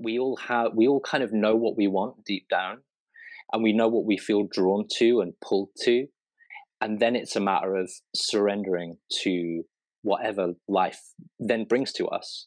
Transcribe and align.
we 0.00 0.18
all 0.18 0.36
have 0.36 0.72
we 0.74 0.88
all 0.88 1.00
kind 1.00 1.22
of 1.22 1.32
know 1.32 1.54
what 1.54 1.76
we 1.76 1.86
want 1.86 2.24
deep 2.24 2.48
down 2.48 2.78
and 3.52 3.62
we 3.62 3.72
know 3.72 3.88
what 3.88 4.06
we 4.06 4.16
feel 4.16 4.44
drawn 4.50 4.86
to 4.96 5.20
and 5.20 5.34
pulled 5.40 5.68
to 5.82 6.06
and 6.80 6.98
then 7.00 7.14
it's 7.14 7.36
a 7.36 7.40
matter 7.40 7.76
of 7.76 7.90
surrendering 8.14 8.96
to 9.22 9.62
whatever 10.02 10.54
life 10.68 11.00
then 11.38 11.64
brings 11.64 11.92
to 11.92 12.08
us 12.08 12.46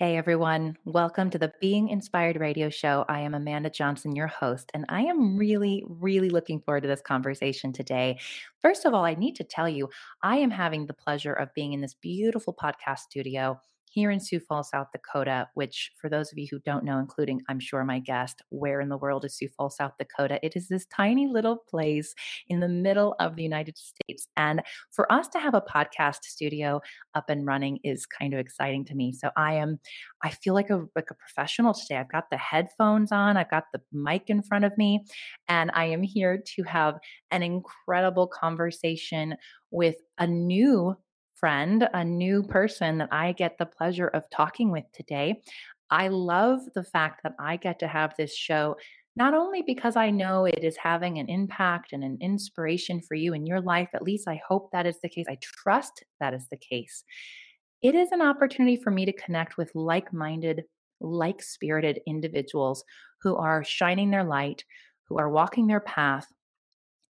Hey 0.00 0.16
everyone, 0.16 0.76
welcome 0.84 1.28
to 1.30 1.38
the 1.38 1.50
Being 1.60 1.88
Inspired 1.88 2.38
radio 2.38 2.70
show. 2.70 3.04
I 3.08 3.22
am 3.22 3.34
Amanda 3.34 3.68
Johnson, 3.68 4.14
your 4.14 4.28
host, 4.28 4.70
and 4.72 4.84
I 4.88 5.00
am 5.00 5.36
really, 5.36 5.82
really 5.88 6.30
looking 6.30 6.60
forward 6.60 6.82
to 6.82 6.86
this 6.86 7.00
conversation 7.00 7.72
today. 7.72 8.20
First 8.62 8.84
of 8.84 8.94
all, 8.94 9.04
I 9.04 9.14
need 9.14 9.34
to 9.34 9.42
tell 9.42 9.68
you, 9.68 9.88
I 10.22 10.36
am 10.36 10.52
having 10.52 10.86
the 10.86 10.94
pleasure 10.94 11.32
of 11.32 11.52
being 11.52 11.72
in 11.72 11.80
this 11.80 11.94
beautiful 12.00 12.54
podcast 12.54 13.00
studio 13.00 13.58
here 13.98 14.12
in 14.12 14.20
Sioux 14.20 14.38
Falls, 14.38 14.70
South 14.70 14.86
Dakota, 14.92 15.48
which, 15.54 15.90
for 16.00 16.08
those 16.08 16.30
of 16.30 16.38
you 16.38 16.46
who 16.48 16.60
don't 16.60 16.84
know, 16.84 17.00
including 17.00 17.42
I'm 17.48 17.58
sure 17.58 17.82
my 17.84 17.98
guest, 17.98 18.42
where 18.50 18.80
in 18.80 18.88
the 18.88 18.96
world 18.96 19.24
is 19.24 19.36
Sioux 19.36 19.48
Falls, 19.56 19.76
South 19.76 19.94
Dakota? 19.98 20.38
It 20.40 20.54
is 20.54 20.68
this 20.68 20.86
tiny 20.86 21.26
little 21.26 21.56
place 21.56 22.14
in 22.48 22.60
the 22.60 22.68
middle 22.68 23.16
of 23.18 23.34
the 23.34 23.42
United 23.42 23.76
States. 23.76 24.28
And 24.36 24.62
for 24.92 25.10
us 25.12 25.26
to 25.30 25.40
have 25.40 25.54
a 25.54 25.60
podcast 25.60 26.22
studio 26.22 26.80
up 27.16 27.28
and 27.28 27.44
running 27.44 27.80
is 27.82 28.06
kind 28.06 28.34
of 28.34 28.38
exciting 28.38 28.84
to 28.84 28.94
me. 28.94 29.12
So 29.12 29.30
I 29.36 29.54
am, 29.54 29.80
I 30.22 30.30
feel 30.30 30.54
like 30.54 30.70
a 30.70 30.84
like 30.94 31.10
a 31.10 31.14
professional 31.14 31.74
today. 31.74 31.96
I've 31.96 32.12
got 32.12 32.30
the 32.30 32.36
headphones 32.36 33.10
on, 33.10 33.36
I've 33.36 33.50
got 33.50 33.64
the 33.72 33.80
mic 33.92 34.24
in 34.28 34.42
front 34.42 34.64
of 34.64 34.78
me, 34.78 35.04
and 35.48 35.72
I 35.74 35.86
am 35.86 36.04
here 36.04 36.40
to 36.54 36.62
have 36.62 36.98
an 37.32 37.42
incredible 37.42 38.28
conversation 38.28 39.34
with 39.72 39.96
a 40.18 40.26
new 40.26 40.96
friend, 41.40 41.88
a 41.92 42.04
new 42.04 42.42
person 42.42 42.98
that 42.98 43.08
I 43.12 43.32
get 43.32 43.58
the 43.58 43.66
pleasure 43.66 44.08
of 44.08 44.28
talking 44.30 44.70
with 44.70 44.84
today. 44.92 45.42
I 45.90 46.08
love 46.08 46.60
the 46.74 46.84
fact 46.84 47.22
that 47.22 47.34
I 47.38 47.56
get 47.56 47.78
to 47.80 47.88
have 47.88 48.14
this 48.16 48.36
show 48.36 48.76
not 49.18 49.34
only 49.34 49.62
because 49.66 49.96
I 49.96 50.10
know 50.10 50.44
it 50.44 50.62
is 50.62 50.76
having 50.76 51.18
an 51.18 51.28
impact 51.28 51.92
and 51.92 52.04
an 52.04 52.18
inspiration 52.20 53.00
for 53.00 53.16
you 53.16 53.34
in 53.34 53.46
your 53.46 53.60
life, 53.60 53.88
at 53.92 54.04
least 54.04 54.28
I 54.28 54.40
hope 54.48 54.70
that 54.70 54.86
is 54.86 55.00
the 55.02 55.08
case. 55.08 55.26
I 55.28 55.38
trust 55.42 56.04
that 56.20 56.34
is 56.34 56.46
the 56.52 56.56
case. 56.56 57.02
It 57.82 57.96
is 57.96 58.12
an 58.12 58.22
opportunity 58.22 58.76
for 58.76 58.92
me 58.92 59.04
to 59.06 59.12
connect 59.12 59.56
with 59.56 59.72
like 59.74 60.12
minded, 60.12 60.62
like 61.00 61.42
spirited 61.42 62.00
individuals 62.06 62.84
who 63.22 63.34
are 63.34 63.64
shining 63.64 64.10
their 64.10 64.22
light, 64.22 64.62
who 65.08 65.18
are 65.18 65.28
walking 65.28 65.66
their 65.66 65.80
path, 65.80 66.26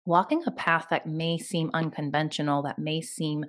walking 0.05 0.43
a 0.45 0.51
path 0.51 0.85
that 0.91 1.07
may 1.07 1.39
seem 1.39 1.71
unconventional, 1.73 2.61
that 2.63 2.77
may 2.77 3.01
seem 3.01 3.45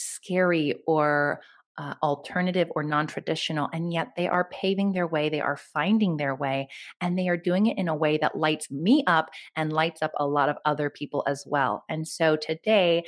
scary 0.00 0.74
or 0.86 1.40
uh, 1.78 1.94
alternative 2.02 2.68
or 2.74 2.82
non 2.82 3.06
traditional, 3.06 3.68
and 3.72 3.92
yet 3.92 4.08
they 4.16 4.28
are 4.28 4.48
paving 4.50 4.92
their 4.92 5.06
way, 5.06 5.30
they 5.30 5.40
are 5.40 5.56
finding 5.56 6.16
their 6.18 6.34
way, 6.34 6.68
and 7.00 7.18
they 7.18 7.28
are 7.28 7.38
doing 7.38 7.66
it 7.66 7.78
in 7.78 7.88
a 7.88 7.94
way 7.96 8.18
that 8.18 8.36
lights 8.36 8.70
me 8.70 9.02
up 9.06 9.30
and 9.56 9.72
lights 9.72 10.02
up 10.02 10.12
a 10.18 10.26
lot 10.26 10.50
of 10.50 10.56
other 10.66 10.90
people 10.90 11.24
as 11.26 11.44
well. 11.46 11.84
And 11.88 12.06
so 12.06 12.36
today, 12.36 13.04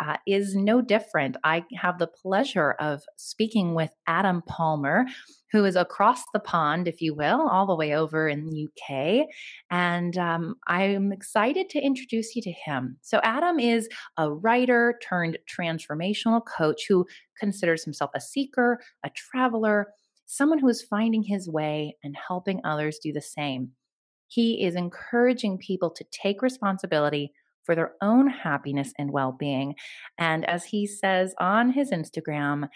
uh, 0.00 0.16
is 0.26 0.54
no 0.54 0.80
different. 0.80 1.36
I 1.44 1.64
have 1.76 1.98
the 1.98 2.06
pleasure 2.06 2.72
of 2.72 3.02
speaking 3.16 3.74
with 3.74 3.90
Adam 4.06 4.42
Palmer, 4.46 5.06
who 5.52 5.64
is 5.64 5.76
across 5.76 6.22
the 6.32 6.40
pond, 6.40 6.88
if 6.88 7.00
you 7.00 7.14
will, 7.14 7.48
all 7.48 7.66
the 7.66 7.76
way 7.76 7.94
over 7.94 8.28
in 8.28 8.46
the 8.46 8.66
UK. 8.66 9.26
And 9.70 10.16
um, 10.18 10.56
I'm 10.66 11.12
excited 11.12 11.68
to 11.70 11.80
introduce 11.80 12.34
you 12.34 12.42
to 12.42 12.52
him. 12.52 12.96
So, 13.02 13.20
Adam 13.22 13.60
is 13.60 13.88
a 14.16 14.30
writer 14.30 14.98
turned 15.02 15.38
transformational 15.48 16.42
coach 16.44 16.82
who 16.88 17.06
considers 17.38 17.84
himself 17.84 18.10
a 18.14 18.20
seeker, 18.20 18.80
a 19.04 19.10
traveler, 19.10 19.88
someone 20.26 20.58
who 20.58 20.68
is 20.68 20.82
finding 20.82 21.22
his 21.22 21.48
way 21.48 21.96
and 22.02 22.16
helping 22.28 22.60
others 22.64 22.98
do 23.02 23.12
the 23.12 23.22
same. 23.22 23.70
He 24.26 24.64
is 24.64 24.74
encouraging 24.74 25.58
people 25.58 25.90
to 25.90 26.04
take 26.10 26.42
responsibility 26.42 27.32
for 27.64 27.74
their 27.74 27.92
own 28.02 28.28
happiness 28.28 28.92
and 28.98 29.10
well 29.10 29.36
being. 29.38 29.74
And 30.18 30.48
as 30.48 30.64
he 30.64 30.86
says 30.86 31.34
on 31.38 31.70
his 31.72 31.90
Instagram, 31.90 32.68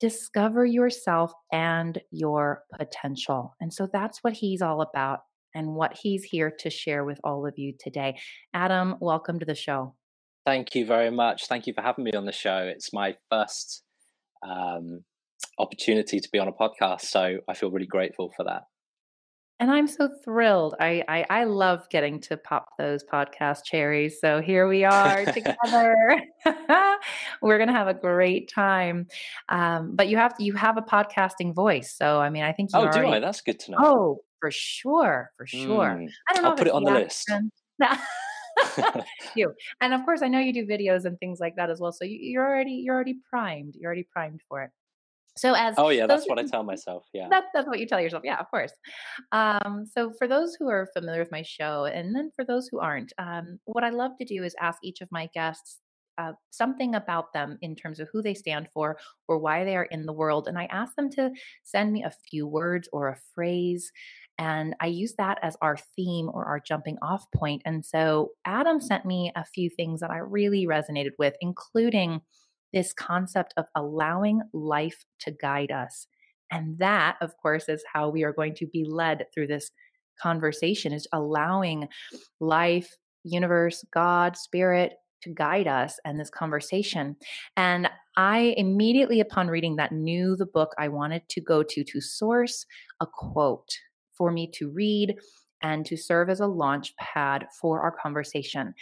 discover 0.00 0.64
yourself 0.64 1.32
and 1.52 2.00
your 2.10 2.62
potential. 2.78 3.54
And 3.60 3.72
so 3.72 3.88
that's 3.92 4.18
what 4.22 4.32
he's 4.32 4.62
all 4.62 4.80
about 4.80 5.20
and 5.54 5.74
what 5.74 5.98
he's 6.00 6.24
here 6.24 6.52
to 6.60 6.70
share 6.70 7.04
with 7.04 7.20
all 7.24 7.46
of 7.46 7.54
you 7.56 7.74
today. 7.78 8.18
Adam, 8.54 8.96
welcome 9.00 9.38
to 9.38 9.44
the 9.44 9.54
show. 9.54 9.94
Thank 10.46 10.74
you 10.74 10.86
very 10.86 11.10
much. 11.10 11.46
Thank 11.46 11.66
you 11.66 11.74
for 11.74 11.82
having 11.82 12.04
me 12.04 12.12
on 12.12 12.24
the 12.24 12.32
show. 12.32 12.70
It's 12.74 12.92
my 12.92 13.16
first 13.30 13.82
um, 14.42 15.04
opportunity 15.58 16.18
to 16.18 16.28
be 16.32 16.38
on 16.38 16.48
a 16.48 16.52
podcast, 16.52 17.02
so 17.02 17.38
I 17.48 17.54
feel 17.54 17.70
really 17.70 17.86
grateful 17.86 18.32
for 18.36 18.44
that. 18.44 18.62
And 19.60 19.70
I'm 19.70 19.86
so 19.86 20.08
thrilled. 20.24 20.74
I, 20.80 21.04
I, 21.06 21.26
I 21.28 21.44
love 21.44 21.86
getting 21.90 22.18
to 22.22 22.38
pop 22.38 22.70
those 22.78 23.04
podcast 23.04 23.62
cherries. 23.62 24.18
So 24.18 24.40
here 24.40 24.66
we 24.66 24.84
are 24.84 25.24
together. 25.32 26.22
We're 27.42 27.58
gonna 27.58 27.74
have 27.74 27.86
a 27.86 27.92
great 27.92 28.50
time. 28.50 29.06
Um, 29.50 29.94
but 29.94 30.08
you 30.08 30.16
have 30.16 30.34
you 30.38 30.54
have 30.54 30.78
a 30.78 30.82
podcasting 30.82 31.54
voice. 31.54 31.94
So 31.94 32.18
I 32.18 32.30
mean, 32.30 32.42
I 32.42 32.52
think 32.52 32.70
you. 32.72 32.78
Oh, 32.78 32.84
already, 32.84 33.06
do 33.06 33.12
I? 33.12 33.20
That's 33.20 33.42
good 33.42 33.60
to 33.60 33.72
know. 33.72 33.78
Oh, 33.80 34.20
for 34.40 34.50
sure, 34.50 35.30
for 35.36 35.46
sure. 35.46 35.60
Mm, 35.68 36.08
I 36.30 36.32
don't 36.32 36.42
know. 36.42 36.50
I'll 36.50 36.56
put 36.56 36.66
it 36.66 36.72
on 36.72 36.84
the 36.84 36.92
list. 36.92 37.30
you 39.34 39.52
and 39.82 39.92
of 39.92 40.04
course, 40.06 40.22
I 40.22 40.28
know 40.28 40.38
you 40.38 40.54
do 40.54 40.66
videos 40.66 41.04
and 41.04 41.18
things 41.18 41.38
like 41.38 41.56
that 41.56 41.68
as 41.68 41.80
well. 41.80 41.92
So 41.92 42.06
you, 42.06 42.18
you're 42.18 42.46
already 42.46 42.72
you're 42.72 42.94
already 42.94 43.18
primed. 43.28 43.74
You're 43.78 43.88
already 43.88 44.08
primed 44.10 44.40
for 44.48 44.62
it. 44.62 44.70
So 45.36 45.54
as 45.54 45.74
oh 45.78 45.90
yeah, 45.90 46.06
that's 46.06 46.28
what 46.28 46.38
I 46.38 46.44
tell 46.44 46.64
myself. 46.64 47.04
Yeah, 47.12 47.28
that's 47.30 47.46
that's 47.54 47.66
what 47.66 47.78
you 47.78 47.86
tell 47.86 48.00
yourself. 48.00 48.22
Yeah, 48.24 48.38
of 48.38 48.50
course. 48.50 48.72
Um, 49.32 49.86
so 49.90 50.12
for 50.18 50.26
those 50.26 50.56
who 50.58 50.68
are 50.68 50.88
familiar 50.92 51.20
with 51.20 51.32
my 51.32 51.42
show, 51.42 51.84
and 51.84 52.14
then 52.14 52.30
for 52.34 52.44
those 52.44 52.68
who 52.70 52.80
aren't, 52.80 53.12
um, 53.18 53.58
what 53.64 53.84
I 53.84 53.90
love 53.90 54.12
to 54.18 54.24
do 54.24 54.42
is 54.42 54.54
ask 54.60 54.78
each 54.82 55.00
of 55.00 55.08
my 55.10 55.28
guests 55.32 55.78
uh, 56.18 56.32
something 56.50 56.94
about 56.94 57.32
them 57.32 57.58
in 57.62 57.76
terms 57.76 58.00
of 58.00 58.08
who 58.12 58.22
they 58.22 58.34
stand 58.34 58.68
for 58.74 58.98
or 59.28 59.38
why 59.38 59.64
they 59.64 59.76
are 59.76 59.84
in 59.84 60.04
the 60.04 60.12
world, 60.12 60.48
and 60.48 60.58
I 60.58 60.64
ask 60.66 60.94
them 60.96 61.10
to 61.12 61.30
send 61.62 61.92
me 61.92 62.02
a 62.02 62.12
few 62.30 62.46
words 62.46 62.88
or 62.92 63.08
a 63.08 63.18
phrase. 63.34 63.90
And 64.38 64.74
I 64.80 64.86
use 64.86 65.14
that 65.18 65.38
as 65.42 65.56
our 65.60 65.76
theme 65.96 66.30
or 66.32 66.46
our 66.46 66.60
jumping 66.60 66.96
off 67.02 67.26
point. 67.36 67.60
And 67.66 67.84
so 67.84 68.30
Adam 68.46 68.80
sent 68.80 69.04
me 69.04 69.30
a 69.36 69.44
few 69.44 69.68
things 69.68 70.00
that 70.00 70.10
I 70.10 70.16
really 70.16 70.66
resonated 70.66 71.10
with, 71.18 71.34
including 71.42 72.22
this 72.72 72.92
concept 72.92 73.54
of 73.56 73.66
allowing 73.74 74.42
life 74.52 75.04
to 75.20 75.30
guide 75.30 75.70
us. 75.70 76.06
And 76.50 76.78
that, 76.78 77.16
of 77.20 77.36
course, 77.36 77.68
is 77.68 77.84
how 77.92 78.08
we 78.08 78.24
are 78.24 78.32
going 78.32 78.54
to 78.56 78.66
be 78.66 78.84
led 78.84 79.26
through 79.32 79.46
this 79.46 79.70
conversation 80.20 80.92
is 80.92 81.06
allowing 81.12 81.88
life, 82.40 82.96
universe, 83.24 83.84
God, 83.92 84.36
spirit 84.36 84.94
to 85.22 85.30
guide 85.30 85.66
us 85.66 85.98
and 86.04 86.18
this 86.18 86.30
conversation. 86.30 87.16
And 87.56 87.88
I 88.16 88.54
immediately 88.56 89.20
upon 89.20 89.48
reading 89.48 89.76
that 89.76 89.92
knew 89.92 90.36
the 90.36 90.46
book 90.46 90.74
I 90.78 90.88
wanted 90.88 91.28
to 91.28 91.40
go 91.40 91.62
to 91.62 91.84
to 91.84 92.00
source 92.00 92.64
a 93.00 93.06
quote 93.06 93.68
for 94.14 94.30
me 94.30 94.50
to 94.54 94.70
read 94.70 95.16
and 95.62 95.84
to 95.86 95.96
serve 95.96 96.30
as 96.30 96.40
a 96.40 96.46
launch 96.46 96.94
pad 96.96 97.46
for 97.60 97.82
our 97.82 97.92
conversation. 97.92 98.74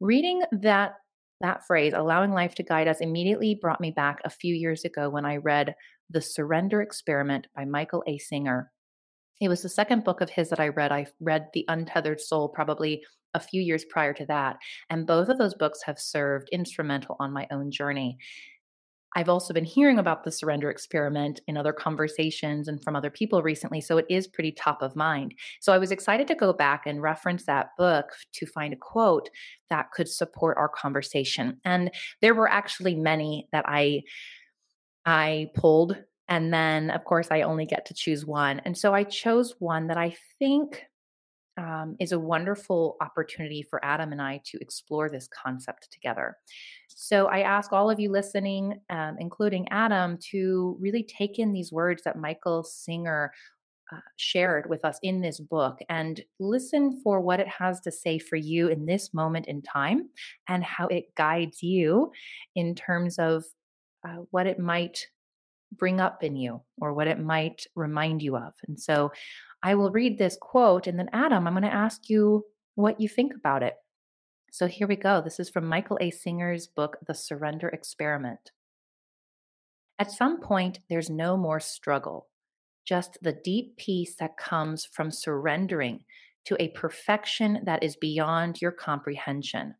Reading 0.00 0.42
that 0.52 0.94
that 1.42 1.66
phrase, 1.66 1.92
allowing 1.94 2.32
life 2.32 2.54
to 2.56 2.62
guide 2.62 2.88
us, 2.88 3.00
immediately 3.00 3.58
brought 3.60 3.80
me 3.80 3.90
back 3.90 4.20
a 4.24 4.30
few 4.30 4.54
years 4.54 4.84
ago 4.84 5.10
when 5.10 5.24
I 5.24 5.36
read 5.36 5.74
The 6.10 6.20
Surrender 6.20 6.80
Experiment 6.82 7.46
by 7.54 7.64
Michael 7.64 8.02
A. 8.06 8.18
Singer. 8.18 8.72
It 9.40 9.48
was 9.48 9.62
the 9.62 9.68
second 9.68 10.04
book 10.04 10.20
of 10.20 10.30
his 10.30 10.50
that 10.50 10.60
I 10.60 10.68
read. 10.68 10.92
I 10.92 11.06
read 11.20 11.48
The 11.52 11.64
Untethered 11.68 12.20
Soul 12.20 12.48
probably 12.48 13.02
a 13.34 13.40
few 13.40 13.62
years 13.62 13.84
prior 13.84 14.12
to 14.14 14.26
that. 14.26 14.56
And 14.90 15.06
both 15.06 15.28
of 15.28 15.38
those 15.38 15.54
books 15.54 15.80
have 15.84 15.98
served 15.98 16.48
instrumental 16.52 17.16
on 17.18 17.32
my 17.32 17.46
own 17.50 17.70
journey. 17.70 18.18
I've 19.14 19.28
also 19.28 19.52
been 19.52 19.64
hearing 19.64 19.98
about 19.98 20.24
the 20.24 20.32
surrender 20.32 20.70
experiment 20.70 21.40
in 21.46 21.56
other 21.56 21.72
conversations 21.72 22.68
and 22.68 22.82
from 22.82 22.96
other 22.96 23.10
people 23.10 23.42
recently, 23.42 23.80
so 23.80 23.98
it 23.98 24.06
is 24.08 24.26
pretty 24.26 24.52
top 24.52 24.82
of 24.82 24.96
mind. 24.96 25.34
So 25.60 25.72
I 25.72 25.78
was 25.78 25.90
excited 25.90 26.26
to 26.28 26.34
go 26.34 26.52
back 26.52 26.86
and 26.86 27.02
reference 27.02 27.44
that 27.46 27.70
book 27.76 28.06
to 28.32 28.46
find 28.46 28.72
a 28.72 28.76
quote 28.76 29.28
that 29.70 29.90
could 29.92 30.08
support 30.08 30.56
our 30.56 30.68
conversation. 30.68 31.60
And 31.64 31.90
there 32.20 32.34
were 32.34 32.50
actually 32.50 32.94
many 32.94 33.48
that 33.52 33.64
I 33.68 34.02
I 35.04 35.50
pulled 35.56 35.96
and 36.28 36.54
then 36.54 36.90
of 36.90 37.04
course 37.04 37.28
I 37.30 37.42
only 37.42 37.66
get 37.66 37.86
to 37.86 37.94
choose 37.94 38.24
one. 38.24 38.60
And 38.60 38.78
so 38.78 38.94
I 38.94 39.04
chose 39.04 39.54
one 39.58 39.88
that 39.88 39.96
I 39.96 40.16
think 40.38 40.84
um, 41.58 41.96
is 42.00 42.12
a 42.12 42.18
wonderful 42.18 42.96
opportunity 43.00 43.62
for 43.62 43.84
Adam 43.84 44.12
and 44.12 44.22
I 44.22 44.40
to 44.46 44.58
explore 44.60 45.10
this 45.10 45.28
concept 45.28 45.88
together. 45.92 46.36
So 46.88 47.26
I 47.26 47.40
ask 47.40 47.72
all 47.72 47.90
of 47.90 48.00
you 48.00 48.10
listening, 48.10 48.80
um, 48.90 49.16
including 49.18 49.68
Adam, 49.70 50.18
to 50.30 50.76
really 50.80 51.02
take 51.02 51.38
in 51.38 51.52
these 51.52 51.72
words 51.72 52.02
that 52.04 52.18
Michael 52.18 52.64
Singer 52.64 53.32
uh, 53.92 54.00
shared 54.16 54.68
with 54.70 54.84
us 54.84 54.98
in 55.02 55.20
this 55.20 55.38
book 55.38 55.78
and 55.90 56.22
listen 56.40 57.00
for 57.02 57.20
what 57.20 57.40
it 57.40 57.48
has 57.48 57.80
to 57.80 57.92
say 57.92 58.18
for 58.18 58.36
you 58.36 58.68
in 58.68 58.86
this 58.86 59.12
moment 59.12 59.46
in 59.46 59.60
time 59.60 60.08
and 60.48 60.64
how 60.64 60.86
it 60.86 61.14
guides 61.14 61.62
you 61.62 62.10
in 62.54 62.74
terms 62.74 63.18
of 63.18 63.44
uh, 64.08 64.16
what 64.30 64.46
it 64.46 64.58
might 64.58 65.06
bring 65.76 66.00
up 66.00 66.22
in 66.22 66.36
you 66.36 66.62
or 66.80 66.92
what 66.92 67.06
it 67.06 67.18
might 67.18 67.66
remind 67.74 68.22
you 68.22 68.36
of. 68.36 68.52
And 68.66 68.78
so 68.78 69.12
I 69.62 69.74
will 69.74 69.90
read 69.90 70.18
this 70.18 70.36
quote 70.40 70.86
and 70.86 70.98
then, 70.98 71.08
Adam, 71.12 71.46
I'm 71.46 71.54
going 71.54 71.62
to 71.62 71.72
ask 71.72 72.08
you 72.08 72.44
what 72.74 73.00
you 73.00 73.08
think 73.08 73.32
about 73.34 73.62
it. 73.62 73.74
So 74.50 74.66
here 74.66 74.86
we 74.86 74.96
go. 74.96 75.22
This 75.22 75.40
is 75.40 75.48
from 75.48 75.66
Michael 75.66 75.98
A. 76.00 76.10
Singer's 76.10 76.66
book, 76.66 76.98
The 77.06 77.14
Surrender 77.14 77.68
Experiment. 77.68 78.50
At 79.98 80.10
some 80.10 80.40
point, 80.40 80.80
there's 80.90 81.08
no 81.08 81.36
more 81.36 81.60
struggle, 81.60 82.28
just 82.84 83.18
the 83.22 83.32
deep 83.32 83.76
peace 83.76 84.16
that 84.16 84.36
comes 84.36 84.84
from 84.84 85.10
surrendering 85.10 86.04
to 86.46 86.60
a 86.60 86.68
perfection 86.68 87.60
that 87.64 87.82
is 87.82 87.96
beyond 87.96 88.60
your 88.60 88.72
comprehension. 88.72 89.74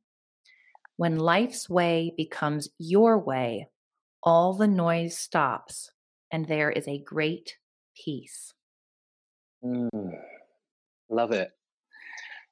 When 0.96 1.18
life's 1.18 1.68
way 1.68 2.14
becomes 2.16 2.68
your 2.78 3.18
way, 3.18 3.68
all 4.22 4.54
the 4.54 4.68
noise 4.68 5.18
stops 5.18 5.90
and 6.30 6.46
there 6.46 6.70
is 6.70 6.86
a 6.86 7.02
great 7.02 7.56
peace. 7.96 8.54
Mm, 9.64 10.10
love 11.10 11.32
it. 11.32 11.50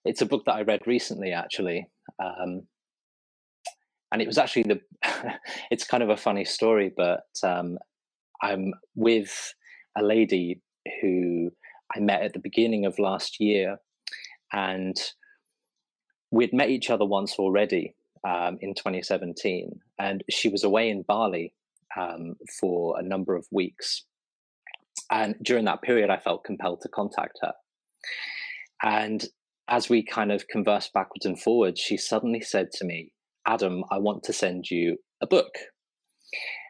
It's 0.05 0.23
a 0.23 0.27
book 0.27 0.45
that 0.47 0.55
I 0.55 0.63
read 0.63 0.87
recently, 0.87 1.33
actually. 1.33 1.89
Um, 2.23 2.63
and 4.13 4.23
it 4.23 4.27
was 4.27 4.39
actually 4.39 4.65
the, 4.65 4.81
it's 5.71 5.85
kind 5.85 6.03
of 6.03 6.09
a 6.09 6.17
funny 6.17 6.45
story, 6.45 6.93
but 6.97 7.25
um, 7.43 7.79
I'm 8.43 8.73
with 8.95 9.55
a 9.97 10.03
lady 10.03 10.61
who 11.01 11.51
I 11.95 12.01
met 12.01 12.23
at 12.23 12.33
the 12.33 12.39
beginning 12.39 12.87
of 12.87 12.99
last 12.99 13.41
year. 13.41 13.79
And 14.53 14.97
we'd 16.31 16.53
met 16.53 16.71
each 16.71 16.91
other 16.91 17.05
once 17.05 17.39
already 17.39 17.95
um, 18.27 18.59
in 18.61 18.75
2017. 18.75 19.81
And 19.99 20.25
she 20.31 20.49
was 20.49 20.65
away 20.65 20.91
in 20.91 21.03
Bali 21.03 21.53
um, 21.99 22.37
for 22.61 22.99
a 22.99 23.03
number 23.03 23.35
of 23.37 23.47
weeks. 23.51 24.05
And 25.11 25.35
during 25.43 25.65
that 25.65 25.83
period, 25.83 26.11
I 26.11 26.19
felt 26.19 26.45
compelled 26.45 26.81
to 26.83 26.89
contact 26.89 27.39
her. 27.43 27.53
And 28.83 29.25
as 29.69 29.89
we 29.89 30.05
kind 30.05 30.33
of 30.33 30.49
conversed 30.49 30.93
backwards 30.93 31.27
and 31.27 31.41
forwards, 31.41 31.81
she 31.81 31.97
suddenly 31.97 32.41
said 32.41 32.71
to 32.73 32.85
me, 32.85 33.13
Adam, 33.47 33.85
I 33.91 33.99
want 33.99 34.23
to 34.25 34.33
send 34.33 34.71
you 34.71 34.99
a 35.21 35.27
book. 35.27 35.55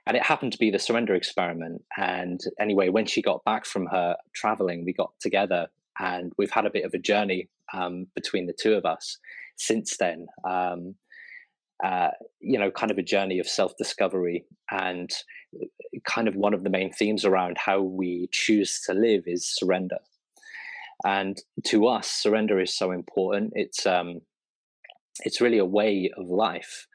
And 0.07 0.17
it 0.17 0.25
happened 0.25 0.53
to 0.53 0.59
be 0.59 0.71
the 0.71 0.79
surrender 0.79 1.15
experiment. 1.15 1.83
And 1.97 2.41
anyway, 2.59 2.89
when 2.89 3.07
she 3.07 3.23
got 3.23 3.45
back 3.45 3.67
from 3.67 3.87
her 3.87 4.17
traveling, 4.35 4.85
we 4.85 4.93
got 4.93 5.13
together 5.21 5.69
and 5.99 6.33
we've 6.39 6.51
had 6.51 6.67
a 6.67 6.71
bit 6.71 6.85
of 6.85 6.95
a 6.95 6.99
journey 6.99 7.49
um, 7.73 8.07
between 8.15 8.47
the 8.47 8.55
two 8.59 8.75
of 8.75 8.85
us 8.85 9.19
since 9.57 9.97
then. 9.99 10.27
Um, 10.49 10.95
uh, 11.85 12.11
you 12.41 12.59
know, 12.59 12.71
kind 12.71 12.91
of 12.91 12.99
a 12.99 13.03
journey 13.03 13.39
of 13.39 13.49
self 13.49 13.77
discovery. 13.77 14.45
And 14.71 15.11
kind 16.05 16.29
of 16.29 16.37
one 16.37 16.55
of 16.55 16.65
the 16.65 16.71
main 16.71 16.93
themes 16.93 17.25
around 17.25 17.57
how 17.59 17.81
we 17.81 18.29
choose 18.33 18.81
to 18.87 18.95
live 18.95 19.25
is 19.27 19.53
surrender. 19.53 19.99
And 21.05 21.39
to 21.69 21.87
us, 21.87 22.09
surrender 22.09 22.61
is 22.61 22.77
so 22.77 22.91
important. 22.91 23.53
It's 23.55 23.87
um, 23.87 24.21
it's 25.21 25.41
really 25.41 25.59
a 25.59 25.65
way 25.65 26.11
of 26.17 26.29
life, 26.29 26.87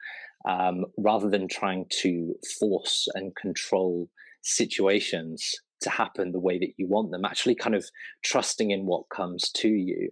um, 0.48 0.84
rather 0.96 1.28
than 1.28 1.48
trying 1.48 1.86
to 2.02 2.34
force 2.58 3.08
and 3.14 3.34
control 3.34 4.08
situations 4.42 5.54
to 5.80 5.90
happen 5.90 6.32
the 6.32 6.40
way 6.40 6.58
that 6.58 6.74
you 6.76 6.86
want 6.86 7.10
them. 7.10 7.24
Actually, 7.24 7.56
kind 7.56 7.74
of 7.74 7.84
trusting 8.24 8.70
in 8.70 8.86
what 8.86 9.08
comes 9.14 9.50
to 9.50 9.68
you. 9.68 10.10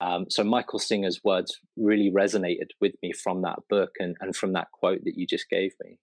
Um, 0.00 0.26
so 0.28 0.44
Michael 0.44 0.78
Singer's 0.78 1.20
words 1.24 1.58
really 1.76 2.10
resonated 2.10 2.68
with 2.80 2.94
me 3.02 3.12
from 3.12 3.42
that 3.42 3.58
book 3.68 3.90
and, 3.98 4.16
and 4.20 4.34
from 4.36 4.52
that 4.52 4.68
quote 4.72 5.00
that 5.04 5.16
you 5.16 5.26
just 5.26 5.48
gave 5.48 5.72
me. 5.82 5.98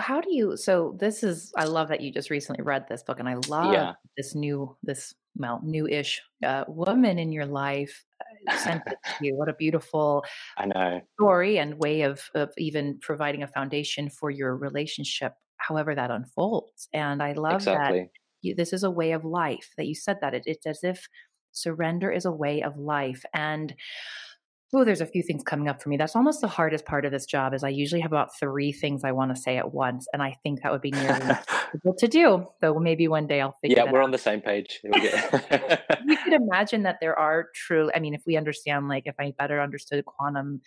How 0.00 0.20
do 0.20 0.34
you? 0.34 0.56
So 0.56 0.96
this 0.98 1.22
is. 1.22 1.52
I 1.56 1.64
love 1.64 1.88
that 1.88 2.00
you 2.00 2.12
just 2.12 2.30
recently 2.30 2.64
read 2.64 2.86
this 2.88 3.04
book, 3.04 3.20
and 3.20 3.28
I 3.28 3.36
love 3.46 3.72
yeah. 3.72 3.92
this 4.16 4.34
new, 4.34 4.76
this 4.82 5.14
well, 5.36 5.60
new-ish 5.62 6.20
uh, 6.44 6.64
woman 6.66 7.18
in 7.20 7.30
your 7.30 7.46
life 7.46 8.04
uh, 8.48 8.56
sent 8.56 8.82
it 8.88 8.96
to 9.04 9.26
you. 9.26 9.36
What 9.36 9.48
a 9.48 9.52
beautiful, 9.52 10.24
I 10.58 10.66
know 10.66 11.00
story 11.14 11.58
and 11.58 11.78
way 11.78 12.02
of 12.02 12.28
of 12.34 12.50
even 12.58 12.98
providing 13.00 13.44
a 13.44 13.46
foundation 13.46 14.10
for 14.10 14.32
your 14.32 14.56
relationship, 14.56 15.34
however 15.58 15.94
that 15.94 16.10
unfolds. 16.10 16.88
And 16.92 17.22
I 17.22 17.34
love 17.34 17.60
exactly. 17.60 18.00
that 18.00 18.08
you, 18.42 18.56
this 18.56 18.72
is 18.72 18.82
a 18.82 18.90
way 18.90 19.12
of 19.12 19.24
life. 19.24 19.70
That 19.76 19.86
you 19.86 19.94
said 19.94 20.16
that 20.22 20.34
it, 20.34 20.42
it's 20.46 20.66
as 20.66 20.80
if 20.82 21.06
surrender 21.52 22.10
is 22.10 22.24
a 22.24 22.32
way 22.32 22.62
of 22.62 22.76
life 22.78 23.24
and 23.34 23.74
oh 24.74 24.84
there's 24.84 25.00
a 25.00 25.06
few 25.06 25.22
things 25.22 25.42
coming 25.42 25.68
up 25.68 25.82
for 25.82 25.88
me 25.88 25.96
that's 25.96 26.14
almost 26.14 26.40
the 26.40 26.48
hardest 26.48 26.84
part 26.84 27.04
of 27.04 27.12
this 27.12 27.24
job 27.24 27.54
is 27.54 27.64
i 27.64 27.68
usually 27.68 28.00
have 28.00 28.12
about 28.12 28.28
three 28.38 28.72
things 28.72 29.02
i 29.04 29.12
want 29.12 29.34
to 29.34 29.40
say 29.40 29.56
at 29.56 29.72
once 29.72 30.06
and 30.12 30.22
i 30.22 30.34
think 30.42 30.62
that 30.62 30.70
would 30.70 30.82
be 30.82 30.90
nearly 30.90 31.20
impossible 31.20 31.94
to 31.96 32.06
do 32.06 32.46
so 32.60 32.78
maybe 32.78 33.08
one 33.08 33.26
day 33.26 33.40
i'll 33.40 33.56
figure 33.62 33.76
yeah 33.78 33.90
we're 33.90 34.00
out. 34.00 34.04
on 34.04 34.10
the 34.10 34.18
same 34.18 34.40
page 34.40 34.80
you 34.84 36.16
could 36.24 36.32
imagine 36.32 36.82
that 36.82 36.98
there 37.00 37.18
are 37.18 37.46
true 37.54 37.90
i 37.94 37.98
mean 37.98 38.14
if 38.14 38.22
we 38.26 38.36
understand 38.36 38.88
like 38.88 39.04
if 39.06 39.14
i 39.18 39.32
better 39.38 39.60
understood 39.60 40.04
quantum 40.04 40.60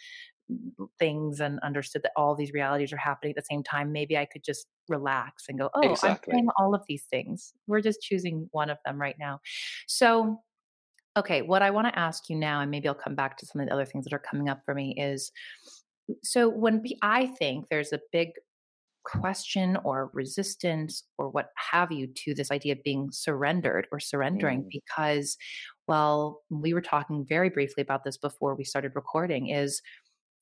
things 1.00 1.40
and 1.40 1.60
understood 1.62 2.04
that 2.04 2.12
all 2.16 2.36
these 2.36 2.52
realities 2.52 2.92
are 2.92 2.98
happening 2.98 3.32
at 3.32 3.36
the 3.36 3.46
same 3.50 3.64
time, 3.64 3.92
maybe 3.92 4.18
I 4.18 4.26
could 4.26 4.44
just 4.44 4.68
relax 4.88 5.46
and 5.48 5.58
go, 5.58 5.70
oh, 5.74 5.82
exactly. 5.82 6.34
I'm 6.34 6.40
doing 6.40 6.50
all 6.58 6.76
of 6.76 6.84
these 6.88 7.04
things. 7.10 7.54
We're 7.68 7.82
just 7.82 8.02
choosing 8.02 8.50
one 8.52 8.70
of 8.70 8.78
them 8.86 9.00
right 9.00 9.16
now. 9.20 9.40
So 9.88 10.42
Okay, 11.18 11.42
what 11.42 11.62
I 11.62 11.72
want 11.72 11.88
to 11.88 12.00
ask 12.00 12.30
you 12.30 12.38
now, 12.38 12.62
and 12.62 12.72
maybe 12.72 12.88
I'll 12.88 12.94
come 12.94 13.16
back 13.16 13.38
to 13.38 13.46
some 13.46 13.62
of 13.62 13.68
the 13.68 13.74
other 13.74 13.86
things 13.86 14.06
that 14.06 14.14
are 14.14 14.20
coming 14.20 14.48
up 14.48 14.62
for 14.66 14.74
me, 14.74 14.96
is 14.98 15.32
so 16.24 16.50
when 16.50 16.84
I 17.02 17.28
think 17.28 17.68
there's 17.70 17.92
a 17.92 18.00
big 18.12 18.30
question 19.04 19.78
or 19.84 20.12
resistance 20.14 21.04
or 21.18 21.30
what 21.30 21.50
have 21.72 21.92
you 21.92 22.08
to 22.08 22.34
this 22.34 22.52
idea 22.52 22.74
of 22.74 22.84
being 22.84 23.10
surrendered 23.12 23.88
or 23.92 24.00
surrendering, 24.00 24.64
mm. 24.64 24.70
because, 24.70 25.38
well, 25.88 26.42
we 26.50 26.74
were 26.74 26.82
talking 26.82 27.26
very 27.28 27.50
briefly 27.50 27.82
about 27.82 28.04
this 28.04 28.18
before 28.18 28.56
we 28.56 28.64
started 28.64 28.92
recording, 28.96 29.50
is 29.50 29.82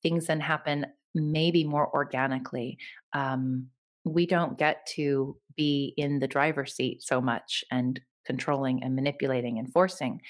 things 0.02 0.26
then 0.26 0.40
happen 0.40 0.86
maybe 1.14 1.64
more 1.64 1.92
organically. 1.92 2.78
Um, 3.12 3.66
we 4.04 4.26
don't 4.26 4.58
get 4.58 4.86
to 4.94 5.36
be 5.56 5.94
in 5.96 6.20
the 6.20 6.28
driver's 6.28 6.74
seat 6.74 7.02
so 7.02 7.20
much 7.20 7.64
and 7.70 8.00
controlling 8.30 8.82
and 8.82 8.94
manipulating 8.94 9.58
and 9.58 9.72
forcing. 9.72 10.20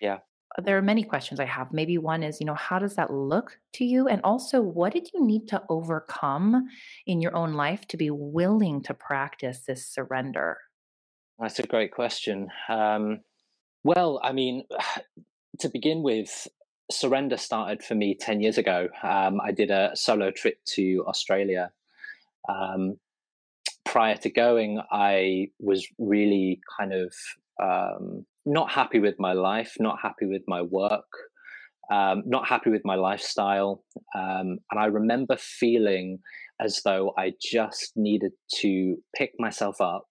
Yeah. 0.00 0.18
There 0.64 0.76
are 0.78 0.82
many 0.92 1.04
questions 1.04 1.38
I 1.38 1.44
have. 1.44 1.72
Maybe 1.72 1.96
one 1.98 2.22
is, 2.22 2.40
you 2.40 2.46
know, 2.46 2.60
how 2.68 2.78
does 2.78 2.94
that 2.96 3.12
look 3.12 3.58
to 3.74 3.84
you? 3.84 4.08
And 4.08 4.20
also, 4.24 4.60
what 4.60 4.92
did 4.92 5.10
you 5.12 5.24
need 5.24 5.46
to 5.48 5.62
overcome 5.68 6.68
in 7.06 7.20
your 7.20 7.36
own 7.36 7.52
life 7.52 7.86
to 7.88 7.96
be 7.96 8.10
willing 8.10 8.82
to 8.84 8.94
practice 8.94 9.60
this 9.66 9.86
surrender? 9.86 10.58
That's 11.38 11.58
a 11.58 11.66
great 11.66 11.92
question. 11.92 12.48
Um, 12.68 13.20
well, 13.84 14.20
I 14.24 14.32
mean, 14.32 14.64
to 15.60 15.68
begin 15.68 16.02
with, 16.02 16.48
surrender 16.90 17.36
started 17.36 17.84
for 17.84 17.94
me 17.94 18.14
10 18.14 18.40
years 18.40 18.58
ago. 18.58 18.88
Um, 19.02 19.40
I 19.48 19.52
did 19.52 19.70
a 19.70 19.92
solo 19.94 20.30
trip 20.30 20.58
to 20.76 21.04
Australia. 21.06 21.70
Um, 22.48 22.98
prior 23.84 24.16
to 24.16 24.30
going, 24.30 24.80
I 24.90 25.50
was 25.58 25.86
really 25.98 26.60
kind 26.78 26.92
of 26.92 27.14
um, 27.60 28.24
not 28.46 28.70
happy 28.70 28.98
with 28.98 29.16
my 29.18 29.32
life, 29.32 29.74
not 29.78 29.98
happy 30.02 30.26
with 30.26 30.42
my 30.46 30.62
work, 30.62 31.06
um, 31.90 32.22
not 32.26 32.48
happy 32.48 32.70
with 32.70 32.82
my 32.84 32.94
lifestyle. 32.94 33.84
Um, 34.14 34.58
and 34.70 34.78
I 34.78 34.86
remember 34.86 35.36
feeling 35.36 36.20
as 36.60 36.82
though 36.84 37.12
I 37.18 37.32
just 37.40 37.92
needed 37.96 38.32
to 38.60 38.96
pick 39.16 39.32
myself 39.38 39.80
up, 39.80 40.06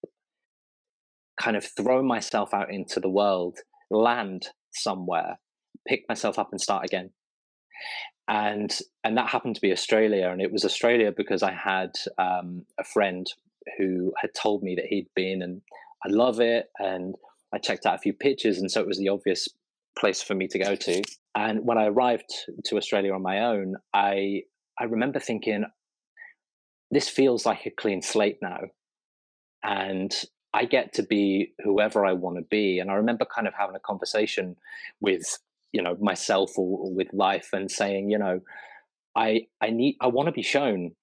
kind 1.39 1.55
of 1.55 1.65
throw 1.77 2.03
myself 2.03 2.53
out 2.53 2.71
into 2.71 2.99
the 2.99 3.09
world, 3.09 3.59
land 3.89 4.47
somewhere, 4.73 5.39
pick 5.87 6.01
myself 6.09 6.37
up 6.37 6.49
and 6.51 6.59
start 6.59 6.85
again. 6.85 7.11
And 8.27 8.77
and 9.03 9.17
that 9.17 9.29
happened 9.29 9.55
to 9.55 9.61
be 9.61 9.71
Australia, 9.71 10.29
and 10.29 10.41
it 10.41 10.51
was 10.51 10.65
Australia 10.65 11.11
because 11.15 11.41
I 11.41 11.51
had 11.51 11.91
um, 12.19 12.65
a 12.79 12.83
friend 12.83 13.25
who 13.77 14.13
had 14.21 14.31
told 14.39 14.61
me 14.61 14.75
that 14.75 14.85
he'd 14.85 15.07
been, 15.15 15.41
and 15.41 15.61
I 16.05 16.09
love 16.09 16.39
it, 16.39 16.67
and 16.77 17.15
I 17.53 17.57
checked 17.57 17.85
out 17.85 17.95
a 17.95 17.99
few 17.99 18.13
pictures, 18.13 18.57
and 18.59 18.71
so 18.71 18.81
it 18.81 18.87
was 18.87 18.97
the 18.97 19.09
obvious 19.09 19.47
place 19.97 20.21
for 20.21 20.35
me 20.35 20.47
to 20.47 20.59
go 20.59 20.75
to. 20.75 21.01
And 21.35 21.65
when 21.65 21.77
I 21.77 21.87
arrived 21.87 22.31
to 22.65 22.77
Australia 22.77 23.13
on 23.13 23.21
my 23.21 23.39
own, 23.39 23.75
I 23.93 24.43
I 24.79 24.85
remember 24.85 25.19
thinking, 25.19 25.65
this 26.91 27.09
feels 27.09 27.45
like 27.45 27.65
a 27.65 27.71
clean 27.71 28.01
slate 28.01 28.39
now, 28.41 28.61
and 29.63 30.13
I 30.53 30.65
get 30.65 30.93
to 30.93 31.03
be 31.03 31.53
whoever 31.63 32.05
I 32.05 32.13
want 32.13 32.37
to 32.37 32.43
be. 32.43 32.79
And 32.79 32.89
I 32.89 32.95
remember 32.95 33.25
kind 33.25 33.47
of 33.47 33.53
having 33.53 33.75
a 33.75 33.79
conversation 33.79 34.55
with 34.99 35.37
you 35.71 35.81
know 35.81 35.95
myself 35.99 36.57
or, 36.57 36.79
or 36.79 36.93
with 36.93 37.13
life 37.13 37.49
and 37.53 37.69
saying, 37.69 38.09
you 38.09 38.17
know, 38.17 38.41
I 39.15 39.47
I 39.61 39.69
need 39.69 39.97
I 40.01 40.07
want 40.07 40.27
to 40.27 40.33
be 40.33 40.43
shown 40.43 40.95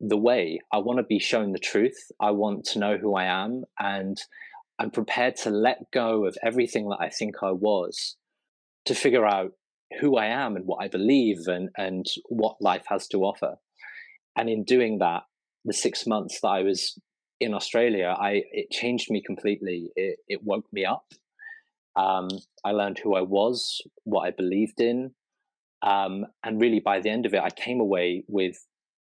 the 0.00 0.16
way. 0.16 0.60
I 0.72 0.78
want 0.78 0.98
to 0.98 1.02
be 1.02 1.18
shown 1.18 1.52
the 1.52 1.58
truth. 1.58 2.10
I 2.20 2.30
want 2.30 2.64
to 2.66 2.78
know 2.78 2.96
who 2.96 3.14
I 3.14 3.24
am 3.24 3.64
and 3.78 4.20
I'm 4.78 4.90
prepared 4.90 5.36
to 5.36 5.50
let 5.50 5.90
go 5.92 6.24
of 6.24 6.36
everything 6.42 6.88
that 6.90 6.98
I 7.00 7.08
think 7.08 7.36
I 7.42 7.50
was 7.50 8.16
to 8.86 8.94
figure 8.94 9.26
out 9.26 9.52
who 10.00 10.16
I 10.16 10.26
am 10.26 10.56
and 10.56 10.66
what 10.66 10.82
I 10.82 10.88
believe 10.88 11.46
and, 11.46 11.70
and 11.76 12.06
what 12.28 12.56
life 12.60 12.84
has 12.88 13.06
to 13.08 13.24
offer. 13.24 13.56
And 14.36 14.48
in 14.48 14.64
doing 14.64 14.98
that, 14.98 15.22
the 15.64 15.72
six 15.72 16.06
months 16.06 16.40
that 16.40 16.48
I 16.48 16.62
was 16.62 16.98
in 17.40 17.54
Australia, 17.54 18.14
I 18.18 18.42
it 18.52 18.70
changed 18.70 19.10
me 19.10 19.22
completely. 19.24 19.90
It, 19.96 20.18
it 20.28 20.40
woke 20.44 20.66
me 20.72 20.84
up. 20.84 21.04
Um, 21.96 22.28
I 22.64 22.70
learned 22.70 23.00
who 23.02 23.14
I 23.14 23.22
was, 23.22 23.80
what 24.04 24.22
I 24.22 24.30
believed 24.30 24.80
in, 24.80 25.12
um, 25.82 26.26
and 26.44 26.60
really 26.60 26.80
by 26.80 27.00
the 27.00 27.10
end 27.10 27.26
of 27.26 27.34
it, 27.34 27.42
I 27.42 27.50
came 27.50 27.80
away 27.80 28.24
with 28.28 28.56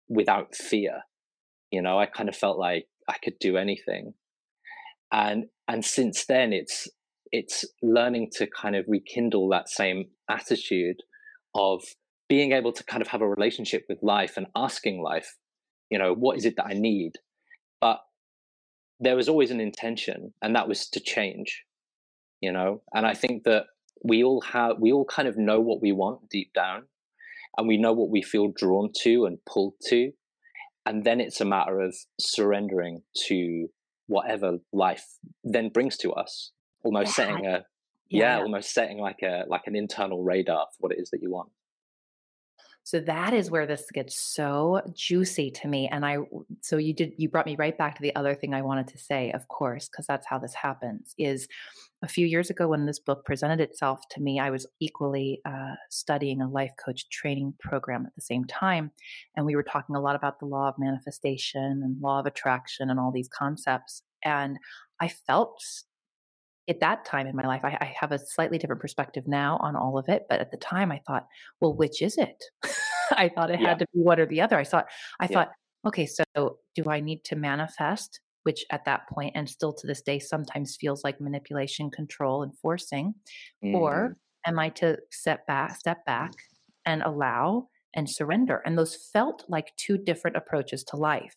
without 0.07 0.55
fear. 0.55 1.01
You 1.71 1.81
know, 1.81 1.99
I 1.99 2.05
kind 2.05 2.29
of 2.29 2.35
felt 2.35 2.57
like 2.57 2.87
I 3.07 3.17
could 3.21 3.37
do 3.39 3.57
anything, 3.57 4.13
and 5.11 5.45
and 5.67 5.83
since 5.83 6.25
then, 6.25 6.53
it's 6.53 6.87
it's 7.31 7.65
learning 7.81 8.29
to 8.33 8.47
kind 8.47 8.75
of 8.75 8.85
rekindle 8.87 9.49
that 9.49 9.69
same 9.69 10.05
attitude 10.29 10.97
of 11.53 11.83
being 12.27 12.51
able 12.51 12.71
to 12.71 12.83
kind 12.83 13.01
of 13.01 13.07
have 13.09 13.21
a 13.21 13.27
relationship 13.27 13.85
with 13.87 14.01
life 14.01 14.37
and 14.37 14.47
asking 14.55 15.01
life, 15.01 15.35
you 15.89 15.97
know, 15.97 16.13
what 16.13 16.37
is 16.37 16.45
it 16.45 16.55
that 16.57 16.67
I 16.67 16.73
need? 16.73 17.13
But 17.81 17.99
there 18.99 19.15
was 19.15 19.29
always 19.29 19.51
an 19.51 19.59
intention, 19.59 20.33
and 20.41 20.55
that 20.55 20.67
was 20.67 20.89
to 20.89 20.99
change, 20.99 21.63
you 22.41 22.51
know. 22.51 22.81
And 22.93 23.05
I 23.05 23.13
think 23.13 23.43
that 23.43 23.65
we 24.03 24.23
all 24.23 24.41
have, 24.41 24.77
we 24.79 24.91
all 24.91 25.05
kind 25.05 25.27
of 25.27 25.37
know 25.37 25.59
what 25.59 25.81
we 25.81 25.91
want 25.91 26.29
deep 26.29 26.53
down, 26.53 26.83
and 27.57 27.67
we 27.67 27.77
know 27.77 27.93
what 27.93 28.09
we 28.09 28.21
feel 28.21 28.51
drawn 28.55 28.91
to 29.01 29.25
and 29.25 29.37
pulled 29.45 29.75
to. 29.87 30.11
And 30.85 31.03
then 31.03 31.19
it's 31.19 31.41
a 31.41 31.45
matter 31.45 31.79
of 31.79 31.95
surrendering 32.19 33.01
to 33.27 33.67
whatever 34.07 34.59
life 34.71 35.05
then 35.43 35.69
brings 35.69 35.97
to 35.97 36.11
us, 36.13 36.51
almost 36.83 37.17
yeah. 37.17 37.25
setting 37.25 37.45
a, 37.45 37.65
yeah, 38.09 38.37
yeah, 38.37 38.37
almost 38.39 38.73
setting 38.73 38.99
like 38.99 39.19
a 39.23 39.43
like 39.47 39.63
an 39.65 39.75
internal 39.75 40.23
radar 40.23 40.67
for 40.71 40.87
what 40.87 40.91
it 40.91 40.99
is 40.99 41.09
that 41.11 41.21
you 41.21 41.31
want. 41.31 41.49
So 42.85 42.99
that 42.99 43.33
is 43.33 43.49
where 43.49 43.65
this 43.65 43.89
gets 43.91 44.15
so 44.15 44.79
juicy 44.93 45.49
to 45.49 45.67
me. 45.67 45.89
And 45.91 46.05
I, 46.05 46.19
so 46.61 46.77
you 46.77 46.93
did, 46.93 47.13
you 47.17 47.27
brought 47.27 47.47
me 47.47 47.55
right 47.55 47.75
back 47.75 47.95
to 47.95 48.01
the 48.03 48.15
other 48.15 48.35
thing 48.35 48.53
I 48.53 48.61
wanted 48.61 48.87
to 48.89 48.99
say, 48.99 49.31
of 49.31 49.47
course, 49.47 49.89
because 49.89 50.05
that's 50.05 50.27
how 50.27 50.37
this 50.37 50.53
happens. 50.53 51.15
Is 51.17 51.47
a 52.03 52.07
few 52.07 52.27
years 52.27 52.51
ago 52.51 52.67
when 52.67 52.85
this 52.85 52.99
book 52.99 53.25
presented 53.25 53.59
itself 53.59 54.07
to 54.11 54.21
me, 54.21 54.39
I 54.39 54.51
was 54.51 54.67
equally 54.79 55.41
uh, 55.45 55.73
studying 55.89 56.43
a 56.43 56.47
life 56.47 56.73
coach 56.77 57.09
training 57.09 57.55
program 57.59 58.05
at 58.05 58.13
the 58.13 58.21
same 58.21 58.45
time. 58.45 58.91
And 59.35 59.47
we 59.47 59.55
were 59.55 59.63
talking 59.63 59.95
a 59.95 60.01
lot 60.01 60.15
about 60.15 60.39
the 60.39 60.45
law 60.45 60.67
of 60.67 60.77
manifestation 60.77 61.81
and 61.83 61.99
law 61.99 62.19
of 62.19 62.27
attraction 62.27 62.91
and 62.91 62.99
all 62.99 63.11
these 63.11 63.29
concepts. 63.29 64.03
And 64.23 64.59
I 64.99 65.07
felt 65.07 65.59
at 66.67 66.79
that 66.79 67.05
time 67.05 67.27
in 67.27 67.35
my 67.35 67.45
life, 67.45 67.61
I, 67.63 67.77
I, 67.79 67.93
have 67.99 68.11
a 68.11 68.19
slightly 68.19 68.57
different 68.57 68.81
perspective 68.81 69.27
now 69.27 69.57
on 69.61 69.75
all 69.75 69.97
of 69.97 70.09
it. 70.09 70.25
But 70.27 70.39
at 70.39 70.51
the 70.51 70.57
time, 70.57 70.91
I 70.91 70.99
thought, 71.05 71.27
well, 71.61 71.75
which 71.75 72.01
is 72.01 72.17
it? 72.17 72.43
I 73.11 73.29
thought 73.29 73.51
it 73.51 73.61
yeah. 73.61 73.69
had 73.69 73.79
to 73.79 73.85
be 73.93 73.99
one 73.99 74.19
or 74.19 74.25
the 74.25 74.41
other. 74.41 74.57
I 74.57 74.63
thought, 74.63 74.87
I 75.19 75.25
yeah. 75.25 75.27
thought, 75.27 75.51
okay, 75.85 76.07
so 76.07 76.23
do 76.35 76.89
I 76.89 76.99
need 76.99 77.23
to 77.25 77.35
manifest? 77.35 78.19
Which 78.43 78.63
at 78.71 78.85
that 78.85 79.07
point, 79.09 79.33
and 79.35 79.49
still 79.49 79.73
to 79.73 79.87
this 79.87 80.01
day, 80.01 80.19
sometimes 80.19 80.77
feels 80.79 81.03
like 81.03 81.19
manipulation, 81.19 81.89
control, 81.89 82.43
and 82.43 82.55
forcing, 82.59 83.15
mm. 83.63 83.73
or 83.73 83.93
mm-hmm. 83.93 84.51
am 84.51 84.59
I 84.59 84.69
to 84.69 84.97
step 85.11 85.47
back, 85.47 85.77
step 85.77 86.05
back, 86.05 86.31
and 86.85 87.01
allow 87.01 87.69
and 87.95 88.09
surrender. 88.09 88.61
And 88.65 88.77
those 88.77 88.95
felt 88.95 89.45
like 89.47 89.75
two 89.77 89.97
different 89.97 90.37
approaches 90.37 90.83
to 90.85 90.97
life. 90.97 91.35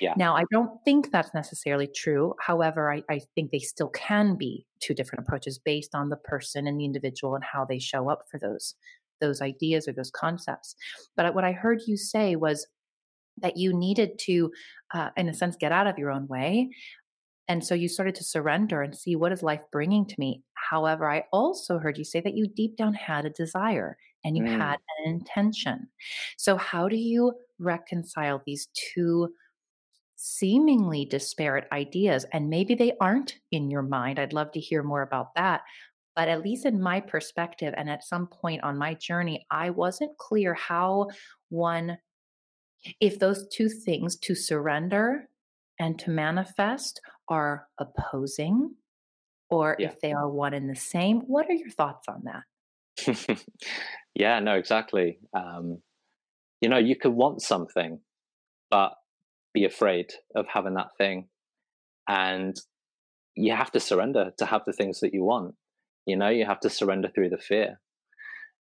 Yeah. 0.00 0.14
Now, 0.16 0.34
I 0.36 0.44
don't 0.50 0.82
think 0.84 1.10
that's 1.10 1.34
necessarily 1.34 1.86
true. 1.86 2.34
However, 2.40 2.92
I, 2.92 3.02
I 3.10 3.20
think 3.34 3.50
they 3.50 3.58
still 3.58 3.88
can 3.88 4.36
be 4.36 4.66
two 4.80 4.94
different 4.94 5.24
approaches 5.26 5.58
based 5.58 5.94
on 5.94 6.08
the 6.08 6.16
person 6.16 6.66
and 6.66 6.80
the 6.80 6.84
individual 6.84 7.34
and 7.34 7.44
how 7.44 7.64
they 7.64 7.78
show 7.78 8.08
up 8.08 8.22
for 8.30 8.38
those 8.38 8.74
those 9.20 9.42
ideas 9.42 9.86
or 9.86 9.92
those 9.92 10.10
concepts. 10.10 10.74
But 11.14 11.34
what 11.34 11.44
I 11.44 11.52
heard 11.52 11.82
you 11.86 11.98
say 11.98 12.36
was 12.36 12.66
that 13.42 13.58
you 13.58 13.72
needed 13.72 14.18
to, 14.20 14.50
uh, 14.94 15.10
in 15.14 15.28
a 15.28 15.34
sense, 15.34 15.56
get 15.56 15.72
out 15.72 15.86
of 15.86 15.98
your 15.98 16.10
own 16.10 16.26
way. 16.26 16.70
And 17.46 17.62
so 17.62 17.74
you 17.74 17.88
started 17.88 18.14
to 18.14 18.24
surrender 18.24 18.80
and 18.80 18.96
see 18.96 19.16
what 19.16 19.32
is 19.32 19.42
life 19.42 19.60
bringing 19.72 20.06
to 20.06 20.14
me. 20.18 20.42
However, 20.54 21.10
I 21.10 21.24
also 21.32 21.78
heard 21.78 21.98
you 21.98 22.04
say 22.04 22.20
that 22.20 22.36
you 22.36 22.46
deep 22.48 22.76
down 22.76 22.94
had 22.94 23.26
a 23.26 23.30
desire 23.30 23.98
and 24.24 24.36
you 24.36 24.44
mm. 24.44 24.56
had 24.56 24.78
an 24.98 25.12
intention. 25.12 25.88
So, 26.36 26.56
how 26.56 26.88
do 26.88 26.96
you 26.96 27.32
reconcile 27.58 28.42
these 28.44 28.68
two 28.74 29.28
seemingly 30.16 31.04
disparate 31.04 31.66
ideas? 31.72 32.26
And 32.32 32.50
maybe 32.50 32.74
they 32.74 32.92
aren't 33.00 33.36
in 33.50 33.70
your 33.70 33.82
mind. 33.82 34.18
I'd 34.18 34.32
love 34.32 34.52
to 34.52 34.60
hear 34.60 34.82
more 34.82 35.02
about 35.02 35.34
that. 35.36 35.62
But 36.16 36.28
at 36.28 36.42
least 36.42 36.66
in 36.66 36.82
my 36.82 37.00
perspective, 37.00 37.72
and 37.76 37.88
at 37.88 38.04
some 38.04 38.26
point 38.26 38.62
on 38.62 38.76
my 38.76 38.94
journey, 38.94 39.46
I 39.50 39.70
wasn't 39.70 40.18
clear 40.18 40.54
how 40.54 41.08
one, 41.48 41.98
if 43.00 43.18
those 43.18 43.46
two 43.48 43.68
things, 43.68 44.16
to 44.16 44.34
surrender 44.34 45.28
and 45.78 45.98
to 46.00 46.10
manifest, 46.10 47.00
are 47.28 47.68
opposing, 47.78 48.74
or 49.50 49.76
yeah. 49.78 49.86
if 49.86 50.00
they 50.00 50.12
are 50.12 50.28
one 50.28 50.52
and 50.52 50.68
the 50.68 50.76
same. 50.76 51.20
What 51.20 51.48
are 51.48 51.54
your 51.54 51.70
thoughts 51.70 52.08
on 52.08 52.22
that? 52.24 52.42
yeah, 54.14 54.40
no, 54.40 54.54
exactly. 54.54 55.18
Um, 55.34 55.78
you 56.60 56.68
know, 56.68 56.78
you 56.78 56.96
could 56.96 57.12
want 57.12 57.42
something, 57.42 58.00
but 58.70 58.92
be 59.52 59.64
afraid 59.64 60.06
of 60.34 60.46
having 60.52 60.74
that 60.74 60.96
thing. 60.98 61.28
And 62.08 62.56
you 63.34 63.54
have 63.54 63.72
to 63.72 63.80
surrender 63.80 64.32
to 64.38 64.46
have 64.46 64.62
the 64.66 64.72
things 64.72 65.00
that 65.00 65.14
you 65.14 65.24
want. 65.24 65.54
You 66.06 66.16
know, 66.16 66.28
you 66.28 66.44
have 66.46 66.60
to 66.60 66.70
surrender 66.70 67.08
through 67.14 67.30
the 67.30 67.38
fear. 67.38 67.80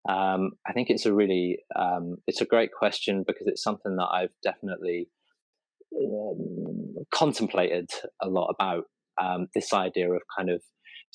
Um, 0.09 0.53
I 0.67 0.73
think 0.73 0.91
it's 0.91 1.07
a 1.07 1.15
really, 1.15 1.59
um, 1.77 2.17
it's 2.27 2.41
a 2.41 2.47
great 2.47 2.71
question 2.73 3.25
because 3.27 3.47
it's 3.47 3.63
something 3.63 3.97
that 3.97 4.09
I've 4.13 4.35
definitely 4.43 5.09
um, 5.97 6.95
contemplated 7.13 7.91
a 8.23 8.29
lot 8.29 8.55
about. 8.55 8.85
Um, 9.21 9.47
this 9.55 9.73
idea 9.73 10.11
of 10.11 10.23
kind 10.37 10.51
of 10.51 10.61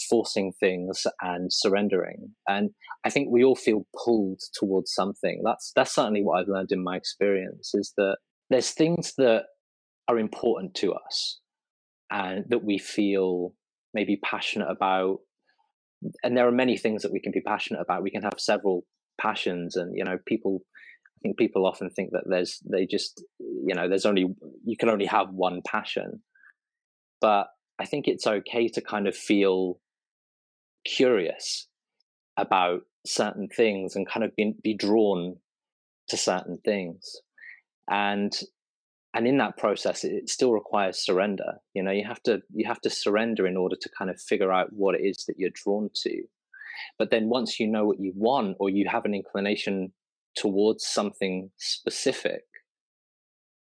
forcing 0.10 0.54
things 0.60 1.06
and 1.22 1.52
surrendering. 1.52 2.36
And 2.48 2.72
I 3.06 3.10
think 3.10 3.30
we 3.30 3.44
all 3.44 3.56
feel 3.56 3.86
pulled 4.04 4.42
towards 4.54 4.94
something. 4.94 5.42
That's 5.44 5.72
that's 5.76 5.94
certainly 5.94 6.22
what 6.22 6.40
I've 6.40 6.48
learned 6.48 6.72
in 6.72 6.84
my 6.84 6.96
experience 6.98 7.72
is 7.74 7.94
that 7.98 8.18
there's 8.50 8.72
things 8.72 9.14
that 9.18 9.44
are 10.08 10.20
important 10.20 10.74
to 10.76 10.94
us 10.94 11.40
and 12.12 12.46
that 12.50 12.64
we 12.64 12.78
feel 12.78 13.54
maybe 13.94 14.20
passionate 14.24 14.70
about. 14.70 15.20
And 16.24 16.36
there 16.36 16.48
are 16.48 16.52
many 16.52 16.78
things 16.78 17.02
that 17.04 17.12
we 17.12 17.20
can 17.20 17.32
be 17.32 17.42
passionate 17.42 17.82
about. 17.82 18.04
We 18.04 18.12
can 18.12 18.24
have 18.24 18.36
several 18.38 18.84
passions 19.20 19.76
and 19.76 19.92
you 19.98 20.04
know 20.06 20.18
people 20.26 20.62
I 21.06 21.20
think 21.22 21.38
people 21.38 21.68
often 21.68 21.90
think 21.90 22.12
that 22.12 22.24
there's 22.26 22.60
they 22.72 22.86
just 22.86 23.22
you 23.40 23.76
know 23.76 23.90
there's 23.90 24.06
only 24.06 24.26
you 24.66 24.78
can 24.78 24.90
only 24.90 25.06
have 25.06 25.28
one 25.32 25.62
passion. 25.68 26.22
But 27.20 27.48
I 27.80 27.86
think 27.86 28.08
it's 28.08 28.26
okay 28.26 28.70
to 28.70 28.82
kind 28.82 29.08
of 29.08 29.16
feel 29.16 29.80
curious 30.86 31.68
about 32.38 32.82
certain 33.06 33.48
things 33.48 33.96
and 33.96 34.08
kind 34.08 34.24
of 34.24 34.36
be, 34.36 34.56
be 34.64 34.74
drawn 34.74 35.38
to 36.10 36.18
certain 36.18 36.60
things. 36.64 37.22
And 37.90 38.38
and 39.16 39.28
in 39.28 39.38
that 39.38 39.58
process 39.58 40.04
it 40.04 40.30
still 40.30 40.54
requires 40.54 41.04
surrender. 41.04 41.60
You 41.74 41.84
know 41.84 41.92
you 41.92 42.06
have 42.08 42.22
to 42.24 42.42
you 42.54 42.68
have 42.68 42.82
to 42.82 42.90
surrender 42.90 43.48
in 43.48 43.58
order 43.58 43.76
to 43.80 43.90
kind 43.98 44.12
of 44.12 44.22
figure 44.22 44.54
out 44.54 44.72
what 44.72 44.96
it 44.96 45.02
is 45.04 45.26
that 45.28 45.36
you're 45.38 45.50
drawn 45.54 45.90
to. 46.04 46.24
But 46.98 47.12
then 47.12 47.30
once 47.30 47.60
you 47.60 47.68
know 47.68 47.86
what 47.86 48.00
you 48.00 48.14
want 48.16 48.58
or 48.60 48.70
you 48.70 48.88
have 48.90 49.06
an 49.06 49.14
inclination 49.14 49.92
towards 50.36 50.86
something 50.86 51.50
specific 51.58 52.44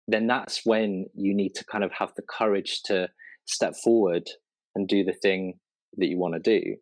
then 0.09 0.27
that's 0.27 0.65
when 0.65 1.07
you 1.15 1.35
need 1.35 1.55
to 1.55 1.65
kind 1.65 1.85
of 1.85 1.93
have 1.93 2.13
the 2.17 2.23
courage 2.23 2.83
to 2.85 3.09
step 3.45 3.75
forward 3.83 4.29
and 4.75 4.89
do 4.89 5.05
the 5.05 5.13
thing 5.13 5.59
that 5.97 6.07
you 6.07 6.19
want 6.19 6.35
to 6.35 6.41
do 6.41 6.77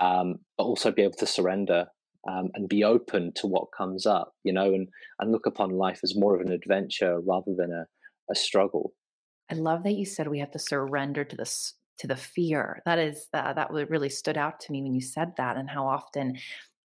um, 0.00 0.36
but 0.56 0.64
also 0.64 0.90
be 0.90 1.02
able 1.02 1.14
to 1.18 1.26
surrender 1.26 1.86
um, 2.28 2.50
and 2.54 2.68
be 2.68 2.84
open 2.84 3.32
to 3.36 3.46
what 3.46 3.72
comes 3.76 4.06
up, 4.06 4.32
you 4.44 4.52
know, 4.52 4.74
and, 4.74 4.88
and 5.20 5.32
look 5.32 5.46
upon 5.46 5.70
life 5.70 6.00
as 6.02 6.16
more 6.16 6.34
of 6.34 6.40
an 6.40 6.52
adventure 6.52 7.20
rather 7.20 7.54
than 7.56 7.72
a, 7.72 7.86
a 8.30 8.34
struggle. 8.34 8.92
I 9.50 9.54
love 9.54 9.82
that 9.84 9.94
you 9.94 10.04
said 10.04 10.28
we 10.28 10.40
have 10.40 10.50
to 10.52 10.58
surrender 10.58 11.24
to 11.24 11.36
this 11.36 11.74
to 11.98 12.06
the 12.06 12.16
fear. 12.16 12.80
That 12.84 12.98
is 12.98 13.26
uh, 13.32 13.52
that 13.54 13.70
really 13.70 14.10
stood 14.10 14.36
out 14.36 14.60
to 14.60 14.72
me 14.72 14.82
when 14.82 14.94
you 14.94 15.00
said 15.00 15.32
that, 15.36 15.56
and 15.56 15.68
how 15.68 15.86
often 15.86 16.38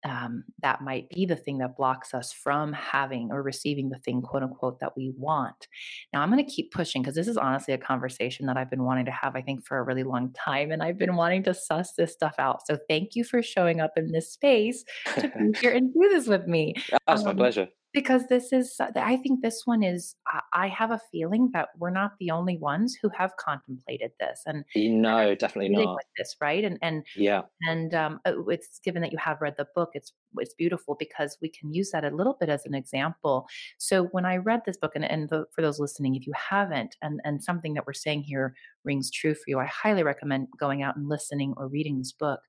um, 0.04 0.44
that 0.62 0.80
might 0.80 1.08
be 1.10 1.26
the 1.26 1.36
thing 1.36 1.58
that 1.58 1.76
blocks 1.76 2.14
us 2.14 2.32
from 2.32 2.72
having 2.72 3.30
or 3.30 3.42
receiving 3.42 3.90
the 3.90 3.98
thing, 3.98 4.22
quote 4.22 4.42
unquote, 4.42 4.80
that 4.80 4.96
we 4.96 5.12
want. 5.16 5.68
Now, 6.12 6.22
I'm 6.22 6.30
going 6.30 6.44
to 6.44 6.50
keep 6.50 6.72
pushing 6.72 7.02
because 7.02 7.14
this 7.14 7.28
is 7.28 7.36
honestly 7.36 7.74
a 7.74 7.78
conversation 7.78 8.46
that 8.46 8.56
I've 8.56 8.70
been 8.70 8.84
wanting 8.84 9.06
to 9.06 9.10
have, 9.10 9.36
I 9.36 9.42
think, 9.42 9.66
for 9.66 9.78
a 9.78 9.82
really 9.82 10.04
long 10.04 10.32
time. 10.32 10.70
And 10.70 10.82
I've 10.82 10.98
been 10.98 11.16
wanting 11.16 11.42
to 11.44 11.54
suss 11.54 11.92
this 11.92 12.12
stuff 12.12 12.34
out. 12.38 12.66
So 12.66 12.78
thank 12.88 13.14
you 13.14 13.24
for 13.24 13.42
showing 13.42 13.80
up 13.80 13.92
in 13.96 14.12
this 14.12 14.32
space 14.32 14.84
to 15.18 15.28
be 15.38 15.58
here 15.60 15.72
and 15.72 15.92
do 15.92 16.08
this 16.08 16.26
with 16.26 16.46
me. 16.46 16.74
That's 17.06 17.20
um, 17.20 17.26
my 17.26 17.34
pleasure. 17.34 17.68
Because 17.92 18.26
this 18.28 18.52
is 18.52 18.76
i 18.96 19.16
think 19.16 19.40
this 19.42 19.62
one 19.64 19.82
is 19.82 20.14
i 20.52 20.68
have 20.68 20.90
a 20.90 21.00
feeling 21.10 21.50
that 21.52 21.68
we're 21.78 21.90
not 21.90 22.12
the 22.20 22.30
only 22.30 22.56
ones 22.58 22.96
who 23.00 23.08
have 23.10 23.36
contemplated 23.36 24.10
this 24.20 24.42
and 24.46 24.64
no 24.76 25.34
definitely 25.34 25.70
not. 25.70 25.98
this 26.16 26.36
right? 26.40 26.64
And 26.64 26.78
and 26.82 27.04
yeah. 27.16 27.42
and 27.62 27.94
um, 27.94 28.20
uh, 28.24 28.44
it's 28.48 28.78
given 28.80 29.02
that 29.02 29.12
you 29.12 29.18
have 29.18 29.40
read 29.40 29.54
the 29.56 29.66
book 29.74 29.90
it's 29.94 30.12
it's 30.36 30.54
beautiful 30.54 30.96
because 30.98 31.36
we 31.42 31.48
can 31.48 31.72
use 31.72 31.90
that 31.90 32.04
a 32.04 32.14
little 32.14 32.36
bit 32.38 32.48
as 32.48 32.64
an 32.66 32.74
example. 32.74 33.46
So 33.78 34.04
when 34.12 34.24
i 34.24 34.36
read 34.36 34.62
this 34.64 34.76
book 34.76 34.92
and, 34.94 35.04
and 35.04 35.28
the, 35.28 35.46
for 35.54 35.62
those 35.62 35.78
listening 35.78 36.14
if 36.14 36.26
you 36.26 36.32
haven't 36.34 36.96
and 37.02 37.20
and 37.24 37.42
something 37.42 37.74
that 37.74 37.86
we're 37.86 37.92
saying 37.92 38.22
here 38.22 38.54
rings 38.84 39.10
true 39.10 39.34
for 39.34 39.44
you 39.46 39.58
i 39.58 39.66
highly 39.66 40.02
recommend 40.02 40.48
going 40.58 40.82
out 40.82 40.96
and 40.96 41.08
listening 41.08 41.54
or 41.56 41.68
reading 41.68 41.98
this 41.98 42.12
book. 42.12 42.40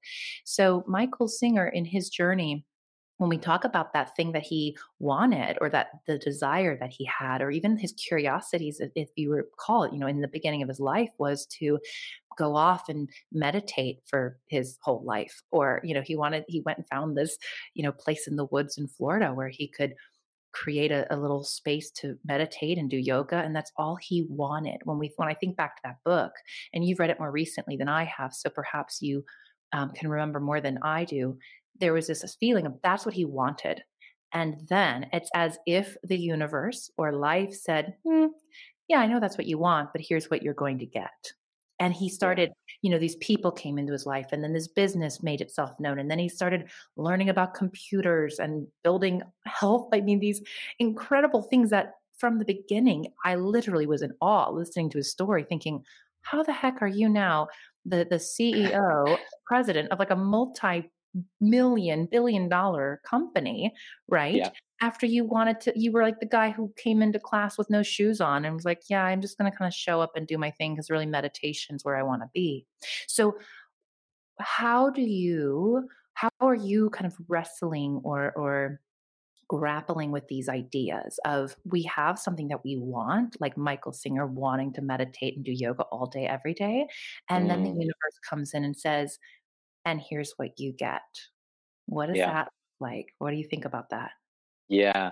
So 0.44 0.84
michael 0.88 1.28
singer 1.28 1.68
in 1.68 1.86
his 1.86 2.10
journey 2.10 2.66
when 3.22 3.30
we 3.30 3.38
talk 3.38 3.63
about 3.63 3.94
that 3.94 4.16
thing 4.16 4.32
that 4.32 4.42
he 4.42 4.75
wanted 4.98 5.56
or 5.62 5.70
that 5.70 5.90
the 6.08 6.18
desire 6.18 6.75
that 6.75 6.90
he 6.90 7.06
had 7.06 7.40
or 7.40 7.51
even 7.51 7.78
his 7.78 7.92
curiosities 7.92 8.82
if 8.96 9.10
you 9.16 9.32
recall 9.32 9.88
you 9.94 10.00
know 10.00 10.08
in 10.08 10.22
the 10.22 10.28
beginning 10.28 10.63
of 10.63 10.68
his 10.68 10.80
life 10.80 11.12
was 11.20 11.46
to 11.46 11.78
go 12.36 12.56
off 12.56 12.90
and 12.90 13.08
meditate 13.32 14.00
for 14.08 14.40
his 14.48 14.80
whole 14.82 15.04
life 15.04 15.44
or 15.51 15.82
you 15.84 15.94
know 15.94 16.01
he 16.01 16.16
wanted 16.16 16.44
he 16.48 16.62
went 16.62 16.80
and 16.80 16.88
found 16.88 17.16
this 17.16 17.38
you 17.75 17.84
know 17.84 17.92
place 17.92 18.28
in 18.28 18.38
the 18.38 18.46
woods 18.46 18.75
in 18.80 18.88
florida 18.88 19.32
where 19.36 19.50
he 19.50 19.68
could 19.68 19.94
create 20.51 20.92
a, 20.92 21.06
a, 21.13 21.16
little 21.16 21.44
space 21.44 21.92
to 21.92 22.18
meditate 22.25 22.78
and 22.80 22.90
do 22.90 22.98
yoga 22.98 23.38
and 23.38 23.56
that's 23.56 23.72
all 23.78 23.96
he 23.96 24.25
wanted. 24.28 24.82
When 24.84 24.98
we 24.98 25.13
when 25.16 25.30
i 25.30 25.34
think 25.36 25.56
back 25.56 25.75
to 25.75 25.82
that 25.86 25.98
book 26.04 26.34
and 26.74 26.84
you've 26.84 27.00
read 27.00 27.12
it 27.12 27.20
more 27.20 27.32
recently 27.32 27.78
than 27.78 27.88
i 27.88 28.04
have 28.04 28.34
so 28.34 28.50
perhaps 28.50 29.00
you 29.01 29.24
um, 29.74 29.92
can 29.92 30.10
remember 30.10 30.40
more 30.42 30.60
than 30.60 30.80
i 30.82 31.06
do 31.06 31.38
there 31.80 31.94
was 31.94 32.08
this 32.08 32.36
feeling 32.40 32.66
of 32.66 32.78
that's 32.84 33.06
what 33.06 33.16
he 33.16 33.25
wanted. 33.25 33.84
And 34.34 34.68
then 34.70 35.08
it's 35.12 35.30
as 35.36 35.58
if 35.66 35.98
the 36.04 36.18
universe 36.18 36.90
or 36.98 37.12
life 37.12 37.54
said, 37.54 37.96
hmm, 38.06 38.28
Yeah, 38.88 39.00
I 39.00 39.08
know 39.08 39.20
that's 39.20 39.38
what 39.38 39.48
you 39.48 39.58
want, 39.58 39.90
but 39.92 40.01
here's 40.01 40.30
what 40.30 40.42
you're 40.42 40.54
going 40.54 40.80
to 40.80 40.86
get. 40.86 41.34
And 41.80 41.94
he 41.94 42.10
started, 42.10 42.51
you 42.84 42.92
know, 42.92 43.00
these 43.00 43.16
people 43.16 43.51
came 43.51 43.80
into 43.80 43.92
his 43.92 44.06
life, 44.06 44.28
and 44.32 44.44
then 44.44 44.54
this 44.54 44.68
business 44.68 45.24
made 45.24 45.42
itself 45.42 45.72
known. 45.80 45.98
And 45.98 46.12
then 46.12 46.20
he 46.20 46.30
started 46.30 46.70
learning 46.96 47.30
about 47.30 47.56
computers 47.56 48.38
and 48.38 48.68
building 48.84 49.24
health. 49.46 49.90
I 49.92 50.01
mean, 50.01 50.20
these 50.20 50.42
incredible 50.78 51.42
things 51.42 51.72
that 51.72 51.94
from 52.18 52.38
the 52.38 52.46
beginning, 52.46 53.08
I 53.25 53.34
literally 53.34 53.88
was 53.88 54.04
in 54.04 54.13
awe 54.22 54.51
listening 54.51 54.92
to 54.92 55.00
his 55.00 55.10
story, 55.10 55.44
thinking, 55.44 55.84
how 56.22 56.44
the 56.44 56.54
heck 56.54 56.84
are 56.84 56.88
you 56.88 57.10
now 57.10 57.48
the 57.86 58.06
the 58.10 58.16
CEO, 58.18 59.18
president 59.46 59.92
of 59.92 60.00
like 60.00 60.12
a 60.12 60.16
multi 60.16 60.92
million 61.39 62.08
billion 62.10 62.48
dollar 62.48 63.01
company 63.06 63.74
right 64.08 64.36
yeah. 64.36 64.50
after 64.82 65.06
you 65.06 65.25
wanted 65.25 65.60
to 65.60 65.74
you 65.75 65.91
were 65.91 66.03
like 66.03 66.20
the 66.20 66.25
guy 66.25 66.50
who 66.50 66.72
came 66.77 67.01
into 67.01 67.20
class 67.20 67.58
with 67.58 67.70
no 67.70 67.84
shoes 67.84 68.22
on 68.22 68.46
and 68.46 68.56
was 68.56 68.65
like 68.65 68.82
yeah 68.89 69.03
i'm 69.03 69.22
just 69.22 69.38
going 69.38 69.51
to 69.51 69.58
kind 69.58 69.68
of 69.68 69.74
show 69.74 70.00
up 70.00 70.12
and 70.15 70.27
do 70.27 70.38
my 70.38 70.51
thing 70.51 70.74
because 70.74 70.89
really 70.89 71.06
meditation's 71.06 71.84
where 71.84 71.98
i 71.98 72.03
want 72.03 72.22
to 72.22 72.30
be 72.34 72.65
so 73.08 73.36
how 74.39 74.89
do 74.89 75.01
you 75.01 75.88
how 76.13 76.30
are 76.39 76.56
you 76.56 76.89
kind 76.91 77.06
of 77.06 77.15
wrestling 77.27 78.00
or 78.03 78.32
or 78.38 78.80
grappling 79.48 80.12
with 80.12 80.25
these 80.30 80.48
ideas 80.48 81.20
of 81.25 81.58
we 81.65 81.84
have 81.84 82.18
something 82.18 82.48
that 82.48 82.63
we 82.63 82.77
want 82.77 83.36
like 83.41 83.58
michael 83.58 83.91
singer 83.91 84.25
wanting 84.25 84.72
to 84.72 84.82
meditate 84.82 85.36
and 85.36 85.44
do 85.44 85.51
yoga 85.51 85.84
all 85.91 86.06
day 86.06 86.25
every 86.25 86.53
day 86.53 86.88
and 87.30 87.46
mm. 87.46 87.48
then 87.50 87.63
the 87.63 87.70
mm. 87.70 87.82
universe 87.82 88.18
comes 88.30 88.53
in 88.53 88.63
and 88.63 88.77
says 88.77 89.20
and 89.86 90.02
here's 90.02 90.34
what 90.38 90.60
you 90.60 90.74
get. 90.74 91.02
What 91.88 92.10
is 92.10 92.18
yeah. 92.18 92.32
that 92.34 92.52
like? 92.80 93.08
What 93.20 93.32
do 93.32 93.38
you 93.38 93.44
think 93.44 93.66
about 93.66 93.90
that? 93.90 94.12
Yeah. 94.70 95.12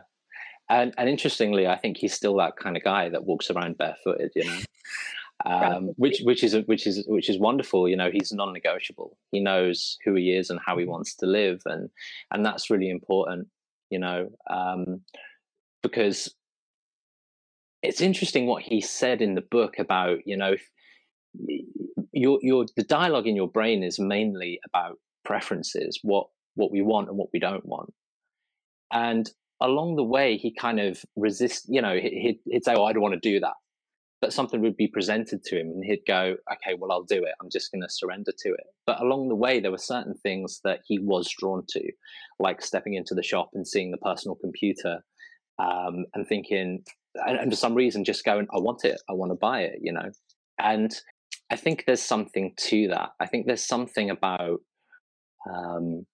And, 0.70 0.94
and 0.98 1.10
interestingly, 1.10 1.68
I 1.68 1.78
think 1.78 1.98
he's 1.98 2.14
still 2.14 2.36
that 2.38 2.56
kind 2.56 2.78
of 2.78 2.84
guy 2.84 3.10
that 3.10 3.26
walks 3.26 3.50
around 3.50 3.78
barefooted, 3.78 4.32
you 4.36 4.46
know, 4.46 4.60
um, 5.46 5.90
which 5.98 6.22
which 6.24 6.44
is 6.44 6.56
which 6.68 6.86
is 6.86 7.04
which 7.08 7.30
is 7.30 7.40
wonderful. 7.40 7.90
You 7.90 7.96
know, 7.96 8.12
he's 8.12 8.32
non-negotiable. 8.32 9.18
He 9.32 9.40
knows 9.40 9.98
who 10.06 10.14
he 10.14 10.32
is 10.32 10.50
and 10.50 10.60
how 10.64 10.78
he 10.78 10.84
mm-hmm. 10.84 10.92
wants 10.92 11.16
to 11.16 11.26
live, 11.26 11.62
and 11.66 11.90
and 12.32 12.46
that's 12.46 12.70
really 12.70 12.90
important. 12.90 13.48
You 13.90 14.00
know, 14.00 14.30
um, 14.50 15.02
because 15.82 16.36
it's 17.82 18.02
interesting 18.02 18.46
what 18.46 18.62
he 18.62 18.82
said 18.82 19.22
in 19.22 19.34
the 19.34 19.42
book 19.42 19.80
about 19.80 20.20
you 20.28 20.38
know 20.38 20.56
your 22.14 22.40
your 22.42 22.66
the 22.76 22.84
dialogue 22.84 23.28
in 23.28 23.36
your 23.36 23.50
brain 23.50 23.84
is 23.84 24.00
mainly 24.00 24.60
about 24.66 24.98
preferences, 25.26 26.00
what 26.04 26.28
what 26.56 26.72
we 26.72 26.82
want 26.82 27.10
and 27.10 27.18
what 27.18 27.30
we 27.34 27.40
don't 27.40 27.66
want. 27.66 27.94
And 28.92 29.30
along 29.62 29.96
the 29.96 30.04
way, 30.04 30.38
he 30.38 30.54
kind 30.54 30.80
of 30.80 31.04
resist. 31.16 31.66
You 31.70 31.82
know, 31.82 31.96
he'd, 31.96 32.40
he'd 32.46 32.66
say, 32.66 32.74
"Oh, 32.76 32.86
I 32.86 32.94
don't 32.94 33.02
want 33.02 33.22
to 33.22 33.30
do 33.30 33.40
that," 33.40 33.54
but 34.22 34.34
something 34.34 34.62
would 34.62 34.78
be 34.78 34.88
presented 34.88 35.44
to 35.46 35.60
him, 35.60 35.68
and 35.68 35.84
he'd 35.84 36.06
go, 36.08 36.36
"Okay, 36.52 36.76
well, 36.78 36.92
I'll 36.92 37.04
do 37.04 37.24
it. 37.24 37.34
I'm 37.42 37.50
just 37.52 37.72
going 37.72 37.82
to 37.82 37.90
surrender 37.90 38.32
to 38.38 38.50
it." 38.50 38.66
But 38.86 39.02
along 39.02 39.30
the 39.30 39.36
way, 39.36 39.60
there 39.60 39.72
were 39.72 39.78
certain 39.78 40.16
things 40.24 40.60
that 40.64 40.80
he 40.86 41.00
was 41.00 41.30
drawn 41.38 41.64
to, 41.70 41.92
like 42.40 42.62
stepping 42.62 42.96
into 42.96 43.14
the 43.14 43.24
shop 43.24 43.50
and 43.54 43.68
seeing 43.68 43.92
the 43.92 43.98
personal 43.98 44.36
computer, 44.36 45.00
um, 45.60 46.06
and 46.14 46.28
thinking, 46.28 46.84
and, 47.16 47.52
for 47.52 47.56
some 47.56 47.76
reason, 47.76 48.04
just 48.04 48.26
going, 48.26 48.48
"I 48.54 48.60
want 48.60 48.84
it. 48.86 49.00
I 49.10 49.14
want 49.14 49.32
to 49.32 49.36
buy 49.36 49.62
it." 49.62 49.80
You 49.82 49.94
know, 49.94 50.10
and 50.60 50.92
I 51.52 51.56
think 51.56 51.84
there's 51.86 52.02
something 52.02 52.54
to 52.58 52.88
that. 52.90 53.10
I 53.20 53.26
think 53.26 53.46
there's 53.46 53.66
something 53.66 54.10
about 54.10 54.62
um, 55.52 56.06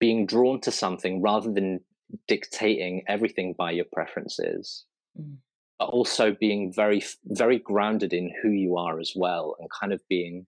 being 0.00 0.26
drawn 0.26 0.60
to 0.62 0.70
something 0.70 1.20
rather 1.22 1.52
than 1.52 1.80
dictating 2.28 3.02
everything 3.08 3.54
by 3.56 3.72
your 3.72 3.86
preferences, 3.92 4.84
mm. 5.20 5.36
but 5.78 5.86
also 5.86 6.34
being 6.38 6.72
very, 6.72 7.02
very 7.26 7.58
grounded 7.58 8.12
in 8.12 8.32
who 8.42 8.50
you 8.50 8.76
are 8.76 9.00
as 9.00 9.12
well, 9.14 9.56
and 9.58 9.68
kind 9.70 9.92
of 9.92 10.00
being 10.08 10.46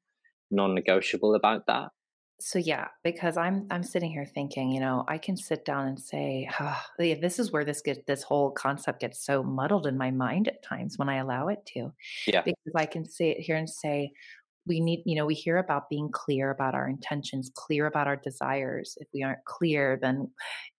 non-negotiable 0.50 1.34
about 1.34 1.66
that 1.66 1.90
so 2.44 2.58
yeah 2.58 2.88
because 3.02 3.38
i'm 3.38 3.66
i'm 3.70 3.82
sitting 3.82 4.10
here 4.10 4.26
thinking 4.26 4.70
you 4.70 4.78
know 4.78 5.02
i 5.08 5.16
can 5.16 5.34
sit 5.34 5.64
down 5.64 5.88
and 5.88 5.98
say 5.98 6.46
oh, 6.60 6.78
yeah, 6.98 7.14
this 7.18 7.38
is 7.38 7.50
where 7.50 7.64
this 7.64 7.80
get 7.80 8.06
this 8.06 8.22
whole 8.22 8.50
concept 8.50 9.00
gets 9.00 9.24
so 9.24 9.42
muddled 9.42 9.86
in 9.86 9.96
my 9.96 10.10
mind 10.10 10.46
at 10.46 10.62
times 10.62 10.98
when 10.98 11.08
i 11.08 11.16
allow 11.16 11.48
it 11.48 11.64
to 11.64 11.90
yeah. 12.26 12.42
because 12.42 12.72
i 12.76 12.84
can 12.84 13.08
sit 13.08 13.38
here 13.38 13.56
and 13.56 13.70
say 13.70 14.12
we 14.66 14.78
need 14.78 15.02
you 15.06 15.16
know 15.16 15.24
we 15.24 15.34
hear 15.34 15.56
about 15.56 15.88
being 15.88 16.10
clear 16.12 16.50
about 16.50 16.74
our 16.74 16.86
intentions 16.86 17.50
clear 17.54 17.86
about 17.86 18.06
our 18.06 18.16
desires. 18.16 18.96
If 18.98 19.08
we 19.12 19.22
aren't 19.22 19.44
clear 19.44 19.98
then 20.00 20.30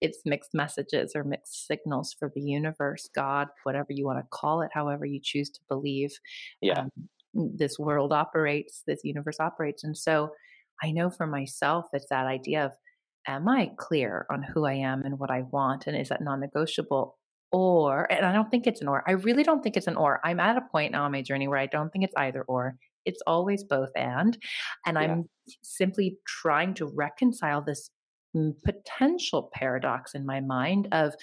it's 0.02 0.20
mixed 0.24 0.54
messages 0.54 1.14
or 1.16 1.24
mixed 1.24 1.66
signals 1.66 2.16
for 2.18 2.32
the 2.34 2.42
universe 2.42 3.10
god 3.16 3.48
whatever 3.64 3.88
you 3.90 4.06
want 4.06 4.20
to 4.20 4.28
call 4.30 4.62
it 4.62 4.72
however 4.74 5.06
you 5.06 5.20
choose 5.22 5.50
to 5.52 5.60
believe 5.68 6.18
yeah. 6.62 6.80
um, 6.80 6.92
this 7.36 7.78
world 7.78 8.14
operates 8.14 8.84
this 8.88 9.02
universe 9.04 9.40
operates. 9.40 9.84
And 9.84 9.98
so 9.98 10.32
I 10.84 10.92
know 10.92 11.10
for 11.10 11.28
myself, 11.28 11.86
it's 11.94 12.08
that 12.10 12.26
idea 12.26 12.66
of, 12.66 12.72
am 13.28 13.48
I 13.48 13.72
clear 13.78 14.26
on 14.30 14.44
who 14.44 14.66
I 14.66 14.74
am 14.74 15.04
and 15.04 15.20
what 15.20 15.32
I 15.32 15.44
want? 15.52 15.88
And 15.88 15.98
is 15.98 16.10
that 16.10 16.22
non 16.22 16.40
negotiable? 16.40 17.18
Or, 17.52 18.12
and 18.12 18.26
I 18.26 18.34
don't 18.34 18.50
think 18.52 18.68
it's 18.68 18.82
an 18.82 18.88
or. 18.88 19.04
I 19.08 19.14
really 19.14 19.44
don't 19.44 19.64
think 19.64 19.78
it's 19.78 19.88
an 19.88 19.96
or. 19.96 20.20
I'm 20.26 20.40
at 20.40 20.58
a 20.58 20.62
point 20.72 20.92
now 20.92 21.06
in 21.06 21.12
my 21.12 21.22
journey 21.22 21.48
where 21.48 21.60
I 21.60 21.68
don't 21.68 21.90
think 21.90 22.04
it's 22.04 22.14
either 22.18 22.44
or. 22.44 22.76
It's 23.06 23.22
always 23.26 23.64
both 23.64 23.92
and. 23.96 24.38
And 24.86 24.98
yeah. 24.98 25.02
I'm 25.02 25.30
simply 25.64 26.18
trying 26.28 26.74
to 26.76 26.92
reconcile 26.94 27.62
this 27.62 27.90
mm, 28.36 28.54
potential 28.66 29.50
paradox 29.54 30.16
in 30.16 30.26
my 30.26 30.42
mind 30.42 30.90
of, 30.92 31.14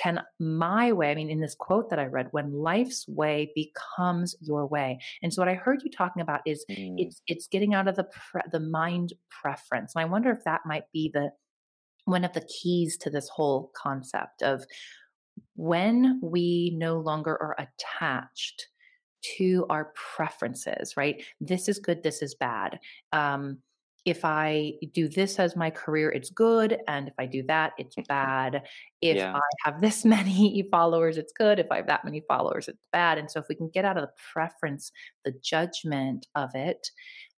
can 0.00 0.22
my 0.38 0.92
way, 0.92 1.10
I 1.10 1.14
mean, 1.14 1.30
in 1.30 1.40
this 1.40 1.54
quote 1.54 1.90
that 1.90 1.98
I 1.98 2.06
read, 2.06 2.28
when 2.30 2.52
life's 2.52 3.06
way 3.08 3.52
becomes 3.54 4.34
your 4.40 4.66
way. 4.66 4.98
And 5.22 5.32
so 5.32 5.42
what 5.42 5.48
I 5.48 5.54
heard 5.54 5.82
you 5.84 5.90
talking 5.90 6.22
about 6.22 6.40
is 6.46 6.64
mm. 6.70 6.94
it's 6.98 7.20
it's 7.26 7.46
getting 7.48 7.74
out 7.74 7.88
of 7.88 7.96
the 7.96 8.04
pre- 8.04 8.42
the 8.50 8.60
mind 8.60 9.12
preference. 9.28 9.94
And 9.94 10.02
I 10.02 10.06
wonder 10.06 10.30
if 10.30 10.44
that 10.44 10.62
might 10.64 10.84
be 10.92 11.10
the 11.12 11.30
one 12.04 12.24
of 12.24 12.32
the 12.32 12.46
keys 12.46 12.96
to 12.98 13.10
this 13.10 13.28
whole 13.28 13.70
concept 13.76 14.42
of 14.42 14.64
when 15.54 16.18
we 16.22 16.74
no 16.76 16.98
longer 16.98 17.32
are 17.40 17.56
attached 17.58 18.66
to 19.36 19.66
our 19.68 19.92
preferences, 20.16 20.96
right? 20.96 21.22
This 21.40 21.68
is 21.68 21.78
good, 21.78 22.02
this 22.02 22.22
is 22.22 22.34
bad. 22.34 22.80
Um, 23.12 23.58
if 24.04 24.24
I 24.24 24.74
do 24.92 25.08
this 25.08 25.38
as 25.38 25.56
my 25.56 25.70
career, 25.70 26.10
it's 26.10 26.30
good. 26.30 26.78
And 26.88 27.08
if 27.08 27.14
I 27.18 27.26
do 27.26 27.42
that, 27.44 27.72
it's 27.78 27.96
bad. 28.08 28.62
If 29.00 29.16
yeah. 29.16 29.34
I 29.34 29.40
have 29.64 29.80
this 29.80 30.04
many 30.16 30.66
followers, 30.70 31.18
it's 31.18 31.32
good. 31.32 31.58
If 31.58 31.66
I 31.70 31.76
have 31.76 31.86
that 31.86 32.04
many 32.04 32.22
followers, 32.26 32.68
it's 32.68 32.82
bad. 32.92 33.18
And 33.18 33.30
so 33.30 33.40
if 33.40 33.46
we 33.48 33.54
can 33.54 33.68
get 33.68 33.84
out 33.84 33.96
of 33.96 34.02
the 34.02 34.12
preference, 34.32 34.92
the 35.24 35.34
judgment 35.42 36.26
of 36.34 36.50
it, 36.54 36.88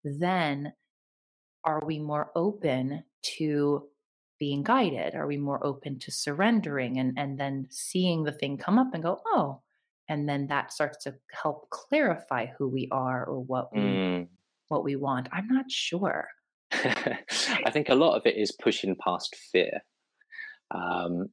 then 0.03 0.73
are 1.63 1.81
we 1.85 1.99
more 1.99 2.31
open 2.35 3.03
to 3.37 3.87
being 4.39 4.63
guided? 4.63 5.13
Are 5.13 5.27
we 5.27 5.37
more 5.37 5.63
open 5.65 5.99
to 5.99 6.11
surrendering 6.11 6.97
and, 6.97 7.17
and 7.17 7.39
then 7.39 7.67
seeing 7.69 8.23
the 8.23 8.31
thing 8.31 8.57
come 8.57 8.79
up 8.79 8.93
and 8.93 9.03
go, 9.03 9.21
oh, 9.27 9.61
and 10.11 10.27
then 10.27 10.47
that 10.47 10.73
starts 10.73 11.03
to 11.05 11.15
help 11.31 11.69
clarify 11.69 12.47
who 12.57 12.67
we 12.67 12.89
are 12.91 13.23
or 13.23 13.39
what 13.39 13.73
we 13.73 13.79
mm. 13.79 14.27
what 14.67 14.83
we 14.83 14.97
want. 14.97 15.29
I'm 15.31 15.47
not 15.47 15.71
sure. 15.71 16.27
I 16.73 17.71
think 17.71 17.89
a 17.89 17.95
lot 17.95 18.15
of 18.15 18.25
it 18.25 18.37
is 18.37 18.51
pushing 18.51 18.95
past 19.03 19.35
fear. 19.51 19.81
Um, 20.73 21.27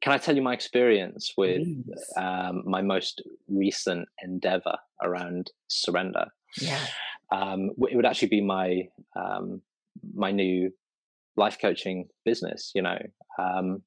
can 0.00 0.12
I 0.12 0.18
tell 0.18 0.34
you 0.34 0.42
my 0.42 0.54
experience 0.54 1.32
with 1.36 1.66
um, 2.16 2.62
my 2.64 2.80
most 2.80 3.22
recent 3.48 4.08
endeavor 4.22 4.76
around 5.02 5.50
surrender? 5.68 6.26
Yeah. 6.60 6.84
Um, 7.32 7.70
it 7.90 7.96
would 7.96 8.06
actually 8.06 8.28
be 8.28 8.40
my 8.40 8.88
um, 9.14 9.60
my 10.14 10.30
new 10.32 10.70
life 11.36 11.58
coaching 11.60 12.08
business, 12.24 12.72
you 12.74 12.82
know, 12.82 12.98
um, 13.38 13.82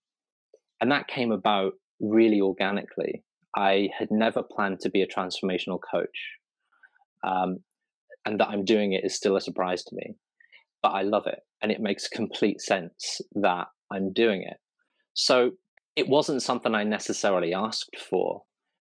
and 0.80 0.91
that 0.91 1.08
came 1.08 1.32
about 1.32 1.73
really 1.99 2.41
organically. 2.41 3.23
I 3.56 3.89
had 3.97 4.10
never 4.12 4.43
planned 4.43 4.80
to 4.82 4.89
be 4.89 5.02
a 5.02 5.08
transformational 5.08 5.80
coach, 5.91 6.38
um, 7.23 7.58
and 8.26 8.39
that 8.39 8.49
I'm 8.49 8.65
doing 8.65 8.93
it 8.93 9.04
is 9.04 9.15
still 9.15 9.36
a 9.36 9.41
surprise 9.41 9.84
to 9.86 9.95
me. 9.95 10.15
But 10.83 10.89
I 10.89 11.01
love 11.01 11.27
it, 11.27 11.39
and 11.61 11.71
it 11.71 11.79
makes 11.79 12.07
complete 12.07 12.61
sense 12.61 13.21
that 13.35 13.67
I'm 13.91 14.13
doing 14.13 14.43
it. 14.43 14.57
So 15.13 15.51
it 15.95 16.09
wasn't 16.09 16.43
something 16.43 16.75
I 16.75 16.83
necessarily 16.83 17.53
asked 17.53 17.95
for. 18.09 18.43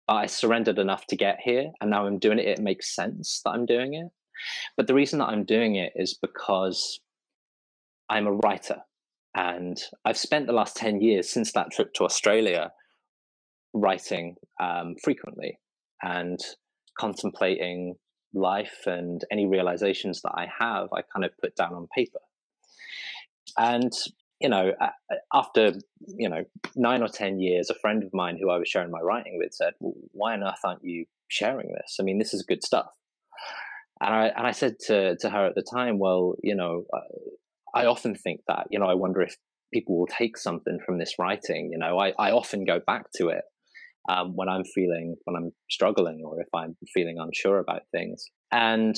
But 0.06 0.14
I 0.14 0.26
surrendered 0.26 0.78
enough 0.78 1.06
to 1.08 1.16
get 1.16 1.38
here, 1.44 1.70
and 1.80 1.90
now 1.90 2.06
I'm 2.06 2.18
doing 2.18 2.38
it. 2.38 2.48
It 2.48 2.58
makes 2.58 2.94
sense 2.94 3.40
that 3.44 3.50
I'm 3.50 3.66
doing 3.66 3.94
it. 3.94 4.08
But 4.76 4.86
the 4.86 4.94
reason 4.94 5.18
that 5.20 5.28
I'm 5.28 5.44
doing 5.44 5.76
it 5.76 5.92
is 5.94 6.18
because 6.20 7.00
I'm 8.08 8.26
a 8.26 8.32
writer, 8.32 8.78
and 9.34 9.80
I've 10.04 10.16
spent 10.16 10.46
the 10.46 10.52
last 10.52 10.76
10 10.76 11.00
years 11.00 11.28
since 11.30 11.52
that 11.52 11.70
trip 11.70 11.92
to 11.94 12.04
Australia 12.04 12.72
writing 13.74 14.36
um, 14.60 14.94
frequently 15.02 15.58
and 16.02 16.38
contemplating 16.98 17.96
life 18.34 18.86
and 18.86 19.22
any 19.30 19.46
realizations 19.46 20.22
that 20.22 20.32
I 20.34 20.46
have, 20.58 20.88
I 20.92 21.02
kind 21.02 21.24
of 21.24 21.30
put 21.40 21.56
down 21.56 21.74
on 21.74 21.86
paper. 21.94 22.20
And 23.56 23.92
you 24.40 24.48
know, 24.48 24.72
after 25.32 25.72
you 26.06 26.28
know 26.28 26.44
nine 26.76 27.02
or 27.02 27.08
ten 27.08 27.38
years, 27.38 27.70
a 27.70 27.74
friend 27.74 28.02
of 28.02 28.12
mine 28.12 28.38
who 28.40 28.50
I 28.50 28.58
was 28.58 28.68
sharing 28.68 28.90
my 28.90 29.00
writing 29.00 29.38
with 29.38 29.54
said, 29.54 29.74
well, 29.80 29.94
"Why 30.12 30.34
on 30.34 30.42
earth 30.42 30.64
aren't 30.64 30.84
you 30.84 31.06
sharing 31.28 31.68
this? 31.68 31.96
I 32.00 32.02
mean, 32.02 32.18
this 32.18 32.34
is 32.34 32.42
good 32.42 32.62
stuff." 32.62 32.90
And 34.00 34.12
I 34.14 34.26
and 34.36 34.46
I 34.46 34.50
said 34.50 34.78
to 34.86 35.16
to 35.16 35.30
her 35.30 35.46
at 35.46 35.54
the 35.54 35.62
time, 35.62 35.98
"Well, 35.98 36.34
you 36.42 36.54
know, 36.54 36.84
I 37.74 37.86
often 37.86 38.14
think 38.14 38.40
that. 38.48 38.66
You 38.70 38.78
know, 38.80 38.86
I 38.86 38.94
wonder 38.94 39.22
if 39.22 39.36
people 39.72 39.98
will 39.98 40.06
take 40.06 40.36
something 40.36 40.78
from 40.84 40.98
this 40.98 41.14
writing. 41.18 41.70
You 41.72 41.78
know, 41.78 41.98
I 41.98 42.12
I 42.18 42.32
often 42.32 42.64
go 42.64 42.80
back 42.84 43.12
to 43.16 43.28
it 43.28 43.44
um, 44.08 44.36
when 44.36 44.48
I'm 44.48 44.64
feeling 44.64 45.16
when 45.24 45.36
I'm 45.36 45.52
struggling 45.70 46.22
or 46.24 46.40
if 46.40 46.48
I'm 46.54 46.76
feeling 46.92 47.18
unsure 47.18 47.58
about 47.58 47.82
things. 47.92 48.30
And 48.52 48.96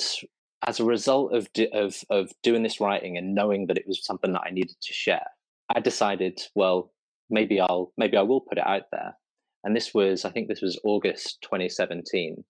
as 0.65 0.79
a 0.79 0.85
result 0.85 1.33
of, 1.33 1.47
of, 1.73 1.95
of 2.09 2.31
doing 2.43 2.63
this 2.63 2.81
writing 2.81 3.17
and 3.17 3.35
knowing 3.35 3.67
that 3.67 3.77
it 3.77 3.85
was 3.87 4.03
something 4.03 4.33
that 4.33 4.43
I 4.45 4.49
needed 4.49 4.75
to 4.81 4.93
share, 4.93 5.25
I 5.73 5.79
decided, 5.79 6.41
well, 6.55 6.91
maybe 7.29 7.59
I'll 7.59 7.93
maybe 7.97 8.17
I 8.17 8.21
will 8.21 8.41
put 8.41 8.57
it 8.57 8.67
out 8.67 8.83
there. 8.91 9.15
And 9.63 9.75
this 9.75 9.93
was, 9.93 10.23
I 10.23 10.31
think 10.31 10.47
this 10.47 10.61
was 10.61 10.79
August 10.83 11.39
2017. 11.41 12.43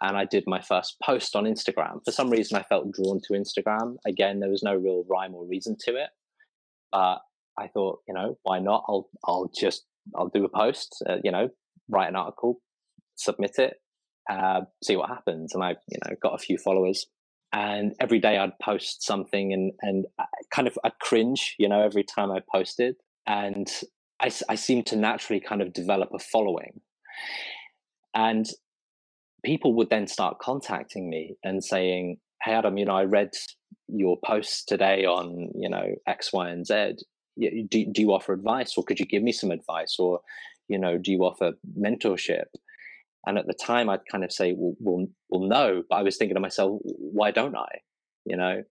And 0.00 0.16
I 0.16 0.26
did 0.26 0.44
my 0.46 0.60
first 0.60 0.96
post 1.02 1.34
on 1.34 1.44
Instagram. 1.44 2.04
For 2.04 2.12
some 2.12 2.30
reason, 2.30 2.56
I 2.56 2.62
felt 2.62 2.92
drawn 2.92 3.20
to 3.24 3.32
Instagram. 3.32 3.96
Again, 4.06 4.38
there 4.38 4.50
was 4.50 4.62
no 4.62 4.74
real 4.74 5.04
rhyme 5.08 5.34
or 5.34 5.44
reason 5.44 5.76
to 5.86 5.96
it, 5.96 6.10
but 6.92 7.18
I 7.58 7.66
thought, 7.68 8.00
you 8.06 8.14
know, 8.14 8.38
why 8.44 8.60
not? 8.60 8.84
I'll 8.88 9.08
I'll 9.24 9.50
just 9.58 9.84
I'll 10.16 10.28
do 10.28 10.44
a 10.44 10.48
post, 10.48 11.02
uh, 11.08 11.16
you 11.22 11.30
know, 11.30 11.48
write 11.88 12.08
an 12.08 12.16
article, 12.16 12.60
submit 13.16 13.58
it, 13.58 13.74
uh, 14.30 14.62
see 14.82 14.96
what 14.96 15.08
happens. 15.08 15.54
And 15.54 15.62
I, 15.62 15.70
you 15.88 15.98
know, 16.04 16.16
got 16.22 16.34
a 16.34 16.38
few 16.38 16.58
followers. 16.58 17.06
And 17.52 17.94
every 17.98 18.18
day 18.18 18.36
I'd 18.36 18.58
post 18.62 19.02
something, 19.02 19.54
and 19.54 19.72
and 19.80 20.04
I 20.18 20.24
kind 20.50 20.68
of 20.68 20.78
I'd 20.84 20.98
cringe, 21.00 21.54
you 21.58 21.66
know, 21.66 21.82
every 21.82 22.04
time 22.04 22.30
I 22.30 22.40
posted. 22.52 22.96
And 23.26 23.66
I, 24.20 24.30
I 24.50 24.54
seemed 24.54 24.86
to 24.88 24.96
naturally 24.96 25.40
kind 25.40 25.62
of 25.62 25.72
develop 25.72 26.10
a 26.12 26.18
following. 26.18 26.80
And 28.14 28.46
people 29.44 29.74
would 29.76 29.88
then 29.88 30.06
start 30.08 30.40
contacting 30.40 31.08
me 31.08 31.36
and 31.42 31.64
saying, 31.64 32.18
"Hey, 32.42 32.52
Adam, 32.52 32.76
you 32.76 32.84
know, 32.84 32.96
I 32.96 33.04
read 33.04 33.30
your 33.88 34.18
post 34.22 34.68
today 34.68 35.06
on 35.06 35.50
you 35.54 35.70
know 35.70 35.94
X, 36.06 36.32
Y, 36.32 36.50
and 36.50 36.66
Z. 36.66 36.96
Do, 37.38 37.86
do 37.92 38.02
you 38.02 38.12
offer 38.12 38.32
advice, 38.32 38.74
or 38.76 38.84
could 38.84 39.00
you 39.00 39.06
give 39.06 39.22
me 39.22 39.32
some 39.32 39.50
advice, 39.50 39.96
or 39.98 40.20
you 40.68 40.78
know, 40.78 40.98
do 40.98 41.12
you 41.12 41.20
offer 41.24 41.52
mentorship?" 41.78 42.46
And 43.26 43.36
at 43.36 43.46
the 43.46 43.54
time, 43.54 43.90
I'd 43.90 44.06
kind 44.10 44.24
of 44.24 44.32
say, 44.32 44.54
well, 44.56 44.74
well, 44.80 45.06
well, 45.28 45.42
no. 45.42 45.82
But 45.90 45.96
I 45.96 46.02
was 46.02 46.16
thinking 46.16 46.36
to 46.36 46.40
myself, 46.40 46.80
why 46.82 47.30
don't 47.30 47.56
I? 47.56 47.68
You 48.24 48.36
know? 48.36 48.62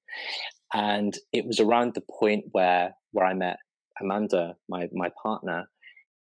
And 0.73 1.15
it 1.31 1.45
was 1.45 1.59
around 1.59 1.93
the 1.93 2.03
point 2.19 2.45
where 2.51 2.95
where 3.11 3.25
I 3.25 3.33
met 3.33 3.57
Amanda, 4.01 4.55
my 4.67 4.89
my 4.91 5.09
partner, 5.21 5.69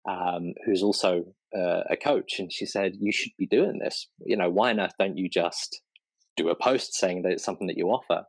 um, 0.10 0.54
who's 0.66 0.84
also 0.84 1.24
uh, 1.56 1.84
a 1.90 1.96
coach, 1.96 2.40
and 2.40 2.52
she 2.52 2.66
said, 2.66 2.94
"You 3.00 3.12
should 3.12 3.32
be 3.38 3.48
doing 3.48 3.80
this. 3.80 4.08
You 4.26 4.38
know, 4.38 4.50
why 4.50 4.72
on 4.72 4.80
earth 4.80 4.94
don't 5.00 5.18
you 5.18 5.30
just 5.30 5.82
do 6.36 6.50
a 6.50 6.56
post 6.56 6.96
saying 6.96 7.22
that 7.22 7.32
it's 7.32 7.46
something 7.46 7.68
that 7.68 7.78
you 7.78 7.88
offer?" 7.88 8.26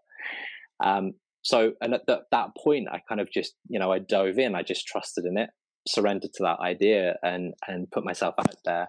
Um, 0.79 1.14
so, 1.47 1.75
and 1.81 1.95
at 1.95 2.03
that 2.09 2.49
point, 2.61 2.89
I 2.91 3.01
kind 3.09 3.21
of 3.21 3.31
just, 3.31 3.55
you 3.69 3.79
know, 3.79 3.93
I 3.93 4.01
dove 4.01 4.37
in. 4.37 4.57
I 4.57 4.65
just 4.65 4.85
trusted 4.85 5.25
in 5.27 5.39
it, 5.39 5.51
surrendered 5.87 6.33
to 6.35 6.43
that 6.43 6.59
idea, 6.59 7.15
and 7.23 7.55
and 7.69 7.89
put 7.93 8.05
myself 8.05 8.35
out 8.37 8.57
there. 8.65 8.89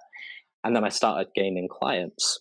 And 0.63 0.75
then 0.75 0.83
I 0.83 0.89
started 0.89 1.27
gaining 1.35 1.67
clients. 1.69 2.39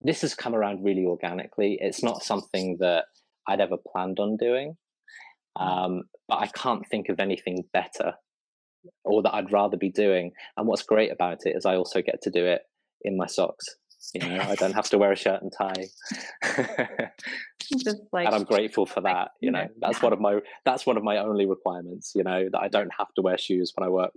This 0.00 0.22
has 0.22 0.34
come 0.34 0.54
around 0.54 0.82
really 0.82 1.04
organically. 1.04 1.76
It's 1.82 2.02
not 2.02 2.22
something 2.22 2.78
that 2.80 3.04
I'd 3.46 3.60
ever 3.60 3.76
planned 3.76 4.18
on 4.20 4.38
doing. 4.38 4.78
Um, 5.60 6.04
but 6.28 6.38
I 6.38 6.46
can't 6.46 6.88
think 6.90 7.10
of 7.10 7.20
anything 7.20 7.64
better 7.74 8.14
or 9.04 9.22
that 9.22 9.34
I'd 9.34 9.52
rather 9.52 9.76
be 9.76 9.90
doing. 9.90 10.32
And 10.56 10.66
what's 10.66 10.82
great 10.82 11.12
about 11.12 11.40
it 11.44 11.54
is 11.54 11.66
I 11.66 11.76
also 11.76 12.00
get 12.00 12.22
to 12.22 12.30
do 12.30 12.46
it 12.46 12.62
in 13.02 13.18
my 13.18 13.26
socks. 13.26 13.66
You 14.14 14.20
know, 14.28 14.38
I 14.40 14.54
don't 14.56 14.72
have 14.72 14.88
to 14.90 14.98
wear 14.98 15.12
a 15.12 15.16
shirt 15.16 15.42
and 15.42 15.52
tie. 15.52 15.86
Just 17.78 18.02
like, 18.12 18.26
and 18.26 18.34
I'm 18.34 18.44
grateful 18.44 18.84
for 18.84 19.00
that. 19.02 19.30
You 19.40 19.50
know, 19.50 19.68
that's 19.80 20.02
one 20.02 20.12
of 20.12 20.20
my 20.20 20.40
that's 20.64 20.84
one 20.84 20.96
of 20.96 21.04
my 21.04 21.18
only 21.18 21.46
requirements. 21.46 22.12
You 22.14 22.24
know, 22.24 22.48
that 22.50 22.58
I 22.58 22.68
don't 22.68 22.90
have 22.98 23.12
to 23.14 23.22
wear 23.22 23.38
shoes 23.38 23.72
when 23.76 23.86
I 23.86 23.90
work. 23.90 24.12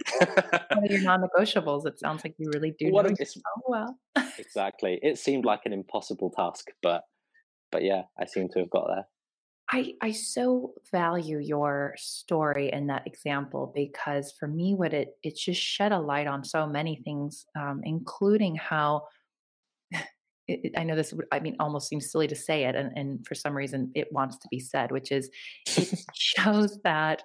one 0.74 0.84
of 0.84 0.92
your 0.92 1.02
non-negotiables. 1.04 1.86
It 1.86 2.00
sounds 2.00 2.24
like 2.24 2.36
you 2.38 2.50
really 2.54 2.76
do. 2.78 2.92
What 2.92 3.10
know 3.10 3.16
so 3.24 3.42
well. 3.68 3.98
exactly. 4.38 5.00
It 5.02 5.20
seemed 5.20 5.46
like 5.46 5.62
an 5.66 5.74
impossible 5.74 6.32
task, 6.32 6.68
but 6.82 7.04
but 7.72 7.84
yeah, 7.84 8.04
I 8.20 8.26
seem 8.26 8.50
to 8.50 8.60
have 8.60 8.70
got 8.70 8.88
there. 8.88 9.06
I, 9.70 9.94
I 10.02 10.12
so 10.12 10.74
value 10.92 11.40
your 11.40 11.96
story 11.98 12.72
and 12.72 12.90
that 12.90 13.08
example 13.08 13.72
because 13.74 14.32
for 14.40 14.48
me 14.48 14.76
what 14.76 14.94
it 14.94 15.18
it 15.24 15.36
just 15.36 15.60
shed 15.60 15.92
a 15.92 16.00
light 16.00 16.28
on 16.28 16.44
so 16.44 16.68
many 16.68 17.02
things 17.04 17.46
um, 17.58 17.82
including 17.84 18.56
how 18.56 19.08
it, 20.48 20.74
I 20.78 20.84
know 20.84 20.96
this 20.96 21.14
I 21.32 21.40
mean, 21.40 21.56
almost 21.60 21.88
seems 21.88 22.12
silly 22.12 22.28
to 22.28 22.36
say 22.36 22.66
it, 22.66 22.76
and, 22.76 22.92
and 22.96 23.26
for 23.26 23.36
some 23.36 23.56
reason 23.56 23.92
it 23.96 24.12
wants 24.12 24.38
to 24.38 24.48
be 24.50 24.60
said, 24.60 24.92
which 24.92 25.12
is 25.12 25.30
it 25.78 26.00
shows 26.14 26.80
that 26.84 27.24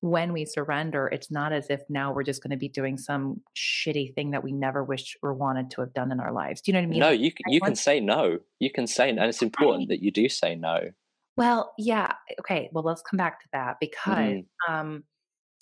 when 0.00 0.32
we 0.32 0.46
surrender, 0.46 1.08
it's 1.08 1.30
not 1.30 1.52
as 1.52 1.68
if 1.68 1.82
now 1.88 2.12
we're 2.12 2.22
just 2.22 2.42
going 2.42 2.50
to 2.50 2.56
be 2.56 2.68
doing 2.68 2.96
some 2.96 3.42
shitty 3.54 4.14
thing 4.14 4.30
that 4.30 4.42
we 4.42 4.50
never 4.50 4.82
wished 4.82 5.16
or 5.22 5.34
wanted 5.34 5.70
to 5.72 5.82
have 5.82 5.92
done 5.92 6.10
in 6.10 6.20
our 6.20 6.32
lives. 6.32 6.62
Do 6.62 6.70
you 6.70 6.74
know 6.74 6.80
what 6.80 6.84
I 6.84 6.90
mean? 6.90 7.00
No, 7.00 7.10
you 7.10 7.32
can, 7.32 7.52
you 7.52 7.60
can 7.60 7.74
say 7.74 8.00
no. 8.00 8.38
You 8.58 8.70
can 8.70 8.86
say, 8.86 9.10
and 9.10 9.18
it's 9.20 9.42
important 9.42 9.90
that 9.90 10.02
you 10.02 10.10
do 10.10 10.28
say 10.28 10.54
no. 10.54 10.90
Well, 11.36 11.72
yeah. 11.78 12.12
Okay. 12.40 12.70
Well, 12.72 12.84
let's 12.84 13.02
come 13.02 13.18
back 13.18 13.40
to 13.40 13.48
that 13.52 13.76
because 13.78 14.14
mm. 14.14 14.44
um, 14.68 15.04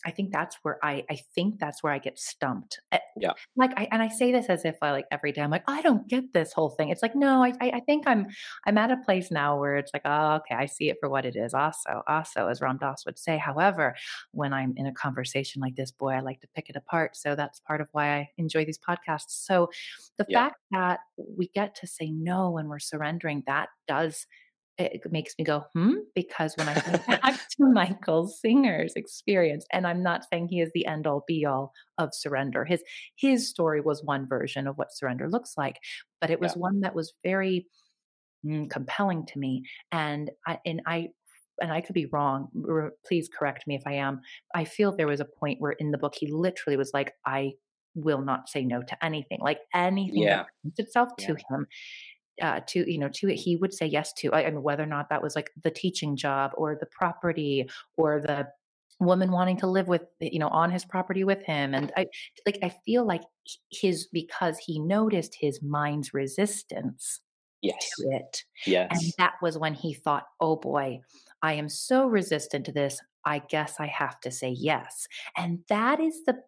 I 0.05 0.11
think 0.11 0.33
that's 0.33 0.57
where 0.63 0.79
I 0.83 1.05
I 1.11 1.19
think 1.35 1.59
that's 1.59 1.83
where 1.83 1.93
I 1.93 1.99
get 1.99 2.19
stumped. 2.19 2.81
Eh, 2.93 2.99
yeah. 3.17 3.33
Like 3.57 3.73
I 3.77 3.89
and 3.91 4.03
I 4.03 4.09
say 4.09 4.31
this 4.31 4.47
as 4.47 4.65
if 4.65 4.77
I 4.81 4.93
like 4.93 5.07
every 5.11 5.33
day 5.33 5.43
I'm 5.43 5.51
like 5.51 5.65
I 5.67 5.83
don't 5.83 6.07
get 6.09 6.33
this 6.33 6.53
whole 6.53 6.71
thing. 6.71 6.91
It's 6.91 7.03
like 7.03 7.17
no, 7.17 7.43
I 7.43 7.53
I 7.61 7.81
think 7.81 8.07
I'm 8.07 8.27
I'm 8.67 8.79
at 8.79 8.91
a 8.91 8.97
place 8.99 9.31
now 9.31 9.59
where 9.59 9.77
it's 9.77 9.91
like 9.93 10.03
oh 10.05 10.37
okay 10.37 10.55
I 10.55 10.67
see 10.67 10.89
it 10.89 10.99
for 11.01 11.09
what 11.09 11.25
it 11.25 11.37
is. 11.37 11.53
Also 11.55 12.03
also 12.07 12.47
as 12.47 12.61
Ram 12.61 12.79
Dass 12.79 13.05
would 13.07 13.19
say. 13.19 13.39
However, 13.39 13.97
when 14.33 14.53
I'm 14.53 14.75
in 14.77 14.87
a 14.87 14.93
conversation 14.93 15.61
like 15.61 15.75
this, 15.75 15.91
boy, 15.91 16.11
I 16.11 16.21
like 16.21 16.41
to 16.41 16.49
pick 16.55 16.71
it 16.71 16.77
apart. 16.77 17.17
So 17.17 17.35
that's 17.35 17.61
part 17.61 17.81
of 17.81 17.89
why 17.93 18.17
I 18.17 18.29
enjoy 18.39 18.65
these 18.65 18.79
podcasts. 18.79 19.31
So 19.31 19.71
the 20.17 20.27
yeah. 20.29 20.45
fact 20.45 20.57
that 20.71 21.01
we 21.37 21.49
get 21.49 21.75
to 21.77 21.87
say 21.87 22.11
no 22.11 22.51
when 22.51 22.69
we're 22.69 22.79
surrendering 22.79 23.43
that 23.47 23.69
does 23.87 24.27
it 24.79 25.03
makes 25.11 25.35
me 25.38 25.45
go, 25.45 25.64
hmm, 25.75 25.95
because 26.14 26.55
when 26.57 26.69
I 26.69 26.75
think 26.75 27.07
back 27.07 27.49
to 27.51 27.67
Michael 27.73 28.29
Singer's 28.29 28.95
experience, 28.95 29.67
and 29.73 29.87
I'm 29.87 30.03
not 30.03 30.25
saying 30.31 30.49
he 30.49 30.61
is 30.61 30.71
the 30.73 30.87
end 30.87 31.07
all 31.07 31.25
be 31.27 31.45
all 31.45 31.73
of 31.99 32.11
surrender. 32.12 32.64
His 32.64 32.83
his 33.17 33.49
story 33.49 33.81
was 33.81 34.05
one 34.05 34.29
version 34.29 34.69
of 34.69 34.79
what 34.79 34.95
surrender 34.95 35.29
looks 35.29 35.55
like, 35.57 35.77
but 36.21 36.31
it 36.31 36.41
was 36.41 36.53
yeah. 36.53 36.61
one 36.61 36.81
that 36.81 36.95
was 36.95 37.12
very 37.25 37.67
mm, 38.47 38.71
compelling 38.71 39.27
to 39.27 39.38
me. 39.38 39.64
And 39.91 40.31
I 40.47 40.59
and 40.64 40.81
I 40.87 41.09
and 41.61 41.73
I 41.73 41.81
could 41.81 41.95
be 41.95 42.07
wrong. 42.07 42.49
Please 43.07 43.29
correct 43.29 43.67
me 43.67 43.75
if 43.75 43.83
I 43.85 43.95
am. 43.95 44.21
I 44.55 44.64
feel 44.64 44.95
there 44.95 45.09
was 45.09 45.21
a 45.21 45.25
point 45.25 45.61
where 45.61 45.73
in 45.73 45.91
the 45.91 45.99
book 45.99 46.14
he 46.17 46.31
literally 46.31 46.77
was 46.77 46.93
like, 46.95 47.14
I 47.27 47.55
will 47.97 48.23
not 48.23 48.49
say 48.49 48.64
no 48.64 48.83
to 48.83 49.05
anything. 49.05 49.38
Like 49.41 49.59
anything 49.75 50.23
yeah. 50.23 50.37
that 50.37 50.47
presents 50.62 50.79
itself 50.79 51.09
yeah. 51.19 51.27
to 51.27 51.33
him 51.51 51.67
uh, 52.40 52.61
to 52.66 52.90
you 52.90 52.98
know 52.98 53.09
to 53.09 53.29
it 53.29 53.37
he 53.37 53.57
would 53.57 53.72
say 53.72 53.87
yes 53.87 54.12
to 54.14 54.33
I, 54.33 54.46
I 54.46 54.51
mean 54.51 54.62
whether 54.62 54.83
or 54.83 54.87
not 54.87 55.09
that 55.11 55.22
was 55.22 55.35
like 55.37 55.51
the 55.62 55.70
teaching 55.70 56.16
job 56.16 56.53
or 56.57 56.77
the 56.79 56.87
property 56.87 57.68
or 57.96 58.20
the 58.20 58.48
woman 59.01 59.31
wanting 59.31 59.57
to 59.59 59.66
live 59.66 59.88
with 59.88 60.03
you 60.20 60.38
know 60.38 60.48
on 60.48 60.70
his 60.70 60.85
property 60.85 61.24
with 61.24 61.42
him. 61.42 61.74
And 61.74 61.92
i 61.96 62.07
like 62.46 62.59
i 62.62 62.72
feel 62.85 63.07
like 63.07 63.22
his 63.70 64.09
because 64.12 64.59
he 64.59 64.79
noticed 64.79 65.37
his 65.38 65.62
mind's 65.62 66.12
resistance 66.12 67.20
yes. 67.62 67.90
to 67.96 68.09
it 68.11 68.44
yes. 68.66 68.88
and 68.90 69.12
that 69.18 69.35
was 69.40 69.57
when 69.59 69.74
he 69.74 69.94
thought 69.94 70.27
oh 70.40 70.57
boy 70.57 71.01
i 71.42 71.53
am 71.55 71.68
so 71.68 72.07
resistant 72.07 72.66
to 72.66 72.72
this 72.72 73.01
i 73.24 73.38
guess 73.38 73.77
i 73.81 73.87
have 73.87 74.20
to 74.20 74.31
say 74.31 74.51
yes. 74.51 75.07
And 75.37 75.61
that 75.68 76.01
is 76.01 76.24
the 76.27 76.38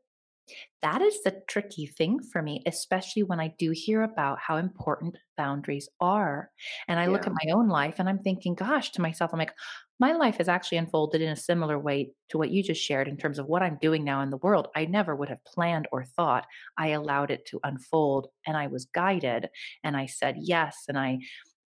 that 0.83 1.03
is 1.03 1.23
the 1.23 1.43
tricky 1.49 1.87
thing 1.87 2.21
for 2.21 2.43
me, 2.43 2.63
especially 2.67 3.23
when 3.23 3.41
I 3.41 3.55
do 3.59 3.71
hear 3.71 4.03
about 4.03 4.39
how 4.39 4.57
important 4.57 5.17
boundaries 5.37 5.89
are. 6.01 6.51
And 6.89 6.99
I 6.99 7.05
yeah. 7.05 7.11
look 7.11 7.27
at 7.27 7.33
my 7.33 7.53
own 7.53 7.69
life 7.69 7.97
and 7.99 8.09
I'm 8.09 8.19
thinking, 8.19 8.55
gosh, 8.55 8.91
to 8.93 9.03
myself, 9.03 9.31
I'm 9.33 9.39
like, 9.39 9.55
my 9.99 10.13
life 10.13 10.39
has 10.39 10.49
actually 10.49 10.79
unfolded 10.79 11.21
in 11.21 11.29
a 11.29 11.37
similar 11.37 11.79
way 11.79 12.13
to 12.31 12.39
what 12.39 12.51
you 12.51 12.63
just 12.63 12.83
shared 12.83 13.09
in 13.09 13.19
terms 13.19 13.39
of 13.39 13.47
what 13.47 13.63
I'm 13.63 13.79
doing 13.83 14.03
now 14.03 14.23
in 14.23 14.31
the 14.31 14.39
world. 14.39 14.69
I 14.75 14.87
never 14.87 15.15
would 15.15 15.29
have 15.29 15.45
planned 15.45 15.87
or 15.93 16.05
thought. 16.05 16.47
I 16.79 16.89
allowed 16.89 17.31
it 17.31 17.45
to 17.47 17.61
unfold 17.63 18.29
and 18.47 18.57
I 18.57 18.69
was 18.69 18.87
guided 18.87 19.51
and 19.85 19.97
I 19.97 20.07
said 20.07 20.37
yes 20.39 20.85
and 20.89 20.99
I, 20.99 21.19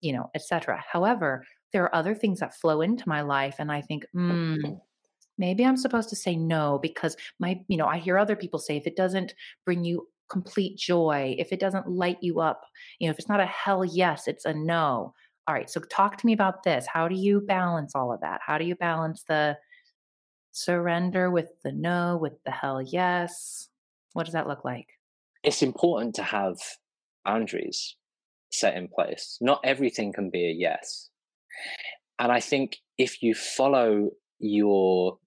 you 0.02 0.14
know, 0.14 0.32
etc. 0.34 0.84
However, 0.92 1.46
there 1.72 1.84
are 1.84 1.96
other 1.96 2.16
things 2.16 2.40
that 2.40 2.56
flow 2.56 2.82
into 2.82 3.08
my 3.08 3.22
life 3.22 3.56
and 3.60 3.72
I 3.72 3.82
think, 3.82 4.06
mm, 4.16 4.80
maybe 5.38 5.66
I'm 5.66 5.78
supposed 5.78 6.10
to 6.10 6.16
say 6.16 6.36
no 6.36 6.80
because 6.82 7.16
my, 7.40 7.60
you 7.68 7.78
know, 7.78 7.88
I 7.88 7.98
hear 7.98 8.18
other 8.18 8.36
people 8.36 8.60
say 8.60 8.78
if 8.78 8.88
it 8.88 8.96
doesn't 8.96 9.34
bring 9.66 9.84
you 9.84 10.08
complete 10.30 10.78
joy, 10.78 11.36
if 11.38 11.52
it 11.52 11.60
doesn't 11.60 11.88
light 11.88 12.18
you 12.22 12.40
up, 12.40 12.64
you 13.00 13.08
know, 13.08 13.12
if 13.12 13.20
it's 13.20 13.30
not 13.30 13.40
a 13.40 13.46
hell 13.46 13.84
yes, 13.86 14.28
it's 14.28 14.46
a 14.46 14.54
no. 14.54 15.14
All 15.48 15.54
right, 15.54 15.70
so 15.70 15.82
talk 15.82 16.18
to 16.18 16.26
me 16.26 16.34
about 16.34 16.64
this. 16.64 16.88
How 16.92 17.08
do 17.08 17.16
you 17.16 17.42
balance 17.42 17.94
all 17.96 18.14
of 18.14 18.22
that? 18.22 18.40
How 18.46 18.58
do 18.58 18.66
you 18.66 18.76
balance 18.76 19.24
the 19.28 19.58
surrender 20.52 21.30
with 21.30 21.50
the 21.64 21.72
no, 21.72 22.18
with 22.22 22.42
the 22.46 22.52
hell 22.52 22.82
yes? 22.82 23.68
What 24.14 24.26
does 24.26 24.34
that 24.34 24.48
look 24.48 24.64
like? 24.64 24.88
It's 25.44 25.62
important 25.62 26.16
to 26.16 26.24
have 26.24 26.58
boundaries 27.26 27.98
set 28.52 28.76
in 28.76 28.88
place. 28.88 29.38
Not 29.42 29.60
everything 29.64 30.14
can 30.14 30.30
be 30.30 30.46
a 30.46 30.54
yes. 30.54 31.10
And 32.20 32.32
I 32.32 32.40
think 32.40 32.78
if 32.98 33.22
you 33.22 33.34
follow 33.34 34.12
your 34.40 35.18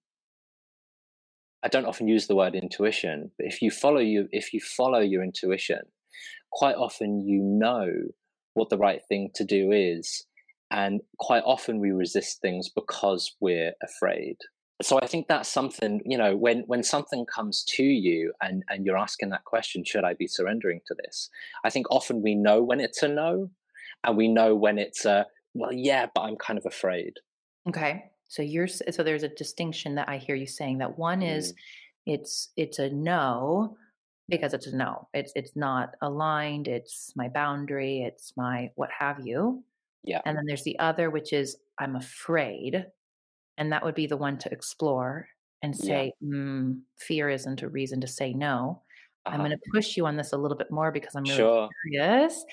I 1.67 1.69
don't 1.69 1.85
often 1.85 2.07
use 2.07 2.27
the 2.27 2.35
word 2.35 2.55
intuition, 2.55 3.29
but 3.37 3.45
if 3.45 3.61
you 3.61 3.71
follow 3.71 3.99
you 3.99 4.29
if 4.31 4.53
you 4.53 4.61
follow 4.61 4.99
your 4.99 5.21
intuition, 5.21 5.81
quite 6.49 6.77
often 6.77 7.27
you 7.27 7.41
know 7.41 7.91
what 8.53 8.69
the 8.69 8.77
right 8.77 9.01
thing 9.09 9.31
to 9.35 9.43
do 9.43 9.73
is, 9.73 10.25
and 10.71 11.01
quite 11.19 11.43
often 11.45 11.81
we 11.81 11.91
resist 11.91 12.39
things 12.39 12.69
because 12.69 13.35
we're 13.41 13.73
afraid. 13.83 14.37
So 14.81 14.97
I 15.03 15.07
think 15.07 15.27
that's 15.27 15.49
something 15.49 15.99
you 16.05 16.17
know 16.17 16.37
when 16.37 16.63
when 16.67 16.83
something 16.83 17.25
comes 17.25 17.65
to 17.75 17.83
you 17.83 18.31
and 18.39 18.63
and 18.69 18.85
you're 18.85 18.97
asking 18.97 19.31
that 19.31 19.43
question, 19.43 19.83
should 19.83 20.05
I 20.05 20.13
be 20.13 20.27
surrendering 20.27 20.79
to 20.87 20.95
this? 21.03 21.29
I 21.65 21.69
think 21.69 21.87
often 21.91 22.21
we 22.21 22.33
know 22.33 22.63
when 22.63 22.79
it's 22.79 23.03
a 23.03 23.09
no, 23.09 23.49
and 24.05 24.15
we 24.15 24.29
know 24.29 24.55
when 24.55 24.77
it's 24.77 25.03
a 25.03 25.25
well, 25.53 25.73
yeah, 25.73 26.05
but 26.15 26.21
I'm 26.21 26.37
kind 26.37 26.57
of 26.57 26.65
afraid. 26.65 27.15
Okay. 27.67 28.05
So 28.27 28.41
you're 28.41 28.67
so 28.67 29.03
there's 29.03 29.23
a 29.23 29.29
distinction 29.29 29.95
that 29.95 30.09
I 30.09 30.17
hear 30.17 30.35
you 30.35 30.47
saying 30.47 30.79
that 30.79 30.97
one 30.97 31.21
is 31.21 31.53
mm. 31.53 31.55
it's 32.05 32.49
it's 32.57 32.79
a 32.79 32.89
no 32.89 33.77
because 34.29 34.53
it's 34.53 34.67
a 34.67 34.75
no. 34.75 35.07
It's 35.13 35.31
it's 35.35 35.55
not 35.55 35.95
aligned, 36.01 36.67
it's 36.67 37.13
my 37.15 37.29
boundary, 37.29 38.01
it's 38.01 38.33
my 38.35 38.71
what 38.75 38.89
have 38.97 39.25
you. 39.25 39.63
Yeah. 40.03 40.21
And 40.25 40.37
then 40.37 40.45
there's 40.45 40.63
the 40.63 40.79
other 40.79 41.09
which 41.09 41.33
is 41.33 41.57
I'm 41.79 41.95
afraid 41.95 42.85
and 43.57 43.71
that 43.71 43.83
would 43.83 43.95
be 43.95 44.07
the 44.07 44.17
one 44.17 44.37
to 44.39 44.51
explore 44.51 45.27
and 45.63 45.75
say 45.75 46.13
yeah. 46.21 46.29
mm, 46.29 46.79
fear 46.99 47.29
isn't 47.29 47.61
a 47.61 47.69
reason 47.69 48.01
to 48.01 48.07
say 48.07 48.33
no. 48.33 48.83
Uh-huh. 49.25 49.33
I'm 49.33 49.39
going 49.39 49.51
to 49.51 49.71
push 49.73 49.97
you 49.97 50.05
on 50.05 50.15
this 50.15 50.31
a 50.31 50.37
little 50.37 50.55
bit 50.55 50.71
more 50.71 50.91
because 50.91 51.15
I'm 51.15 51.23
really 51.23 51.35
sure. 51.35 51.69
curious. 51.89 52.45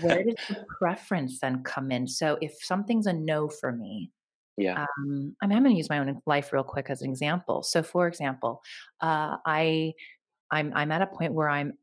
Where 0.00 0.24
does 0.24 0.34
the 0.48 0.66
preference 0.78 1.40
then 1.40 1.62
come 1.62 1.90
in? 1.90 2.06
So 2.06 2.36
if 2.42 2.52
something's 2.60 3.06
a 3.06 3.12
no 3.12 3.48
for 3.48 3.72
me, 3.72 4.10
yeah. 4.60 4.84
Um, 4.98 5.34
I 5.42 5.46
mean, 5.46 5.56
I'm 5.56 5.64
going 5.64 5.74
to 5.74 5.78
use 5.78 5.90
my 5.90 5.98
own 5.98 6.20
life 6.26 6.52
real 6.52 6.62
quick 6.62 6.90
as 6.90 7.02
an 7.02 7.10
example. 7.10 7.62
So, 7.62 7.82
for 7.82 8.06
example, 8.06 8.62
uh, 9.00 9.36
I, 9.46 9.92
I'm, 10.50 10.72
I'm 10.74 10.92
at 10.92 11.02
a 11.02 11.06
point 11.06 11.32
where 11.32 11.48
I'm, 11.48 11.74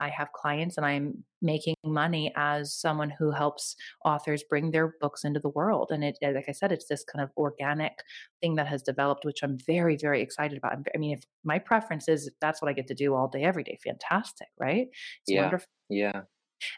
I 0.00 0.08
have 0.08 0.32
clients 0.32 0.78
and 0.78 0.86
I'm 0.86 1.22
making 1.42 1.74
money 1.84 2.32
as 2.34 2.74
someone 2.74 3.10
who 3.10 3.30
helps 3.30 3.76
authors 4.06 4.42
bring 4.48 4.70
their 4.70 4.94
books 5.02 5.22
into 5.22 5.38
the 5.38 5.50
world. 5.50 5.90
And 5.90 6.02
it, 6.02 6.16
like 6.22 6.46
I 6.48 6.52
said, 6.52 6.72
it's 6.72 6.88
this 6.88 7.04
kind 7.04 7.22
of 7.22 7.30
organic 7.36 7.92
thing 8.40 8.54
that 8.54 8.68
has 8.68 8.82
developed, 8.82 9.26
which 9.26 9.42
I'm 9.42 9.58
very, 9.66 9.96
very 9.96 10.22
excited 10.22 10.56
about. 10.56 10.78
I 10.94 10.98
mean, 10.98 11.12
if 11.12 11.24
my 11.44 11.58
preference 11.58 12.08
is 12.08 12.30
that's 12.40 12.62
what 12.62 12.70
I 12.70 12.72
get 12.72 12.86
to 12.88 12.94
do 12.94 13.14
all 13.14 13.28
day, 13.28 13.42
every 13.42 13.64
day, 13.64 13.78
fantastic, 13.84 14.48
right? 14.58 14.86
It's 14.88 15.28
yeah. 15.28 15.42
wonderful. 15.42 15.68
Yeah. 15.90 16.22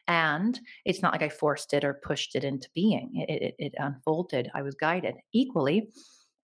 And 0.06 0.58
it's 0.84 1.02
not 1.02 1.12
like 1.12 1.22
I 1.22 1.28
forced 1.28 1.72
it 1.74 1.84
or 1.84 1.94
pushed 1.94 2.34
it 2.34 2.44
into 2.44 2.68
being. 2.74 3.24
It, 3.28 3.42
it, 3.42 3.54
it 3.58 3.74
unfolded. 3.78 4.50
I 4.54 4.62
was 4.62 4.74
guided. 4.74 5.14
Equally, 5.32 5.90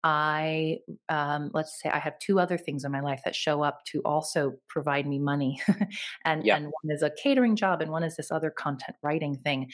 I 0.05 0.79
um, 1.09 1.51
let's 1.55 1.81
say 1.81 1.89
I 1.89 1.99
have 1.99 2.19
two 2.19 2.41
other 2.41 2.59
things 2.59 2.85
in 2.85 2.91
my 2.91 3.01
life 3.01 3.23
that 3.25 3.37
show 3.37 3.63
up 3.63 3.85
to 3.87 4.01
also 4.01 4.55
provide 4.69 5.07
me 5.07 5.19
money, 5.19 5.61
and 6.25 6.45
yeah. 6.45 6.57
and 6.57 6.65
one 6.67 6.95
is 6.95 7.03
a 7.03 7.11
catering 7.23 7.55
job, 7.55 7.81
and 7.83 7.91
one 7.91 8.03
is 8.03 8.17
this 8.17 8.33
other 8.33 8.51
content 8.51 8.97
writing 9.03 9.37
thing. 9.37 9.71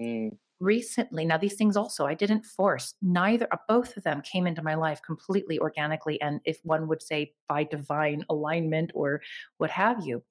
Mm. 0.00 0.30
Recently, 0.60 1.24
now 1.24 1.38
these 1.38 1.54
things 1.54 1.76
also 1.76 2.06
I 2.06 2.14
didn't 2.14 2.44
force. 2.44 2.94
Neither, 3.02 3.46
uh, 3.50 3.56
both 3.68 3.96
of 3.96 4.04
them 4.04 4.22
came 4.22 4.46
into 4.46 4.62
my 4.62 4.74
life 4.74 5.00
completely 5.02 5.58
organically, 5.58 6.20
and 6.22 6.40
if 6.44 6.58
one 6.64 6.88
would 6.88 7.02
say 7.02 7.34
by 7.48 7.64
divine 7.64 8.24
alignment 8.30 8.92
or 8.94 9.20
what 9.58 9.70
have 9.70 10.06
you. 10.06 10.22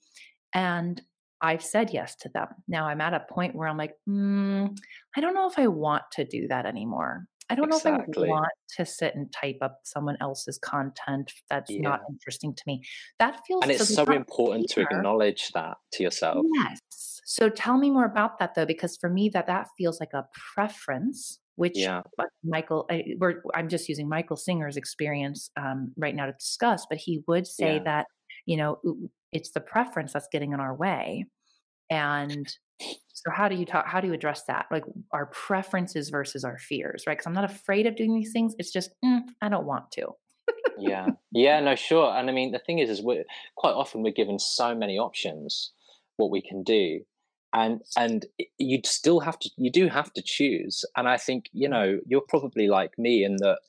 And 0.54 1.02
I've 1.42 1.64
said 1.64 1.92
yes 1.94 2.16
to 2.18 2.30
them. 2.30 2.48
Now 2.68 2.86
I'm 2.86 3.02
at 3.02 3.14
a 3.14 3.22
point 3.22 3.56
where 3.56 3.68
I'm 3.68 3.78
like, 3.78 3.94
mm, 4.08 4.78
I 5.16 5.22
don't 5.22 5.34
know 5.34 5.48
if 5.48 5.58
I 5.58 5.68
want 5.68 6.04
to 6.14 6.26
do 6.26 6.48
that 6.50 6.66
anymore. 6.66 7.26
I 7.50 7.56
don't 7.56 7.74
exactly. 7.74 8.14
know 8.16 8.24
if 8.24 8.30
I 8.30 8.32
want 8.32 8.52
to 8.78 8.86
sit 8.86 9.16
and 9.16 9.32
type 9.32 9.58
up 9.62 9.80
someone 9.84 10.18
else's 10.22 10.60
content 10.60 11.32
that's 11.50 11.72
yeah. 11.72 11.82
not 11.82 12.02
interesting 12.10 12.54
to 12.54 12.64
me. 12.68 12.84
That 13.18 13.40
feels 13.48 13.64
and 13.64 13.72
it's 13.72 13.94
so 13.94 14.04
important 14.04 14.70
to 14.72 14.82
acknowledge 14.82 15.50
that 15.54 15.78
to 15.94 16.04
yourself. 16.04 16.46
Yes. 16.54 16.80
So 17.26 17.50
tell 17.50 17.78
me 17.78 17.90
more 17.90 18.06
about 18.06 18.38
that 18.40 18.54
though, 18.54 18.68
because 18.68 18.98
for 18.98 19.10
me 19.10 19.30
that 19.30 19.48
that 19.48 19.68
feels 19.78 20.00
like 20.00 20.14
a 20.14 20.26
preference, 20.54 21.40
which 21.56 21.74
yeah. 21.76 22.02
Michael, 22.44 22.86
I, 22.92 23.16
am 23.56 23.68
just 23.68 23.90
using 23.90 24.08
Michael 24.08 24.38
Singer's 24.38 24.78
experience 24.78 25.50
um, 25.58 25.92
right 25.98 26.16
now 26.16 26.28
to 26.28 26.34
discuss, 26.34 26.86
but 26.88 27.00
he 27.00 27.24
would 27.28 27.48
say 27.48 27.76
yeah. 27.78 27.84
that 27.84 28.08
you 28.46 28.58
know 28.58 28.80
it's 29.32 29.52
the 29.52 29.60
preference 29.60 30.14
that's 30.14 30.28
getting 30.32 30.54
in 30.54 30.60
our 30.60 30.76
way 30.76 31.26
and 31.90 32.48
so 33.12 33.32
how 33.32 33.50
do 33.50 33.56
you 33.56 33.66
talk 33.66 33.86
how 33.88 34.00
do 34.00 34.08
you 34.08 34.14
address 34.14 34.44
that? 34.48 34.68
Like 34.72 34.84
our 35.12 35.28
preferences 35.28 36.10
versus 36.10 36.44
our 36.44 36.58
fears 36.58 37.04
right? 37.06 37.18
Because 37.18 37.28
i'm 37.28 37.34
not 37.34 37.50
afraid 37.50 37.86
of 37.86 37.96
doing 37.96 38.16
these 38.16 38.32
things 38.32 38.56
it's 38.60 38.72
just 38.72 38.92
mm, 39.04 39.22
i 39.42 39.50
don't 39.50 39.66
want 39.66 39.92
to. 39.92 40.08
Yeah. 40.78 41.08
Yeah 41.32 41.60
no 41.60 41.76
sure 41.76 42.16
and 42.16 42.30
i 42.30 42.34
mean 42.34 42.52
the 42.52 42.60
thing 42.60 42.80
is 42.80 42.90
is 42.90 43.02
we're 43.02 43.26
quite 43.56 43.74
often 43.74 44.02
we're 44.02 44.14
given 44.14 44.40
so 44.40 44.74
many 44.74 44.98
options 44.98 45.74
what 46.18 46.32
we 46.32 46.42
can 46.42 46.64
do 46.64 47.02
and 47.54 47.82
and 47.98 48.26
you'd 48.58 48.86
still 48.86 49.20
have 49.20 49.38
to 49.40 49.50
you 49.58 49.72
do 49.72 49.88
have 49.88 50.14
to 50.14 50.22
choose 50.22 50.86
and 50.96 51.10
i 51.10 51.18
think 51.18 51.46
you 51.52 51.68
mm. 51.68 51.72
know 51.72 52.00
you're 52.06 52.22
probably 52.22 52.68
like 52.68 52.98
me 52.98 53.24
in 53.24 53.38
that 53.38 53.60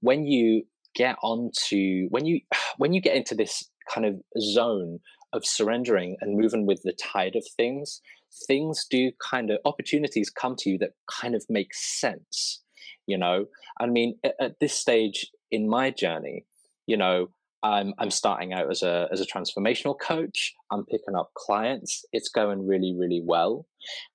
when 0.00 0.24
you 0.24 0.62
get 0.94 1.16
onto 1.22 2.08
when 2.08 2.24
you 2.24 2.40
when 2.78 2.92
you 2.92 3.00
get 3.00 3.16
into 3.16 3.34
this 3.34 3.68
kind 3.92 4.06
of 4.06 4.14
zone 4.40 5.00
of 5.32 5.44
surrendering 5.44 6.16
and 6.20 6.38
moving 6.38 6.66
with 6.66 6.82
the 6.82 6.92
tide 6.92 7.36
of 7.36 7.44
things, 7.56 8.00
things 8.46 8.86
do 8.90 9.12
kind 9.30 9.50
of 9.50 9.58
opportunities 9.64 10.30
come 10.30 10.56
to 10.58 10.70
you 10.70 10.78
that 10.78 10.92
kind 11.10 11.34
of 11.34 11.44
make 11.48 11.74
sense. 11.74 12.62
You 13.06 13.18
know, 13.18 13.46
I 13.80 13.86
mean, 13.86 14.18
at, 14.24 14.34
at 14.40 14.60
this 14.60 14.74
stage 14.74 15.30
in 15.50 15.68
my 15.68 15.90
journey, 15.90 16.44
you 16.86 16.96
know, 16.96 17.28
I'm 17.62 17.94
I'm 17.98 18.10
starting 18.10 18.52
out 18.52 18.70
as 18.70 18.82
a 18.82 19.08
as 19.10 19.20
a 19.20 19.26
transformational 19.26 19.98
coach. 19.98 20.54
I'm 20.70 20.84
picking 20.84 21.16
up 21.16 21.30
clients. 21.34 22.04
It's 22.12 22.28
going 22.28 22.66
really 22.66 22.94
really 22.96 23.22
well. 23.24 23.66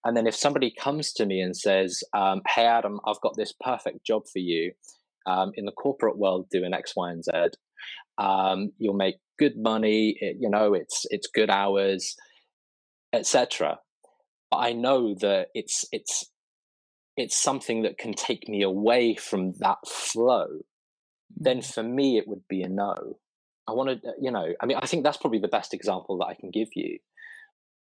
And 0.06 0.16
then 0.16 0.28
if 0.28 0.36
somebody 0.36 0.74
comes 0.78 1.12
to 1.14 1.26
me 1.26 1.42
and 1.42 1.56
says, 1.56 2.04
um, 2.14 2.42
"Hey 2.48 2.66
Adam, 2.66 3.00
I've 3.06 3.22
got 3.22 3.36
this 3.36 3.54
perfect 3.60 4.06
job 4.06 4.24
for 4.32 4.40
you 4.40 4.74
um, 5.26 5.52
in 5.56 5.66
the 5.66 5.72
corporate 5.72 6.18
world 6.18 6.48
doing 6.50 6.74
X, 6.74 6.94
Y, 6.96 7.12
and 7.12 7.24
Z. 7.24 7.32
Um, 8.18 8.72
you'll 8.78 8.94
make 8.94 9.16
good 9.40 9.58
money. 9.58 10.16
It, 10.20 10.38
you 10.40 10.50
know, 10.50 10.74
it's 10.74 11.06
it's 11.10 11.28
good 11.28 11.50
hours, 11.50 12.16
etc. 13.14 13.80
But 14.50 14.58
I 14.58 14.74
know 14.74 15.16
that 15.22 15.48
it's 15.54 15.86
it's 15.92 16.32
it's 17.18 17.38
something 17.38 17.84
that 17.84 17.98
can 17.98 18.14
take 18.14 18.48
me 18.48 18.62
away 18.62 19.16
from 19.16 19.54
that 19.60 19.78
flow. 19.88 20.48
Then 21.36 21.60
mm. 21.60 21.74
for 21.74 21.84
me, 21.84 22.18
it 22.18 22.28
would 22.28 22.48
be 22.48 22.62
a 22.62 22.70
no. 22.70 23.18
I 23.68 23.74
want 23.74 24.02
to, 24.02 24.10
uh, 24.10 24.14
you 24.20 24.32
know, 24.32 24.48
I 24.60 24.66
mean, 24.66 24.78
I 24.82 24.88
think 24.88 25.04
that's 25.04 25.18
probably 25.18 25.40
the 25.40 25.48
best 25.48 25.74
example 25.74 26.18
that 26.20 26.26
I 26.26 26.34
can 26.34 26.52
give 26.52 26.70
you. 26.76 26.98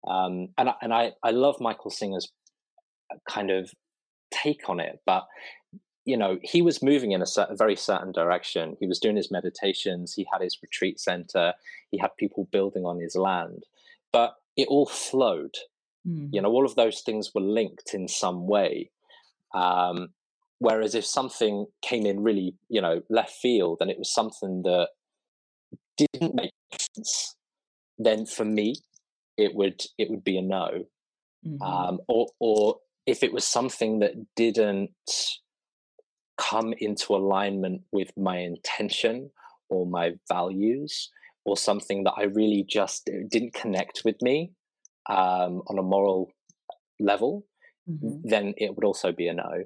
Um, 0.07 0.49
and 0.57 0.69
I, 0.69 0.73
and 0.81 0.93
I, 0.93 1.11
I 1.23 1.31
love 1.31 1.55
Michael 1.59 1.91
Singer's 1.91 2.31
uh, 3.11 3.17
kind 3.27 3.49
of 3.49 3.71
take 4.31 4.69
on 4.69 4.79
it, 4.79 4.99
but 5.05 5.25
you 6.09 6.17
know, 6.17 6.39
he 6.41 6.63
was 6.63 6.81
moving 6.81 7.11
in 7.11 7.21
a, 7.21 7.27
certain, 7.27 7.55
very 7.55 7.75
certain 7.75 8.11
direction. 8.11 8.75
He 8.79 8.87
was 8.87 8.97
doing 8.97 9.15
his 9.15 9.29
meditations. 9.29 10.15
He 10.15 10.25
had 10.31 10.41
his 10.41 10.57
retreat 10.59 10.99
center. 10.99 11.53
He 11.91 11.99
had 11.99 12.17
people 12.17 12.49
building 12.51 12.83
on 12.83 12.99
his 12.99 13.15
land, 13.15 13.67
but 14.11 14.33
it 14.57 14.67
all 14.69 14.87
flowed. 14.87 15.55
Mm. 16.07 16.29
You 16.33 16.41
know, 16.41 16.49
all 16.49 16.65
of 16.65 16.73
those 16.73 17.01
things 17.01 17.29
were 17.35 17.41
linked 17.41 17.93
in 17.93 18.07
some 18.07 18.47
way. 18.47 18.89
Um, 19.53 20.09
whereas 20.57 20.95
if 20.95 21.05
something 21.05 21.67
came 21.83 22.07
in 22.07 22.23
really, 22.23 22.55
you 22.69 22.81
know, 22.81 23.03
left 23.11 23.33
field 23.33 23.77
and 23.79 23.91
it 23.91 23.99
was 23.99 24.11
something 24.11 24.63
that 24.63 24.89
didn't 25.95 26.33
make 26.33 26.53
sense, 26.95 27.35
then 27.99 28.25
for 28.25 28.45
me, 28.45 28.73
it 29.37 29.53
would 29.53 29.83
it 29.99 30.09
would 30.09 30.23
be 30.23 30.39
a 30.39 30.41
no. 30.41 30.85
Mm-hmm. 31.45 31.61
Um, 31.61 31.99
or 32.07 32.29
or 32.39 32.77
if 33.05 33.21
it 33.21 33.31
was 33.31 33.45
something 33.45 33.99
that 33.99 34.13
didn't 34.35 34.89
come 36.39 36.73
into 36.79 37.13
alignment 37.15 37.81
with 37.91 38.09
my 38.17 38.37
intention 38.37 39.29
or 39.69 39.85
my 39.85 40.11
values 40.27 41.09
or 41.45 41.57
something 41.57 42.03
that 42.03 42.13
I 42.17 42.23
really 42.23 42.65
just 42.67 43.09
didn't 43.29 43.53
connect 43.53 44.03
with 44.05 44.15
me 44.21 44.51
um, 45.09 45.61
on 45.67 45.77
a 45.77 45.83
moral 45.83 46.31
level, 46.99 47.45
mm-hmm. 47.89 48.27
then 48.27 48.53
it 48.57 48.75
would 48.75 48.85
also 48.85 49.11
be 49.11 49.27
a 49.27 49.33
no. 49.33 49.63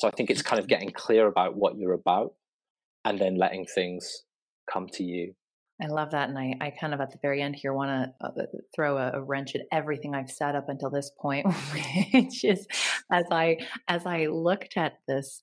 So 0.00 0.08
I 0.08 0.10
think 0.10 0.30
it's 0.30 0.42
kind 0.42 0.60
of 0.60 0.68
getting 0.68 0.90
clear 0.92 1.26
about 1.26 1.56
what 1.56 1.76
you're 1.76 1.92
about 1.92 2.32
and 3.04 3.18
then 3.18 3.36
letting 3.36 3.66
things 3.66 4.22
come 4.72 4.88
to 4.94 5.04
you. 5.04 5.34
I 5.82 5.86
love 5.86 6.10
that. 6.10 6.28
And 6.28 6.38
I, 6.38 6.54
I 6.60 6.70
kind 6.78 6.92
of 6.92 7.00
at 7.00 7.10
the 7.10 7.18
very 7.22 7.40
end 7.40 7.56
here 7.56 7.72
want 7.72 8.12
to 8.20 8.26
uh, 8.26 8.46
throw 8.74 8.98
a, 8.98 9.12
a, 9.14 9.22
wrench 9.22 9.54
at 9.54 9.62
everything 9.72 10.14
I've 10.14 10.30
said 10.30 10.54
up 10.54 10.68
until 10.68 10.90
this 10.90 11.10
point, 11.18 11.46
which 12.12 12.44
is 12.44 12.66
as 13.10 13.24
I, 13.30 13.58
as 13.88 14.04
I 14.04 14.26
looked 14.26 14.76
at 14.76 14.98
this, 15.08 15.40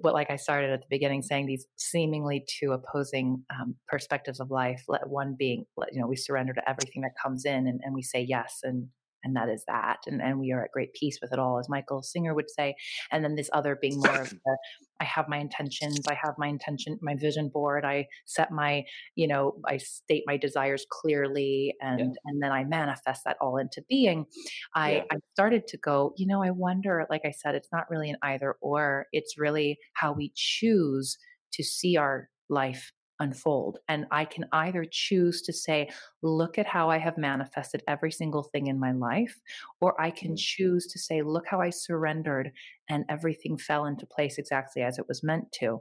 what 0.00 0.14
like 0.14 0.30
I 0.30 0.36
started 0.36 0.70
at 0.70 0.80
the 0.80 0.86
beginning 0.90 1.22
saying 1.22 1.46
these 1.46 1.66
seemingly 1.76 2.44
two 2.48 2.72
opposing 2.72 3.42
um, 3.50 3.74
perspectives 3.88 4.40
of 4.40 4.50
life, 4.50 4.82
Let 4.88 5.08
one 5.08 5.34
being, 5.38 5.64
you 5.92 6.00
know, 6.00 6.06
we 6.06 6.16
surrender 6.16 6.52
to 6.54 6.68
everything 6.68 7.02
that 7.02 7.12
comes 7.22 7.44
in 7.44 7.66
and, 7.66 7.80
and 7.82 7.94
we 7.94 8.02
say 8.02 8.22
yes 8.22 8.60
and 8.62 8.88
and 9.24 9.36
that 9.36 9.48
is 9.48 9.64
that 9.66 9.98
and, 10.06 10.20
and 10.22 10.38
we 10.38 10.52
are 10.52 10.64
at 10.64 10.72
great 10.72 10.92
peace 10.94 11.18
with 11.20 11.32
it 11.32 11.38
all 11.38 11.58
as 11.58 11.68
michael 11.68 12.02
singer 12.02 12.34
would 12.34 12.50
say 12.50 12.74
and 13.10 13.24
then 13.24 13.34
this 13.34 13.50
other 13.52 13.76
being 13.80 13.98
more 13.98 14.22
of 14.22 14.30
the 14.30 14.58
i 15.00 15.04
have 15.04 15.28
my 15.28 15.38
intentions 15.38 16.00
i 16.08 16.14
have 16.14 16.34
my 16.38 16.46
intention 16.46 16.98
my 17.02 17.14
vision 17.14 17.48
board 17.48 17.84
i 17.84 18.06
set 18.24 18.50
my 18.50 18.82
you 19.14 19.26
know 19.26 19.54
i 19.66 19.76
state 19.76 20.22
my 20.26 20.36
desires 20.36 20.86
clearly 20.90 21.74
and 21.80 22.00
yeah. 22.00 22.06
and 22.26 22.42
then 22.42 22.52
i 22.52 22.64
manifest 22.64 23.22
that 23.24 23.36
all 23.40 23.56
into 23.56 23.82
being 23.88 24.26
i 24.74 24.96
yeah. 24.96 25.02
i 25.10 25.16
started 25.32 25.66
to 25.66 25.76
go 25.78 26.12
you 26.16 26.26
know 26.26 26.42
i 26.42 26.50
wonder 26.50 27.06
like 27.10 27.22
i 27.24 27.30
said 27.30 27.54
it's 27.54 27.68
not 27.72 27.88
really 27.90 28.10
an 28.10 28.16
either 28.22 28.56
or 28.60 29.06
it's 29.12 29.38
really 29.38 29.78
how 29.94 30.12
we 30.12 30.32
choose 30.34 31.18
to 31.52 31.62
see 31.62 31.96
our 31.96 32.28
life 32.48 32.92
unfold. 33.20 33.78
And 33.88 34.06
I 34.10 34.24
can 34.24 34.44
either 34.52 34.84
choose 34.90 35.42
to 35.42 35.52
say, 35.52 35.88
look 36.22 36.58
at 36.58 36.66
how 36.66 36.90
I 36.90 36.98
have 36.98 37.18
manifested 37.18 37.82
every 37.88 38.12
single 38.12 38.42
thing 38.42 38.66
in 38.66 38.78
my 38.78 38.92
life, 38.92 39.36
or 39.80 40.00
I 40.00 40.10
can 40.10 40.32
mm. 40.32 40.38
choose 40.38 40.86
to 40.88 40.98
say, 40.98 41.22
look 41.22 41.44
how 41.46 41.60
I 41.60 41.70
surrendered 41.70 42.52
and 42.88 43.04
everything 43.08 43.56
fell 43.56 43.86
into 43.86 44.06
place 44.06 44.38
exactly 44.38 44.82
as 44.82 44.98
it 44.98 45.08
was 45.08 45.22
meant 45.22 45.50
to. 45.52 45.78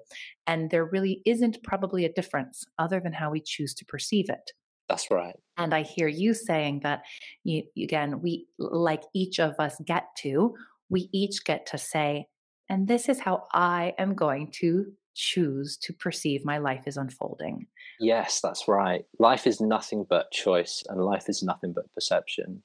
And 0.47 0.69
there 0.69 0.85
really 0.85 1.21
isn't 1.25 1.63
probably 1.63 2.05
a 2.05 2.13
difference 2.13 2.65
other 2.79 2.99
than 2.99 3.13
how 3.13 3.31
we 3.31 3.41
choose 3.41 3.73
to 3.75 3.85
perceive 3.85 4.29
it. 4.29 4.51
That's 4.87 5.09
right. 5.09 5.35
And 5.57 5.73
I 5.73 5.81
hear 5.81 6.07
you 6.07 6.33
saying 6.33 6.81
that, 6.83 7.01
you, 7.43 7.63
again, 7.81 8.21
we, 8.21 8.47
like 8.59 9.03
each 9.13 9.39
of 9.39 9.55
us 9.59 9.75
get 9.85 10.05
to, 10.19 10.53
we 10.89 11.09
each 11.11 11.43
get 11.43 11.65
to 11.67 11.77
say, 11.77 12.27
and 12.69 12.87
this 12.87 13.09
is 13.09 13.19
how 13.19 13.45
I 13.53 13.93
am 13.97 14.15
going 14.15 14.51
to 14.59 14.85
choose 15.15 15.77
to 15.77 15.93
perceive 15.93 16.45
my 16.45 16.57
life 16.57 16.83
is 16.85 16.97
unfolding. 16.97 17.65
Yes, 17.99 18.41
that's 18.41 18.67
right. 18.67 19.05
Life 19.17 19.47
is 19.47 19.59
nothing 19.59 20.05
but 20.07 20.31
choice, 20.31 20.83
and 20.87 21.01
life 21.01 21.29
is 21.29 21.41
nothing 21.41 21.73
but 21.73 21.91
perception. 21.93 22.61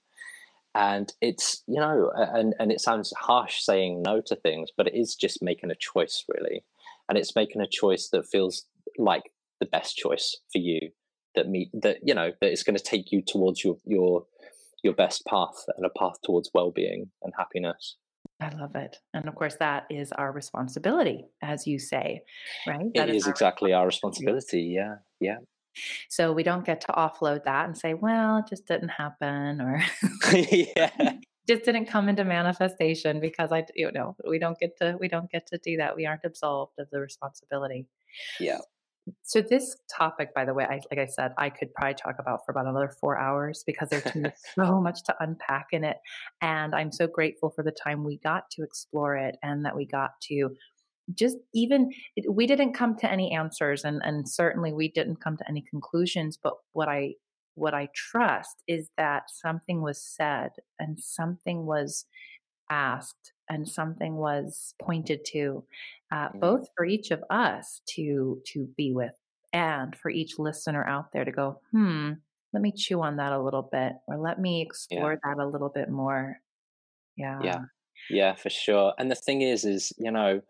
And 0.75 1.13
it's, 1.21 1.63
you 1.67 1.81
know, 1.81 2.13
and, 2.15 2.55
and 2.59 2.71
it 2.71 2.81
sounds 2.81 3.13
harsh 3.19 3.61
saying 3.61 4.03
no 4.03 4.21
to 4.27 4.37
things, 4.37 4.71
but 4.77 4.87
it 4.87 4.95
is 4.95 5.15
just 5.15 5.43
making 5.43 5.71
a 5.71 5.75
choice, 5.75 6.25
really. 6.29 6.65
And 7.09 7.19
it's 7.19 7.35
making 7.35 7.61
a 7.61 7.67
choice 7.67 8.09
that 8.11 8.29
feels 8.29 8.67
like 8.99 9.33
the 9.59 9.67
best 9.67 9.97
choice 9.97 10.37
for 10.53 10.59
you, 10.59 10.91
that 11.35 11.49
meet 11.49 11.71
that, 11.73 11.99
you 12.05 12.15
know, 12.15 12.33
that 12.41 12.53
is 12.53 12.63
going 12.63 12.77
to 12.77 12.83
take 12.83 13.11
you 13.11 13.21
towards 13.21 13.65
your 13.65 13.79
your 13.85 14.27
your 14.83 14.95
best 14.95 15.27
path 15.27 15.65
and 15.77 15.85
a 15.85 15.99
path 15.99 16.17
towards 16.25 16.51
well-being 16.55 17.11
and 17.23 17.33
happiness. 17.37 17.97
I 18.41 18.51
love 18.51 18.75
it. 18.75 18.97
And 19.13 19.29
of 19.29 19.35
course, 19.35 19.57
that 19.61 19.85
is 19.91 20.13
our 20.13 20.33
responsibility, 20.33 21.27
as 21.43 21.67
you 21.67 21.79
say, 21.79 22.23
right? 22.67 22.87
That 22.95 23.09
it 23.09 23.17
is, 23.17 23.23
is 23.23 23.27
our 23.27 23.33
exactly 23.33 23.73
our 23.73 23.87
responsibility. 23.87 24.63
Yeah. 24.63 24.97
Yeah. 25.21 25.39
So 26.09 26.33
we 26.33 26.43
don't 26.43 26.65
get 26.65 26.81
to 26.83 26.89
offload 26.89 27.45
that 27.45 27.67
and 27.67 27.77
say, 27.77 27.95
well, 27.95 28.39
it 28.39 28.47
just 28.49 28.67
didn't 28.67 28.89
happen 28.89 29.61
or 29.61 29.83
yeah. 30.33 30.91
just 31.49 31.65
didn't 31.65 31.87
come 31.87 32.09
into 32.09 32.25
manifestation 32.25 33.21
because 33.21 33.53
I, 33.53 33.67
you 33.75 33.91
know, 33.93 34.17
we 34.29 34.39
don't 34.39 34.59
get 34.59 34.77
to, 34.79 34.97
we 35.01 35.09
don't 35.09 35.31
get 35.31 35.47
to 35.49 35.59
do 35.59 35.77
that. 35.79 35.97
We 35.97 36.07
aren't 36.07 36.25
absolved 36.25 36.73
of 36.79 36.89
the 36.91 37.01
responsibility. 37.01 37.87
Yeah. 38.39 38.59
So 39.23 39.41
this 39.41 39.77
topic, 39.95 40.35
by 40.35 40.45
the 40.45 40.55
way, 40.55 40.65
I, 40.65 40.81
like 40.91 40.99
I 40.99 41.07
said, 41.07 41.33
I 41.39 41.51
could 41.51 41.73
probably 41.75 41.95
talk 41.95 42.17
about 42.19 42.41
for 42.45 42.53
about 42.53 42.67
another 42.67 42.95
four 43.01 43.19
hours 43.19 43.63
because 43.67 43.89
there's 43.89 44.05
so 44.55 44.81
much 44.81 45.03
to 45.05 45.15
unpack 45.21 45.69
in 45.73 45.85
it, 45.85 45.97
and 46.41 46.75
I'm 46.75 46.93
so 46.93 47.07
grateful 47.07 47.51
for 47.51 47.63
the 47.63 47.73
time 47.73 48.05
we 48.05 48.19
got 48.19 48.51
to 48.53 48.63
explore 48.63 49.17
it 49.17 49.37
and 49.43 49.65
that 49.65 49.77
we 49.77 49.87
got 49.87 50.11
to 50.29 50.51
just 51.15 51.37
even 51.55 51.91
we 52.29 52.47
didn't 52.47 52.75
come 52.75 52.97
to 52.99 53.11
any 53.11 53.33
answers, 53.33 53.85
and 53.85 54.01
and 54.05 54.29
certainly 54.29 54.73
we 54.73 54.91
didn't 54.91 55.21
come 55.23 55.37
to 55.37 55.49
any 55.49 55.65
conclusions. 55.71 56.39
But 56.43 56.55
what 56.73 56.89
I 56.89 57.15
what 57.55 57.75
I 57.75 57.89
trust 57.95 58.63
is 58.67 58.89
that 58.97 59.25
something 59.29 59.83
was 59.83 60.03
said 60.03 60.51
and 60.79 60.99
something 60.99 61.67
was 61.67 62.07
asked 62.71 63.33
and 63.51 63.69
something 63.69 64.17
was 64.17 64.75
pointed 64.81 65.25
to 65.27 65.65
uh, 66.13 66.29
mm-hmm. 66.29 66.39
both 66.39 66.69
for 66.75 66.87
each 66.87 67.11
of 67.11 67.23
us 67.29 67.83
to 67.87 68.41
to 68.47 68.69
be 68.77 68.93
with 68.93 69.15
and 69.53 69.97
for 69.97 70.11
each 70.11 70.39
listener 70.39 70.87
out 70.87 71.13
there 71.13 71.25
to 71.25 71.33
go 71.33 71.61
hmm 71.73 72.13
let 72.53 72.63
me 72.63 72.73
chew 72.75 73.01
on 73.03 73.17
that 73.17 73.33
a 73.33 73.43
little 73.43 73.69
bit 73.71 73.93
or 74.09 74.17
let 74.17 74.41
me 74.41 74.63
explore 74.63 75.13
yeah. 75.13 75.19
that 75.35 75.43
a 75.43 75.47
little 75.47 75.69
bit 75.69 75.91
more 75.91 76.39
yeah 77.17 77.41
yeah 77.43 77.61
yeah 78.09 78.35
for 78.35 78.49
sure 78.49 78.95
and 78.99 79.11
the 79.11 79.17
thing 79.17 79.43
is 79.43 79.65
is 79.65 79.93
you 79.99 80.11
know 80.11 80.41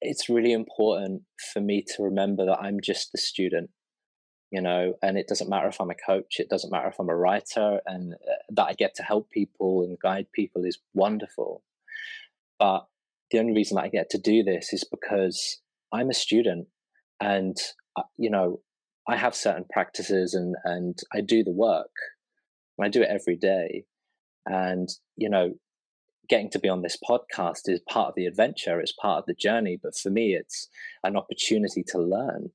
it's 0.00 0.30
really 0.30 0.52
important 0.52 1.22
for 1.52 1.60
me 1.60 1.82
to 1.82 2.02
remember 2.02 2.46
that 2.46 2.60
i'm 2.60 2.80
just 2.80 3.10
a 3.14 3.18
student 3.18 3.70
you 4.50 4.60
know 4.60 4.94
and 5.02 5.18
it 5.18 5.28
doesn't 5.28 5.50
matter 5.50 5.68
if 5.68 5.80
i'm 5.80 5.90
a 5.90 5.94
coach 5.94 6.36
it 6.38 6.48
doesn't 6.48 6.70
matter 6.70 6.88
if 6.88 6.98
i'm 6.98 7.08
a 7.08 7.16
writer 7.16 7.80
and 7.86 8.14
uh, 8.14 8.42
that 8.48 8.66
i 8.66 8.72
get 8.72 8.94
to 8.94 9.02
help 9.02 9.30
people 9.30 9.82
and 9.82 9.98
guide 10.00 10.26
people 10.32 10.64
is 10.64 10.78
wonderful 10.94 11.62
but 12.60 12.86
the 13.30 13.38
only 13.38 13.54
reason 13.54 13.78
I 13.78 13.88
get 13.88 14.10
to 14.10 14.18
do 14.18 14.44
this 14.44 14.72
is 14.72 14.84
because 14.84 15.60
I'm 15.92 16.10
a 16.10 16.14
student 16.14 16.68
and, 17.20 17.56
uh, 17.96 18.02
you 18.16 18.30
know, 18.30 18.60
I 19.08 19.16
have 19.16 19.34
certain 19.34 19.64
practices 19.72 20.34
and, 20.34 20.54
and 20.64 20.98
I 21.12 21.22
do 21.22 21.42
the 21.42 21.50
work. 21.50 21.90
I 22.80 22.88
do 22.88 23.02
it 23.02 23.10
every 23.10 23.36
day. 23.36 23.84
And, 24.46 24.88
you 25.16 25.28
know, 25.28 25.54
getting 26.28 26.50
to 26.50 26.58
be 26.58 26.68
on 26.68 26.82
this 26.82 26.96
podcast 26.96 27.62
is 27.66 27.80
part 27.88 28.10
of 28.10 28.14
the 28.14 28.26
adventure, 28.26 28.80
it's 28.80 28.92
part 28.92 29.18
of 29.18 29.26
the 29.26 29.34
journey. 29.34 29.78
But 29.82 29.96
for 29.96 30.10
me, 30.10 30.34
it's 30.34 30.68
an 31.02 31.16
opportunity 31.16 31.82
to 31.88 31.98
learn. 31.98 32.50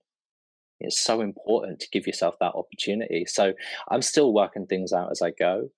It's 0.79 0.99
so 0.99 1.21
important 1.21 1.79
to 1.79 1.89
give 1.91 2.07
yourself 2.07 2.35
that 2.39 2.53
opportunity. 2.53 3.25
So 3.27 3.53
I'm 3.89 4.01
still 4.01 4.33
working 4.33 4.65
things 4.65 4.93
out 4.93 5.11
as 5.11 5.21
I 5.21 5.31
go. 5.31 5.69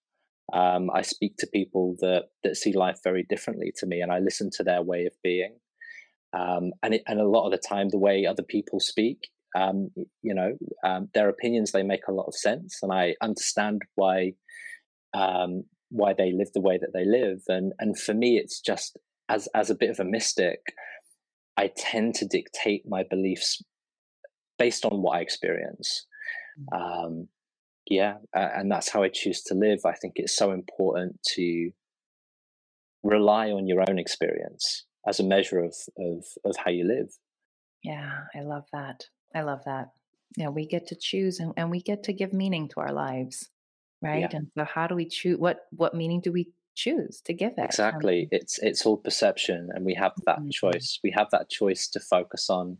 Um, 0.53 0.89
I 0.93 1.01
speak 1.01 1.35
to 1.39 1.47
people 1.47 1.95
that 1.99 2.25
that 2.43 2.55
see 2.55 2.73
life 2.73 2.99
very 3.03 3.25
differently 3.29 3.73
to 3.77 3.85
me, 3.85 4.01
and 4.01 4.11
I 4.11 4.19
listen 4.19 4.49
to 4.53 4.63
their 4.63 4.81
way 4.81 5.05
of 5.05 5.13
being. 5.23 5.57
Um, 6.37 6.71
and 6.83 6.95
it, 6.95 7.03
and 7.07 7.19
a 7.19 7.27
lot 7.27 7.45
of 7.45 7.51
the 7.51 7.57
time, 7.67 7.89
the 7.89 7.97
way 7.97 8.25
other 8.25 8.43
people 8.43 8.79
speak, 8.79 9.29
um, 9.57 9.89
you 10.21 10.33
know, 10.33 10.53
um, 10.85 11.09
their 11.13 11.29
opinions 11.29 11.71
they 11.71 11.83
make 11.83 12.07
a 12.07 12.13
lot 12.13 12.27
of 12.27 12.35
sense, 12.35 12.79
and 12.81 12.91
I 12.91 13.15
understand 13.21 13.81
why 13.95 14.33
um, 15.13 15.63
why 15.89 16.13
they 16.13 16.31
live 16.31 16.49
the 16.53 16.61
way 16.61 16.77
that 16.77 16.91
they 16.93 17.05
live. 17.05 17.41
And 17.47 17.73
and 17.79 17.97
for 17.97 18.13
me, 18.13 18.37
it's 18.37 18.59
just 18.61 18.97
as 19.29 19.47
as 19.53 19.69
a 19.69 19.75
bit 19.75 19.89
of 19.89 19.99
a 19.99 20.05
mystic, 20.05 20.59
I 21.57 21.71
tend 21.75 22.15
to 22.15 22.25
dictate 22.25 22.83
my 22.87 23.03
beliefs 23.09 23.61
based 24.57 24.85
on 24.85 25.01
what 25.01 25.17
I 25.17 25.21
experience. 25.21 26.05
Mm. 26.73 27.05
Um, 27.05 27.27
yeah, 27.89 28.15
uh, 28.35 28.49
and 28.55 28.71
that's 28.71 28.89
how 28.89 29.03
I 29.03 29.09
choose 29.09 29.41
to 29.43 29.53
live. 29.53 29.79
I 29.85 29.93
think 29.93 30.13
it's 30.15 30.35
so 30.35 30.51
important 30.51 31.21
to 31.35 31.71
rely 33.03 33.51
on 33.51 33.67
your 33.67 33.83
own 33.87 33.99
experience 33.99 34.85
as 35.07 35.19
a 35.19 35.23
measure 35.23 35.59
of 35.59 35.75
of 35.97 36.25
of 36.45 36.55
how 36.57 36.71
you 36.71 36.85
live. 36.85 37.09
Yeah, 37.83 38.21
I 38.35 38.41
love 38.41 38.65
that. 38.73 39.05
I 39.33 39.41
love 39.41 39.61
that. 39.65 39.91
Yeah, 40.35 40.49
we 40.49 40.67
get 40.67 40.87
to 40.87 40.95
choose 40.95 41.39
and, 41.39 41.53
and 41.55 41.71
we 41.71 41.81
get 41.81 42.03
to 42.03 42.13
give 42.13 42.33
meaning 42.33 42.67
to 42.69 42.81
our 42.81 42.91
lives, 42.91 43.49
right? 44.01 44.21
Yeah. 44.21 44.37
And 44.37 44.47
so, 44.57 44.65
how 44.65 44.87
do 44.87 44.95
we 44.95 45.07
choose? 45.07 45.37
What 45.37 45.61
what 45.71 45.93
meaning 45.93 46.21
do 46.21 46.31
we 46.31 46.49
choose 46.77 47.21
to 47.25 47.33
give 47.33 47.53
it. 47.57 47.65
Exactly. 47.65 48.23
Um, 48.23 48.27
it's 48.31 48.59
it's 48.59 48.85
all 48.85 48.97
perception 48.97 49.69
and 49.73 49.83
we 49.83 49.95
have 49.95 50.13
that 50.25 50.39
mm-hmm. 50.39 50.49
choice. 50.49 50.99
We 51.03 51.11
have 51.11 51.27
that 51.31 51.49
choice 51.49 51.87
to 51.89 51.99
focus 51.99 52.49
on 52.49 52.77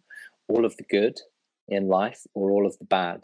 all 0.47 0.64
of 0.66 0.78
the 0.78 0.86
good 0.89 1.20
in 1.68 1.88
life 1.88 2.22
or 2.34 2.51
all 2.51 2.66
of 2.66 2.78
the 2.78 2.86
bad. 2.86 3.24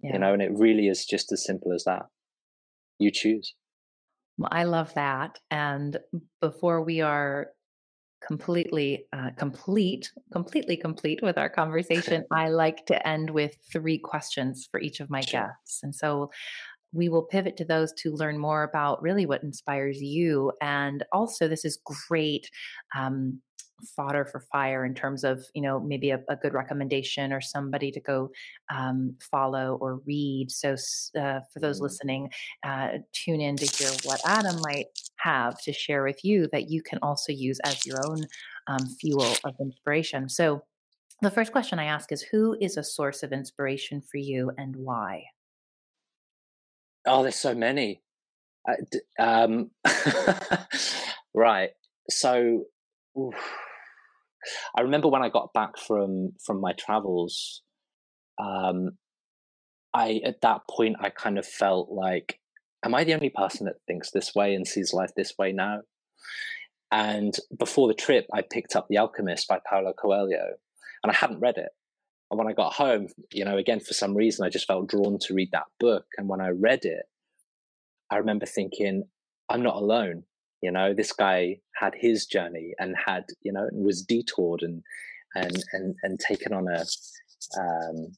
Yeah. 0.00 0.14
You 0.14 0.18
know, 0.18 0.32
and 0.32 0.42
it 0.42 0.50
really 0.52 0.88
is 0.88 1.04
just 1.04 1.32
as 1.32 1.44
simple 1.44 1.72
as 1.72 1.84
that. 1.84 2.06
You 2.98 3.10
choose. 3.10 3.54
Well, 4.38 4.48
I 4.52 4.64
love 4.64 4.92
that. 4.94 5.38
And 5.50 5.98
before 6.40 6.82
we 6.82 7.00
are 7.00 7.48
completely 8.26 9.06
uh, 9.12 9.30
complete, 9.36 10.10
completely 10.32 10.76
complete 10.76 11.20
with 11.22 11.38
our 11.38 11.48
conversation, 11.48 12.24
I 12.32 12.48
like 12.48 12.86
to 12.86 13.06
end 13.06 13.30
with 13.30 13.56
three 13.72 13.98
questions 13.98 14.68
for 14.70 14.80
each 14.80 15.00
of 15.00 15.10
my 15.10 15.20
sure. 15.20 15.40
guests. 15.40 15.82
And 15.82 15.94
so 15.94 16.30
we 16.92 17.08
will 17.08 17.24
pivot 17.24 17.56
to 17.58 17.64
those 17.64 17.92
to 17.98 18.12
learn 18.12 18.38
more 18.38 18.62
about 18.62 19.02
really 19.02 19.26
what 19.26 19.42
inspires 19.42 20.00
you. 20.00 20.52
And 20.60 21.04
also, 21.12 21.48
this 21.48 21.64
is 21.64 21.78
great 22.08 22.48
um, 22.96 23.40
fodder 23.94 24.24
for 24.24 24.40
fire 24.40 24.84
in 24.84 24.94
terms 24.94 25.24
of 25.24 25.44
you 25.54 25.62
know 25.62 25.80
maybe 25.80 26.10
a, 26.10 26.20
a 26.28 26.36
good 26.36 26.54
recommendation 26.54 27.32
or 27.32 27.40
somebody 27.40 27.90
to 27.90 28.00
go 28.00 28.30
um, 28.74 29.14
follow 29.30 29.76
or 29.80 30.00
read. 30.06 30.50
So 30.50 30.76
uh, 31.18 31.40
for 31.52 31.60
those 31.60 31.76
mm-hmm. 31.76 31.84
listening 31.84 32.30
uh, 32.64 32.88
tune 33.12 33.40
in 33.40 33.56
to 33.56 33.66
hear 33.66 33.90
what 34.04 34.20
adam 34.26 34.60
might 34.62 34.86
have 35.18 35.60
to 35.62 35.72
share 35.72 36.02
with 36.02 36.24
you 36.24 36.48
that 36.52 36.70
you 36.70 36.82
can 36.82 36.98
also 37.02 37.32
use 37.32 37.58
as 37.64 37.84
your 37.86 37.98
own 38.06 38.22
um, 38.66 38.86
fuel 39.00 39.34
of 39.44 39.54
inspiration. 39.60 40.28
So 40.28 40.62
the 41.22 41.30
first 41.30 41.52
question 41.52 41.78
i 41.78 41.84
ask 41.84 42.12
is 42.12 42.22
who 42.22 42.56
is 42.60 42.76
a 42.76 42.84
source 42.84 43.22
of 43.22 43.32
inspiration 43.32 44.02
for 44.02 44.18
you 44.18 44.52
and 44.58 44.74
why? 44.76 45.24
Oh 47.06 47.22
there's 47.22 47.36
so 47.36 47.54
many. 47.54 48.02
Um, 49.18 49.70
right. 51.34 51.70
So 52.10 52.64
oof 53.18 53.34
I 54.76 54.82
remember 54.82 55.08
when 55.08 55.22
I 55.22 55.28
got 55.28 55.52
back 55.52 55.78
from 55.78 56.32
from 56.44 56.60
my 56.60 56.72
travels, 56.72 57.62
um, 58.38 58.92
I 59.94 60.20
at 60.24 60.40
that 60.42 60.62
point 60.70 60.96
I 61.00 61.10
kind 61.10 61.38
of 61.38 61.46
felt 61.46 61.90
like, 61.90 62.40
am 62.84 62.94
I 62.94 63.04
the 63.04 63.14
only 63.14 63.30
person 63.30 63.66
that 63.66 63.80
thinks 63.86 64.10
this 64.10 64.34
way 64.34 64.54
and 64.54 64.66
sees 64.66 64.92
life 64.92 65.10
this 65.16 65.34
way 65.38 65.52
now? 65.52 65.80
And 66.92 67.34
before 67.58 67.88
the 67.88 67.94
trip, 67.94 68.26
I 68.32 68.42
picked 68.42 68.76
up 68.76 68.86
The 68.88 68.98
Alchemist 68.98 69.48
by 69.48 69.58
Paulo 69.68 69.92
Coelho, 69.92 70.54
and 71.02 71.10
I 71.10 71.14
hadn't 71.14 71.40
read 71.40 71.56
it. 71.56 71.70
And 72.30 72.38
when 72.38 72.48
I 72.48 72.52
got 72.52 72.74
home, 72.74 73.08
you 73.32 73.44
know, 73.44 73.56
again 73.56 73.80
for 73.80 73.94
some 73.94 74.16
reason, 74.16 74.44
I 74.44 74.50
just 74.50 74.66
felt 74.66 74.88
drawn 74.88 75.18
to 75.22 75.34
read 75.34 75.50
that 75.52 75.66
book. 75.80 76.06
And 76.16 76.28
when 76.28 76.40
I 76.40 76.48
read 76.48 76.84
it, 76.84 77.04
I 78.10 78.16
remember 78.16 78.46
thinking, 78.46 79.04
I'm 79.48 79.62
not 79.62 79.76
alone 79.76 80.24
you 80.62 80.70
know 80.70 80.94
this 80.94 81.12
guy 81.12 81.58
had 81.74 81.94
his 81.96 82.26
journey 82.26 82.72
and 82.78 82.94
had 83.06 83.24
you 83.42 83.52
know 83.52 83.68
was 83.72 84.02
detoured 84.02 84.62
and 84.62 84.82
and 85.34 85.62
and 85.72 85.94
and 86.02 86.18
taken 86.18 86.52
on 86.52 86.66
a 86.68 86.84
um 87.58 88.12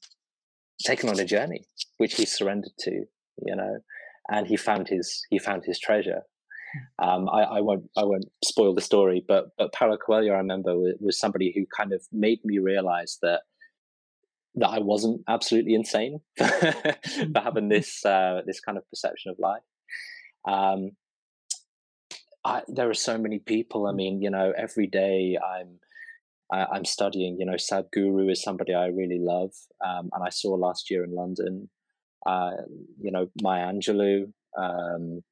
taken 0.85 1.09
on 1.09 1.19
a 1.19 1.25
journey 1.25 1.65
which 1.99 2.15
he 2.15 2.25
surrendered 2.25 2.73
to 2.79 3.05
you 3.45 3.57
know 3.57 3.79
and 4.31 4.47
he 4.47 4.57
found 4.57 4.89
his 4.89 5.23
he 5.31 5.39
found 5.39 5.65
his 5.65 5.79
treasure 5.79 6.23
um, 6.99 7.29
I, 7.31 7.43
I, 7.43 7.61
won't 7.61 7.89
I 7.97 8.05
won't 8.05 8.27
spoil 8.45 8.75
the 8.75 8.83
story, 8.83 9.25
but 9.27 9.47
but 9.57 9.73
Paulo 9.73 9.97
Coelho, 9.97 10.35
I 10.35 10.39
remember, 10.39 10.77
was, 10.77 10.95
was, 11.01 11.19
somebody 11.19 11.53
who 11.55 11.65
kind 11.75 11.95
of 11.95 12.03
made 12.13 12.41
me 12.45 12.59
realize 12.59 13.19
that 13.23 13.41
that 14.57 14.69
I 14.69 14.79
wasn't 14.79 15.23
absolutely 15.29 15.75
insane 15.75 16.21
for 16.37 17.41
having 17.43 17.69
this 17.71 18.05
uh, 18.05 18.43
this 18.47 18.61
kind 18.61 18.77
of 18.77 18.89
perception 18.91 19.31
of 19.31 19.39
life. 19.39 19.63
Um, 20.47 20.91
I, 22.49 22.63
there 22.69 22.89
are 22.89 22.95
so 22.95 23.19
many 23.19 23.39
people. 23.39 23.87
I 23.87 23.93
mean, 23.93 24.23
you 24.23 24.31
know, 24.31 24.53
every 24.57 24.87
day 24.87 25.37
I'm 25.37 25.79
I, 26.53 26.77
am 26.77 26.85
studying. 26.85 27.39
You 27.39 27.47
know, 27.47 27.55
Sadhguru 27.55 28.31
is 28.31 28.43
somebody 28.43 28.75
I 28.75 28.87
really 28.87 29.19
love, 29.21 29.53
um, 29.87 30.09
and 30.13 30.25
I 30.25 30.31
saw 30.31 30.55
last 30.55 30.91
year 30.91 31.05
in 31.05 31.15
London. 31.15 31.69
Uh, 32.27 32.53
you 33.01 33.11
know, 33.11 33.29
Maya 33.43 33.71
Angelou. 33.73 34.33
Um, 34.57 35.23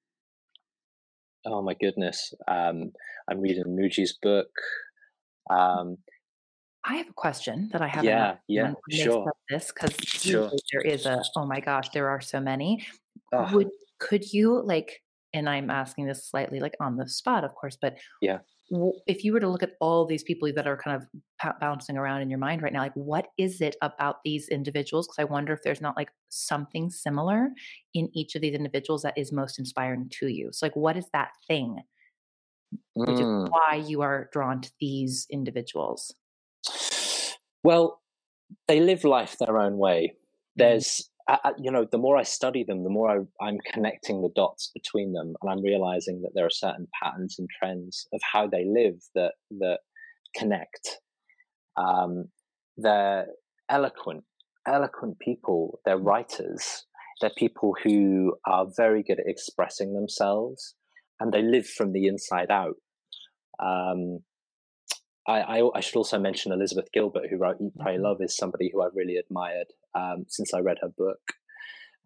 oh 1.46 1.62
my 1.62 1.74
goodness, 1.74 2.34
um, 2.46 2.92
I'm 3.30 3.40
reading 3.40 3.64
Mooji's 3.64 4.18
book. 4.20 4.50
Um, 5.48 5.98
I 6.84 6.96
have 6.96 7.08
a 7.08 7.14
question 7.14 7.70
that 7.72 7.80
I 7.82 7.88
haven't. 7.88 8.10
Yeah, 8.10 8.36
yeah, 8.46 8.74
sure. 8.90 9.32
This 9.48 9.72
because 9.72 9.96
sure. 10.04 10.50
there 10.72 10.82
is 10.82 11.06
a. 11.06 11.22
Oh 11.34 11.46
my 11.46 11.60
gosh, 11.60 11.88
there 11.90 12.08
are 12.08 12.20
so 12.20 12.40
many. 12.40 12.86
Oh. 13.32 13.48
Would 13.54 13.70
could 13.98 14.32
you 14.32 14.60
like 14.62 15.02
and 15.36 15.48
I'm 15.48 15.70
asking 15.70 16.06
this 16.06 16.26
slightly 16.28 16.60
like 16.60 16.74
on 16.80 16.96
the 16.96 17.08
spot, 17.08 17.44
of 17.44 17.54
course, 17.54 17.76
but 17.80 17.96
yeah, 18.20 18.38
if 19.06 19.22
you 19.22 19.32
were 19.32 19.40
to 19.40 19.48
look 19.48 19.62
at 19.62 19.74
all 19.80 20.06
these 20.06 20.22
people 20.22 20.50
that 20.52 20.66
are 20.66 20.76
kind 20.76 20.96
of 20.96 21.06
p- 21.40 21.58
bouncing 21.60 21.96
around 21.96 22.22
in 22.22 22.30
your 22.30 22.38
mind 22.38 22.62
right 22.62 22.72
now, 22.72 22.80
like 22.80 22.94
what 22.94 23.28
is 23.38 23.60
it 23.60 23.76
about 23.82 24.16
these 24.24 24.48
individuals? 24.48 25.06
Because 25.06 25.18
I 25.18 25.24
wonder 25.32 25.52
if 25.52 25.62
there's 25.62 25.80
not 25.80 25.96
like 25.96 26.10
something 26.30 26.90
similar 26.90 27.50
in 27.94 28.08
each 28.14 28.34
of 28.34 28.40
these 28.40 28.54
individuals 28.54 29.02
that 29.02 29.16
is 29.16 29.30
most 29.30 29.58
inspiring 29.58 30.08
to 30.18 30.28
you. 30.28 30.50
So, 30.52 30.66
like, 30.66 30.74
what 30.74 30.96
is 30.96 31.06
that 31.12 31.30
thing? 31.46 31.80
Which 32.94 33.10
is 33.10 33.20
mm. 33.20 33.48
why 33.50 33.76
you 33.76 34.00
are 34.00 34.28
drawn 34.32 34.60
to 34.62 34.70
these 34.80 35.26
individuals. 35.30 36.14
Well, 37.62 38.00
they 38.68 38.80
live 38.80 39.04
life 39.04 39.36
their 39.38 39.58
own 39.58 39.76
way. 39.76 40.14
Mm. 40.14 40.18
There's 40.56 41.10
I, 41.28 41.52
you 41.58 41.72
know, 41.72 41.84
the 41.90 41.98
more 41.98 42.16
I 42.16 42.22
study 42.22 42.62
them, 42.62 42.84
the 42.84 42.90
more 42.90 43.26
I, 43.40 43.48
am 43.48 43.58
connecting 43.72 44.22
the 44.22 44.30
dots 44.36 44.70
between 44.72 45.12
them, 45.12 45.34
and 45.40 45.50
I'm 45.50 45.62
realizing 45.62 46.22
that 46.22 46.30
there 46.34 46.46
are 46.46 46.50
certain 46.50 46.86
patterns 47.02 47.36
and 47.38 47.48
trends 47.58 48.06
of 48.12 48.20
how 48.32 48.46
they 48.46 48.64
live 48.64 48.94
that 49.14 49.32
that 49.58 49.78
connect. 50.36 50.98
Um, 51.76 52.26
they're 52.76 53.26
eloquent, 53.68 54.24
eloquent 54.66 55.18
people. 55.18 55.80
They're 55.84 55.98
writers. 55.98 56.84
They're 57.20 57.30
people 57.36 57.74
who 57.82 58.36
are 58.46 58.66
very 58.76 59.02
good 59.02 59.18
at 59.18 59.26
expressing 59.26 59.94
themselves, 59.94 60.74
and 61.18 61.32
they 61.32 61.42
live 61.42 61.66
from 61.66 61.92
the 61.92 62.06
inside 62.06 62.50
out. 62.50 62.76
Um, 63.58 64.20
I, 65.26 65.40
I, 65.40 65.70
I, 65.74 65.80
should 65.80 65.96
also 65.96 66.18
mention 66.18 66.52
Elizabeth 66.52 66.88
Gilbert, 66.92 67.28
who 67.28 67.36
wrote 67.36 67.56
Eat, 67.60 67.72
Pray, 67.78 67.94
mm-hmm. 67.94 68.04
Love, 68.04 68.18
is 68.20 68.36
somebody 68.36 68.70
who 68.72 68.82
I've 68.82 68.94
really 68.94 69.16
admired 69.16 69.66
um, 69.94 70.26
since 70.28 70.54
I 70.54 70.60
read 70.60 70.78
her 70.82 70.88
book. 70.88 71.18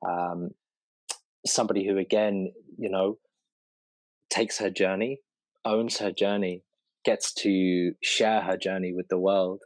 Um, 0.07 0.51
somebody 1.47 1.87
who, 1.87 1.99
again, 1.99 2.53
you 2.79 2.91
know, 2.91 3.18
takes 4.31 4.59
her 4.59 4.71
journey, 4.71 5.21
owns 5.64 5.99
her 5.99 6.12
journey, 6.12 6.62
gets 7.05 7.33
to 7.35 7.93
share 8.03 8.41
her 8.41 8.57
journey 8.57 8.93
with 8.95 9.09
the 9.09 9.18
world. 9.18 9.62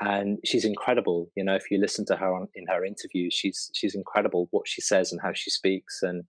And 0.00 0.38
she's 0.44 0.64
incredible. 0.64 1.30
You 1.34 1.44
know, 1.44 1.54
if 1.54 1.70
you 1.70 1.78
listen 1.78 2.04
to 2.06 2.16
her 2.16 2.34
on, 2.34 2.48
in 2.54 2.66
her 2.68 2.84
interviews, 2.84 3.34
she's 3.34 3.70
she's 3.74 3.94
incredible 3.94 4.48
what 4.50 4.68
she 4.68 4.82
says 4.82 5.10
and 5.10 5.20
how 5.22 5.32
she 5.34 5.50
speaks. 5.50 6.00
And 6.02 6.24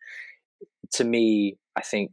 to 0.93 1.03
me, 1.03 1.57
I 1.75 1.81
think 1.81 2.11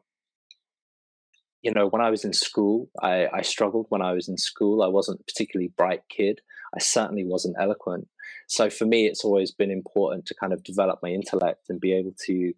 you 1.64 1.72
know, 1.72 1.88
when 1.88 2.02
I 2.02 2.10
was 2.10 2.24
in 2.24 2.34
school, 2.34 2.90
I, 3.02 3.26
I, 3.32 3.40
struggled 3.40 3.86
when 3.88 4.02
I 4.02 4.12
was 4.12 4.28
in 4.28 4.36
school. 4.36 4.82
I 4.82 4.88
wasn't 4.88 5.20
a 5.20 5.24
particularly 5.24 5.72
bright 5.74 6.02
kid. 6.10 6.42
I 6.76 6.78
certainly 6.78 7.24
wasn't 7.24 7.56
eloquent. 7.58 8.06
So 8.48 8.68
for 8.68 8.84
me, 8.84 9.06
it's 9.06 9.24
always 9.24 9.50
been 9.50 9.70
important 9.70 10.26
to 10.26 10.34
kind 10.34 10.52
of 10.52 10.62
develop 10.62 10.98
my 11.02 11.08
intellect 11.08 11.70
and 11.70 11.80
be 11.80 11.94
able 11.94 12.12
to 12.26 12.52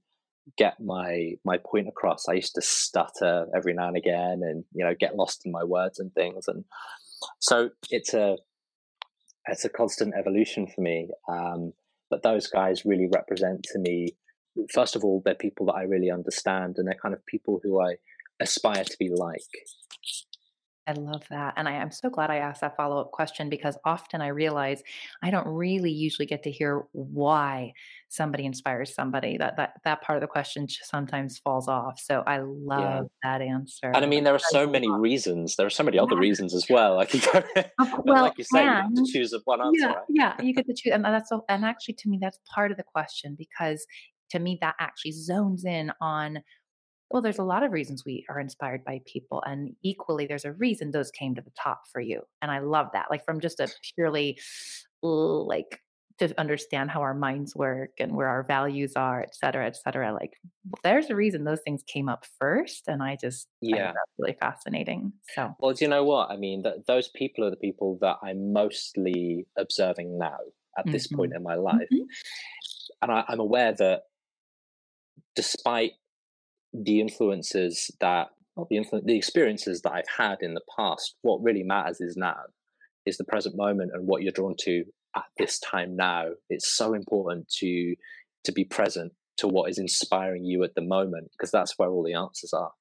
get 0.59 0.81
my 0.81 1.35
my 1.45 1.59
point 1.59 1.87
across. 1.87 2.29
I 2.29 2.33
used 2.33 2.57
to 2.57 2.63
stutter 2.63 3.47
every 3.55 3.75
now 3.75 3.89
and 3.89 3.97
again, 3.97 4.41
and 4.43 4.65
you 4.73 4.85
know, 4.85 4.95
get 4.99 5.15
lost 5.15 5.47
in 5.47 5.53
my 5.53 5.63
words 5.63 6.01
and 6.01 6.13
things. 6.13 6.49
And 6.49 6.65
so 7.39 7.71
it's 7.91 8.13
a 8.13 8.37
it's 9.47 9.65
a 9.65 9.69
constant 9.69 10.15
evolution 10.19 10.67
for 10.67 10.81
me. 10.81 11.11
Um, 11.29 11.73
but 12.11 12.25
those 12.25 12.49
guys 12.49 12.85
really 12.85 13.09
represent 13.13 13.63
to 13.73 13.79
me. 13.79 14.17
First 14.73 14.97
of 14.97 15.05
all, 15.05 15.23
they're 15.25 15.35
people 15.37 15.67
that 15.67 15.75
I 15.75 15.83
really 15.83 16.11
understand, 16.11 16.79
and 16.79 16.89
they're 16.89 16.99
kind 17.01 17.15
of 17.15 17.25
people 17.27 17.61
who 17.63 17.81
I 17.81 17.97
aspire 18.41 18.85
to 18.85 18.97
be 18.99 19.11
like. 19.11 19.41
I 20.89 20.93
love 20.93 21.25
that. 21.31 21.55
And 21.57 21.69
I 21.69 21.73
am 21.73 21.91
so 21.91 22.09
glad 22.09 22.31
I 22.31 22.37
asked 22.37 22.61
that 22.61 22.77
follow 22.77 23.01
up 23.01 23.11
question 23.11 23.49
because 23.49 23.77
often 23.85 24.21
I 24.21 24.29
realize 24.29 24.83
I 25.21 25.33
don't 25.33 25.47
really 25.49 25.91
usually 25.91 26.27
get 26.27 26.45
to 26.45 26.51
hear 26.51 26.85
why 26.93 27.73
somebody 28.09 28.47
inspires 28.47 28.95
somebody. 28.95 29.37
That 29.37 29.57
that 29.57 29.73
that 29.85 30.03
part 30.03 30.17
of 30.17 30.21
the 30.21 30.29
question 30.29 30.69
sometimes 30.69 31.39
falls 31.39 31.67
off. 31.67 31.99
So 31.99 32.23
I 32.25 32.39
love 32.39 33.09
yeah. 33.25 33.39
that 33.39 33.43
answer. 33.43 33.91
And 33.93 34.05
I 34.05 34.07
mean, 34.07 34.23
there 34.23 34.35
are 34.35 34.39
so 34.39 34.69
many 34.69 34.89
reasons. 34.89 35.57
There 35.57 35.67
are 35.67 35.71
so 35.71 35.83
many 35.83 35.99
other 35.99 36.17
reasons 36.17 36.55
as 36.55 36.67
well. 36.71 37.01
I 37.01 37.07
can 37.07 37.21
go, 37.33 37.43
well, 38.05 38.23
like 38.23 38.39
you 38.39 38.45
say, 38.45 38.63
you 38.63 38.71
have 38.71 38.95
to 38.95 39.07
choose 39.13 39.35
one 39.45 39.61
answer. 39.61 39.73
Yeah, 39.81 39.87
right? 39.87 40.05
yeah, 40.09 40.35
you 40.41 40.55
get 40.55 40.67
to 40.69 40.75
choose, 40.75 40.93
and 40.93 41.05
that's 41.05 41.33
and 41.49 41.65
actually 41.65 41.95
to 41.95 42.09
me 42.09 42.19
that's 42.21 42.39
part 42.55 42.71
of 42.71 42.77
the 42.77 42.85
question 42.85 43.35
because 43.37 43.85
to 44.31 44.39
me 44.39 44.57
that 44.61 44.77
actually 44.79 45.13
zones 45.13 45.65
in 45.65 45.91
on 46.01 46.43
well, 47.11 47.23
there's 47.23 47.39
a 47.39 47.45
lot 47.45 47.63
of 47.63 47.73
reasons 47.73 48.05
we 48.05 48.25
are 48.29 48.41
inspired 48.41 48.85
by 48.85 49.01
people. 49.07 49.43
And 49.47 49.75
equally, 49.83 50.27
there's 50.27 50.45
a 50.45 50.53
reason 50.53 50.91
those 50.91 51.11
came 51.11 51.35
to 51.37 51.43
the 51.43 51.53
top 51.61 51.83
for 51.93 52.01
you. 52.01 52.23
And 52.43 52.51
I 52.51 52.59
love 52.59 52.89
that. 52.95 53.07
Like 53.11 53.25
from 53.25 53.41
just 53.41 53.61
a 53.61 53.69
purely 53.95 54.39
like 55.03 55.81
to 56.19 56.33
understand 56.41 56.91
how 56.91 57.03
our 57.03 57.15
minds 57.15 57.55
work 57.55 57.91
and 58.01 58.17
where 58.17 58.29
our 58.29 58.43
values 58.43 58.95
are, 58.97 59.21
et 59.21 59.37
cetera, 59.37 59.67
et 59.67 59.77
cetera. 59.77 60.15
Like 60.15 60.33
there's 60.83 61.11
a 61.11 61.15
reason 61.15 61.45
those 61.45 61.61
things 61.61 61.83
came 61.87 62.09
up 62.09 62.25
first. 62.41 62.85
And 62.89 63.03
I 63.03 63.19
just, 63.21 63.49
yeah, 63.61 63.89
that's 63.89 64.13
really 64.19 64.37
fascinating. 64.41 65.13
So, 65.35 65.55
well, 65.61 65.75
do 65.75 65.85
you 65.85 65.91
know 65.91 66.05
what? 66.05 66.31
I 66.31 66.37
mean, 66.37 66.63
that 66.63 66.87
those 66.87 67.09
people 67.09 67.45
are 67.45 67.51
the 67.51 67.57
people 67.57 67.99
that 68.01 68.17
I'm 68.23 68.53
mostly 68.53 69.47
observing 69.59 70.19
now 70.19 70.39
at 70.79 70.87
mm-hmm. 70.87 70.93
this 70.93 71.07
point 71.07 71.33
mm-hmm. 71.33 71.37
in 71.37 71.43
my 71.43 71.57
life. 71.57 71.89
Mm-hmm. 71.93 72.05
And 73.03 73.13
I, 73.13 73.25
I'm 73.29 73.41
aware 73.41 73.75
that 73.75 74.03
despite 75.35 75.93
the 76.85 77.01
influences 77.01 77.91
that 78.01 78.29
the 78.71 78.77
influ- 78.77 79.05
the 79.05 79.17
experiences 79.17 79.83
that 79.83 79.93
I've 79.93 80.09
had 80.17 80.39
in 80.41 80.55
the 80.55 80.63
past, 80.77 81.15
what 81.23 81.43
really 81.43 81.63
matters 81.63 82.01
is 82.01 82.17
now, 82.17 82.37
is 83.05 83.17
the 83.19 83.25
present 83.25 83.57
moment 83.57 83.93
and 83.95 84.07
what 84.07 84.23
you're 84.23 84.33
drawn 84.33 84.55
to 84.61 84.85
at 85.15 85.25
this 85.39 85.59
time 85.61 85.97
now. 85.97 86.29
It's 86.49 86.77
so 86.77 86.95
important 86.95 87.49
to 87.61 87.95
to 88.45 88.53
be 88.53 88.65
present 88.65 89.13
to 89.39 89.49
what 89.49 89.71
is 89.71 89.79
inspiring 89.79 90.45
you 90.45 90.63
at 90.65 90.75
the 90.75 90.81
moment 90.81 91.31
because 91.33 91.51
that's 91.51 91.79
where 91.79 91.91
all 91.91 92.03
the 92.03 92.15
answers 92.15 92.53
are. 92.53 92.73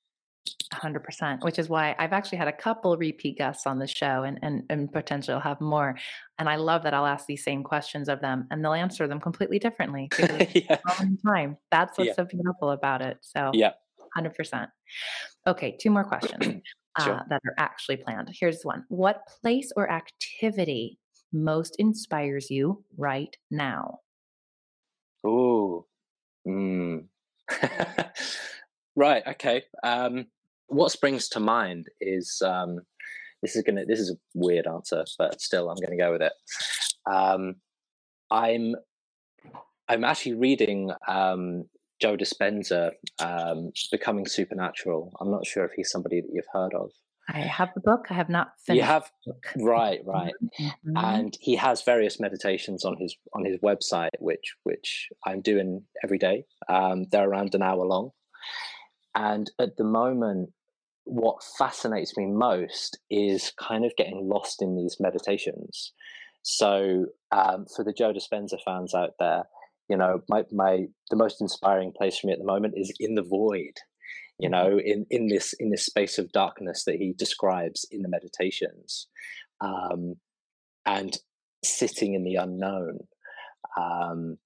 100% 0.73 1.43
which 1.43 1.57
is 1.57 1.69
why 1.69 1.95
i've 1.97 2.13
actually 2.13 2.37
had 2.37 2.47
a 2.47 2.53
couple 2.53 2.95
repeat 2.97 3.37
guests 3.37 3.65
on 3.65 3.79
the 3.79 3.87
show 3.87 4.23
and, 4.23 4.37
and 4.43 4.63
and 4.69 4.91
potentially 4.91 5.39
have 5.41 5.59
more 5.59 5.97
and 6.37 6.47
i 6.47 6.55
love 6.55 6.83
that 6.83 6.93
i'll 6.93 7.05
ask 7.05 7.25
these 7.25 7.43
same 7.43 7.63
questions 7.63 8.07
of 8.07 8.21
them 8.21 8.47
and 8.51 8.63
they'll 8.63 8.73
answer 8.73 9.07
them 9.07 9.19
completely 9.19 9.57
differently 9.57 10.07
yeah. 10.53 10.77
time 11.25 11.57
that's 11.71 11.97
what's 11.97 12.09
yeah. 12.09 12.13
so 12.13 12.25
beautiful 12.25 12.71
about 12.71 13.01
it 13.01 13.17
so 13.21 13.49
yeah 13.53 13.71
100% 14.17 14.67
okay 15.47 15.77
two 15.79 15.89
more 15.89 16.03
questions 16.03 16.61
sure. 17.03 17.15
uh, 17.15 17.23
that 17.29 17.41
are 17.45 17.55
actually 17.57 17.97
planned 17.97 18.29
here's 18.39 18.63
one 18.63 18.83
what 18.89 19.21
place 19.41 19.71
or 19.75 19.89
activity 19.91 20.97
most 21.33 21.75
inspires 21.79 22.49
you 22.49 22.83
right 22.97 23.35
now 23.51 23.99
oh 25.25 25.85
mm. 26.47 27.03
right 28.95 29.23
okay 29.27 29.63
um 29.83 30.25
what 30.67 30.91
springs 30.91 31.29
to 31.29 31.39
mind 31.39 31.87
is 32.01 32.41
um, 32.43 32.79
this 33.41 33.55
is 33.55 33.63
gonna 33.63 33.85
this 33.85 33.99
is 33.99 34.11
a 34.11 34.17
weird 34.33 34.67
answer, 34.67 35.05
but 35.17 35.41
still 35.41 35.69
I'm 35.69 35.77
gonna 35.77 35.97
go 35.97 36.11
with 36.11 36.21
it. 36.21 36.33
Um, 37.05 37.55
I'm 38.31 38.75
I'm 39.87 40.03
actually 40.03 40.33
reading 40.33 40.91
um, 41.07 41.65
Joe 42.01 42.17
Dispenza, 42.17 42.91
um, 43.19 43.71
Becoming 43.91 44.25
Supernatural. 44.25 45.13
I'm 45.19 45.31
not 45.31 45.45
sure 45.45 45.65
if 45.65 45.71
he's 45.75 45.89
somebody 45.89 46.21
that 46.21 46.29
you've 46.31 46.45
heard 46.51 46.73
of. 46.73 46.91
I 47.27 47.39
have 47.39 47.69
the 47.73 47.81
book. 47.81 48.05
I 48.11 48.13
have 48.13 48.29
not 48.29 48.51
finished. 48.65 48.83
You 48.83 48.87
have 48.87 49.11
right, 49.57 49.99
right, 50.05 50.33
mm-hmm. 50.59 50.95
and 50.95 51.35
he 51.41 51.55
has 51.55 51.81
various 51.81 52.19
meditations 52.19 52.85
on 52.85 52.97
his 52.97 53.17
on 53.33 53.45
his 53.45 53.57
website, 53.61 54.09
which 54.19 54.55
which 54.63 55.09
I'm 55.25 55.41
doing 55.41 55.83
every 56.03 56.19
day. 56.19 56.45
Um, 56.69 57.05
they're 57.11 57.27
around 57.27 57.55
an 57.55 57.63
hour 57.63 57.83
long, 57.83 58.11
and 59.15 59.49
at 59.59 59.77
the 59.77 59.83
moment, 59.83 60.51
what 61.05 61.43
fascinates 61.57 62.15
me 62.15 62.27
most 62.27 62.99
is 63.09 63.51
kind 63.57 63.85
of 63.85 63.95
getting 63.95 64.27
lost 64.27 64.61
in 64.61 64.75
these 64.75 64.97
meditations. 64.99 65.93
So, 66.43 67.07
um, 67.31 67.65
for 67.75 67.83
the 67.83 67.93
Joe 67.93 68.13
Dispenza 68.13 68.59
fans 68.63 68.93
out 68.93 69.13
there, 69.17 69.45
you 69.89 69.97
know, 69.97 70.21
my, 70.29 70.43
my 70.51 70.85
the 71.09 71.15
most 71.15 71.41
inspiring 71.41 71.91
place 71.95 72.19
for 72.19 72.27
me 72.27 72.33
at 72.33 72.39
the 72.39 72.45
moment 72.45 72.73
is 72.77 72.93
in 72.99 73.15
the 73.15 73.23
void. 73.23 73.77
You 74.39 74.49
mm-hmm. 74.49 74.51
know, 74.51 74.79
in 74.79 75.05
in 75.09 75.27
this 75.27 75.53
in 75.53 75.69
this 75.69 75.85
space 75.85 76.17
of 76.17 76.31
darkness 76.31 76.83
that 76.85 76.95
he 76.95 77.13
describes 77.13 77.85
in 77.91 78.01
the 78.01 78.09
meditations, 78.09 79.07
um, 79.61 80.15
and 80.85 81.17
sitting 81.63 82.13
in 82.13 82.23
the 82.23 82.35
unknown, 82.35 82.99
um, 83.79 84.37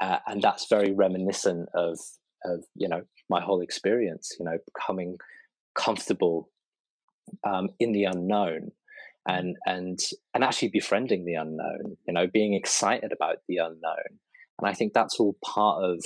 uh, 0.00 0.18
and 0.26 0.42
that's 0.42 0.68
very 0.68 0.92
reminiscent 0.92 1.68
of 1.74 1.98
of 2.44 2.64
you 2.74 2.88
know 2.88 3.02
my 3.30 3.40
whole 3.40 3.60
experience 3.60 4.36
you 4.38 4.44
know 4.44 4.58
coming 4.86 5.16
comfortable 5.74 6.50
um, 7.44 7.68
in 7.80 7.92
the 7.92 8.04
unknown 8.04 8.70
and 9.26 9.56
and 9.66 9.98
and 10.34 10.44
actually 10.44 10.68
befriending 10.68 11.24
the 11.24 11.34
unknown 11.34 11.96
you 12.06 12.12
know 12.12 12.26
being 12.26 12.54
excited 12.54 13.12
about 13.12 13.38
the 13.48 13.56
unknown 13.56 14.18
and 14.58 14.68
i 14.68 14.72
think 14.72 14.92
that's 14.92 15.18
all 15.20 15.36
part 15.44 15.82
of 15.84 16.04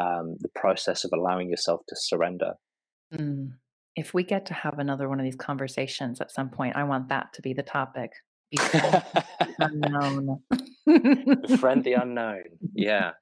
um, 0.00 0.36
the 0.40 0.50
process 0.54 1.04
of 1.04 1.10
allowing 1.14 1.50
yourself 1.50 1.80
to 1.88 1.96
surrender 1.96 2.52
mm. 3.14 3.50
if 3.96 4.14
we 4.14 4.22
get 4.22 4.46
to 4.46 4.54
have 4.54 4.78
another 4.78 5.08
one 5.08 5.20
of 5.20 5.24
these 5.24 5.36
conversations 5.36 6.20
at 6.20 6.30
some 6.30 6.48
point 6.50 6.76
i 6.76 6.84
want 6.84 7.08
that 7.08 7.32
to 7.32 7.42
be 7.42 7.52
the 7.52 7.62
topic 7.62 8.10
unknown 9.58 10.40
befriend 11.46 11.84
the 11.84 11.92
unknown 12.00 12.42
yeah 12.74 13.12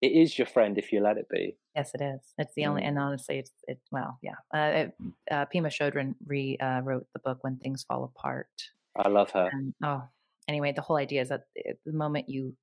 it 0.00 0.12
is 0.12 0.38
your 0.38 0.46
friend 0.46 0.78
if 0.78 0.92
you 0.92 1.00
let 1.00 1.16
it 1.16 1.26
be. 1.28 1.56
Yes, 1.74 1.90
it 1.94 2.02
is. 2.02 2.20
It's 2.38 2.54
the 2.54 2.66
only, 2.66 2.82
mm. 2.82 2.88
and 2.88 2.98
honestly, 2.98 3.38
it's 3.38 3.50
it. 3.66 3.80
Well, 3.90 4.18
yeah. 4.22 4.36
Uh, 4.54 4.84
it, 4.84 4.92
uh, 5.30 5.46
Pema 5.52 5.68
Chodron 5.68 6.14
re 6.26 6.56
uh, 6.60 6.80
wrote 6.82 7.06
the 7.14 7.20
book 7.20 7.38
"When 7.40 7.56
Things 7.56 7.84
Fall 7.84 8.04
Apart." 8.04 8.48
I 8.96 9.08
love 9.08 9.30
her. 9.32 9.48
And, 9.52 9.74
oh, 9.82 10.02
anyway, 10.46 10.72
the 10.72 10.82
whole 10.82 10.96
idea 10.96 11.22
is 11.22 11.28
that 11.30 11.42
the 11.54 11.92
moment 11.92 12.28
you 12.28 12.54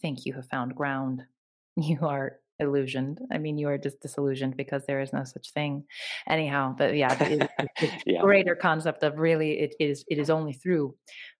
think 0.00 0.24
you 0.24 0.34
have 0.34 0.46
found 0.46 0.74
ground, 0.74 1.22
you 1.76 1.98
are 2.02 2.38
illusioned. 2.60 3.20
I 3.32 3.38
mean, 3.38 3.56
you 3.56 3.68
are 3.68 3.78
just 3.78 4.00
disillusioned 4.00 4.56
because 4.56 4.84
there 4.86 5.00
is 5.00 5.12
no 5.12 5.24
such 5.24 5.52
thing. 5.52 5.84
Anyhow, 6.28 6.74
but 6.76 6.96
yeah, 6.96 7.14
the, 7.14 7.48
yeah. 8.06 8.20
greater 8.20 8.54
concept 8.54 9.02
of 9.04 9.18
really 9.18 9.60
it 9.60 9.74
is 9.78 10.04
it 10.08 10.18
is 10.18 10.30
only 10.30 10.52
through 10.52 10.94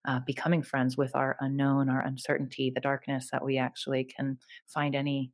uh, 0.06 0.20
becoming 0.26 0.62
friends 0.62 0.96
with 0.96 1.14
our 1.14 1.36
unknown, 1.40 1.88
our 1.88 2.00
uncertainty, 2.00 2.70
the 2.74 2.80
darkness 2.80 3.28
that 3.32 3.44
we 3.44 3.58
actually 3.58 4.04
can 4.04 4.38
find 4.68 4.94
any 4.94 5.32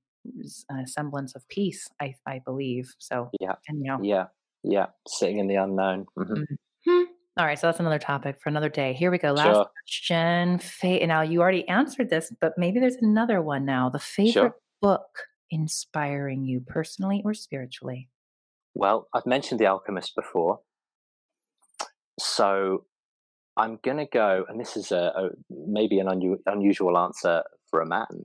uh, 0.70 0.86
semblance 0.86 1.34
of 1.34 1.46
peace. 1.48 1.86
I 2.00 2.14
I 2.26 2.40
believe 2.44 2.90
so. 2.98 3.30
Yeah. 3.40 3.54
Anyhow. 3.68 3.98
Yeah. 4.02 4.26
Yeah. 4.62 4.86
Sitting 5.06 5.38
in 5.38 5.48
the 5.48 5.56
unknown. 5.56 6.06
Mm-hmm. 6.18 6.32
Mm-hmm. 6.32 6.54
All 7.36 7.44
right, 7.44 7.58
so 7.58 7.66
that's 7.66 7.80
another 7.80 7.98
topic 7.98 8.38
for 8.40 8.48
another 8.48 8.68
day. 8.68 8.92
Here 8.92 9.10
we 9.10 9.18
go. 9.18 9.32
Last 9.32 9.54
sure. 9.54 9.66
question. 9.86 10.58
Fa- 10.58 11.06
now 11.06 11.22
you 11.22 11.40
already 11.40 11.66
answered 11.68 12.08
this, 12.08 12.32
but 12.40 12.52
maybe 12.56 12.78
there's 12.78 12.96
another 12.96 13.42
one 13.42 13.64
now. 13.64 13.90
The 13.90 13.98
favorite 13.98 14.32
sure. 14.32 14.56
book 14.80 15.08
inspiring 15.50 16.44
you 16.44 16.60
personally 16.60 17.22
or 17.24 17.34
spiritually? 17.34 18.08
Well, 18.74 19.08
I've 19.14 19.26
mentioned 19.26 19.60
The 19.60 19.66
Alchemist 19.66 20.14
before. 20.14 20.60
So 22.18 22.84
I'm 23.56 23.78
going 23.82 23.98
to 23.98 24.06
go, 24.06 24.44
and 24.48 24.60
this 24.60 24.76
is 24.76 24.92
a, 24.92 25.12
a 25.16 25.28
maybe 25.50 25.98
an 25.98 26.06
unu- 26.06 26.40
unusual 26.46 26.98
answer 26.98 27.42
for 27.70 27.80
a 27.80 27.86
man, 27.86 28.24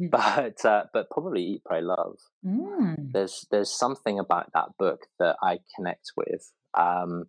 mm. 0.00 0.10
but 0.10 0.64
uh, 0.64 0.84
but 0.92 1.10
probably 1.10 1.42
Eat, 1.42 1.62
Pray, 1.64 1.80
Love. 1.80 2.16
Mm. 2.44 3.12
There's 3.12 3.46
there's 3.50 3.70
something 3.70 4.18
about 4.18 4.50
that 4.54 4.70
book 4.78 5.00
that 5.18 5.36
I 5.42 5.58
connect 5.76 6.12
with. 6.16 6.52
Um, 6.76 7.24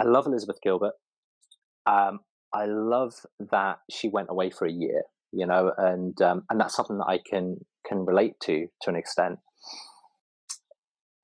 I 0.00 0.04
love 0.04 0.26
Elizabeth 0.26 0.58
Gilbert. 0.62 0.94
Um, 1.86 2.20
I 2.52 2.66
love 2.66 3.14
that 3.50 3.78
she 3.90 4.08
went 4.08 4.28
away 4.30 4.50
for 4.50 4.66
a 4.66 4.72
year, 4.72 5.02
you 5.32 5.46
know, 5.46 5.72
and 5.76 6.20
um, 6.22 6.44
and 6.50 6.60
that's 6.60 6.74
something 6.74 6.98
that 6.98 7.08
I 7.08 7.18
can 7.18 7.64
can 7.86 8.04
relate 8.04 8.34
to 8.42 8.68
to 8.82 8.90
an 8.90 8.96
extent. 8.96 9.38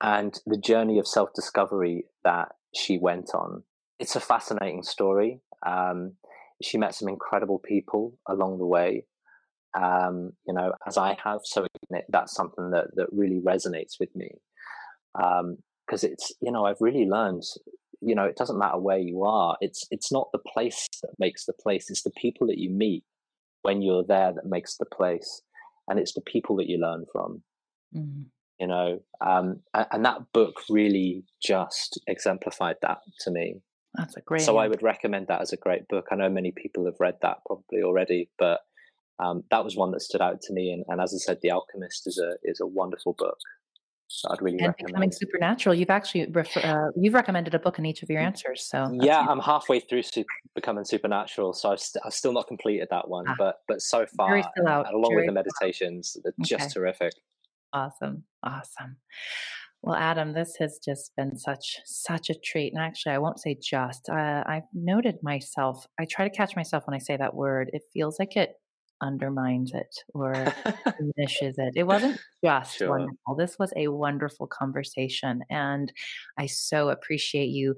And 0.01 0.39
the 0.45 0.57
journey 0.57 0.99
of 0.99 1.07
self 1.07 1.29
discovery 1.33 2.05
that 2.23 2.49
she 2.75 2.97
went 2.97 3.31
on, 3.33 3.63
it's 3.99 4.15
a 4.15 4.19
fascinating 4.19 4.83
story. 4.83 5.41
Um, 5.65 6.13
she 6.61 6.77
met 6.77 6.95
some 6.95 7.09
incredible 7.09 7.59
people 7.59 8.17
along 8.27 8.59
the 8.59 8.65
way, 8.65 9.05
um, 9.79 10.33
you 10.47 10.53
know, 10.53 10.73
as 10.87 10.97
I 10.97 11.17
have. 11.23 11.41
So 11.43 11.67
that's 12.09 12.33
something 12.33 12.71
that, 12.71 12.87
that 12.95 13.07
really 13.11 13.41
resonates 13.45 13.99
with 13.99 14.15
me. 14.15 14.31
Because 15.13 16.03
um, 16.03 16.09
it's, 16.11 16.33
you 16.41 16.51
know, 16.51 16.65
I've 16.65 16.81
really 16.81 17.05
learned, 17.05 17.43
you 18.01 18.15
know, 18.15 18.25
it 18.25 18.35
doesn't 18.35 18.59
matter 18.59 18.77
where 18.77 18.97
you 18.97 19.23
are. 19.23 19.57
It's, 19.61 19.85
it's 19.91 20.11
not 20.11 20.29
the 20.31 20.39
place 20.39 20.87
that 21.01 21.11
makes 21.19 21.45
the 21.45 21.53
place, 21.53 21.89
it's 21.89 22.03
the 22.03 22.11
people 22.11 22.47
that 22.47 22.57
you 22.57 22.69
meet 22.69 23.03
when 23.61 23.81
you're 23.81 24.03
there 24.03 24.31
that 24.33 24.45
makes 24.45 24.77
the 24.77 24.85
place 24.85 25.41
and 25.87 25.99
it's 25.99 26.13
the 26.13 26.21
people 26.21 26.55
that 26.57 26.67
you 26.67 26.77
learn 26.77 27.05
from. 27.11 27.41
Mm-hmm. 27.95 28.23
You 28.59 28.67
know, 28.67 28.99
um, 29.19 29.59
and, 29.73 29.87
and, 29.91 30.05
that 30.05 30.31
book 30.33 30.61
really 30.69 31.23
just 31.43 31.99
exemplified 32.07 32.77
that 32.81 32.99
to 33.21 33.31
me. 33.31 33.55
That's 33.95 34.15
a 34.15 34.21
great. 34.21 34.43
So 34.43 34.57
I 34.57 34.69
would 34.69 34.81
recommend 34.81 35.27
that 35.27 35.41
as 35.41 35.51
a 35.51 35.57
great 35.57 35.87
book. 35.89 36.07
I 36.09 36.15
know 36.15 36.29
many 36.29 36.53
people 36.53 36.85
have 36.85 36.95
read 36.99 37.15
that 37.21 37.39
probably 37.45 37.83
already, 37.83 38.29
but 38.39 38.61
um, 39.19 39.43
that 39.51 39.63
was 39.63 39.75
one 39.75 39.91
that 39.91 40.01
stood 40.01 40.21
out 40.21 40.41
to 40.43 40.53
me. 40.53 40.71
And, 40.71 40.85
and, 40.87 41.01
as 41.01 41.13
I 41.13 41.17
said, 41.17 41.39
The 41.41 41.51
Alchemist 41.51 42.07
is 42.07 42.17
a 42.17 42.35
is 42.43 42.61
a 42.61 42.65
wonderful 42.65 43.13
book. 43.17 43.37
I'd 44.29 44.41
really 44.41 44.57
and 44.59 44.67
recommend. 44.67 44.87
becoming 44.87 45.11
supernatural. 45.11 45.75
You've 45.75 45.89
actually 45.89 46.27
refer, 46.27 46.59
uh, 46.61 46.91
you've 46.95 47.13
recommended 47.13 47.53
a 47.55 47.59
book 47.59 47.79
in 47.79 47.85
each 47.85 48.03
of 48.03 48.09
your 48.09 48.21
answers. 48.21 48.65
So 48.65 48.91
yeah, 49.01 49.19
I'm 49.19 49.39
halfway 49.39 49.79
through 49.79 50.03
super, 50.03 50.27
becoming 50.53 50.85
supernatural, 50.85 51.53
so 51.53 51.71
I've, 51.71 51.79
st- 51.79 52.03
I've 52.05 52.13
still 52.13 52.31
not 52.31 52.47
completed 52.47 52.87
that 52.91 53.07
one, 53.07 53.25
ah, 53.27 53.35
but 53.37 53.55
but 53.67 53.81
so 53.81 54.05
far, 54.17 54.43
along 54.57 55.15
with 55.15 55.25
the 55.25 55.31
meditations, 55.31 56.17
they're 56.23 56.33
okay. 56.41 56.57
just 56.57 56.73
terrific. 56.73 57.13
Awesome, 57.73 58.23
awesome. 58.43 58.97
Well, 59.81 59.95
Adam, 59.95 60.33
this 60.33 60.55
has 60.59 60.79
just 60.83 61.11
been 61.15 61.37
such 61.37 61.79
such 61.85 62.29
a 62.29 62.35
treat, 62.35 62.73
and 62.73 62.81
actually, 62.81 63.13
I 63.13 63.17
won't 63.19 63.39
say 63.39 63.57
just. 63.61 64.09
Uh, 64.09 64.43
I've 64.45 64.63
noted 64.73 65.17
myself. 65.21 65.85
I 65.99 66.05
try 66.09 66.27
to 66.27 66.35
catch 66.35 66.55
myself 66.55 66.87
when 66.87 66.95
I 66.95 66.99
say 66.99 67.17
that 67.17 67.35
word. 67.35 67.69
It 67.73 67.83
feels 67.93 68.17
like 68.17 68.35
it 68.35 68.53
undermines 69.01 69.73
it 69.73 69.95
or 70.13 70.33
diminishes 70.97 71.55
it. 71.57 71.73
It 71.75 71.83
wasn't 71.83 72.19
just 72.43 72.77
sure. 72.77 72.89
wonderful. 72.89 73.35
This 73.37 73.57
was 73.59 73.73
a 73.75 73.87
wonderful 73.87 74.47
conversation. 74.47 75.41
And 75.49 75.91
I 76.37 76.45
so 76.47 76.89
appreciate 76.89 77.49
you 77.49 77.75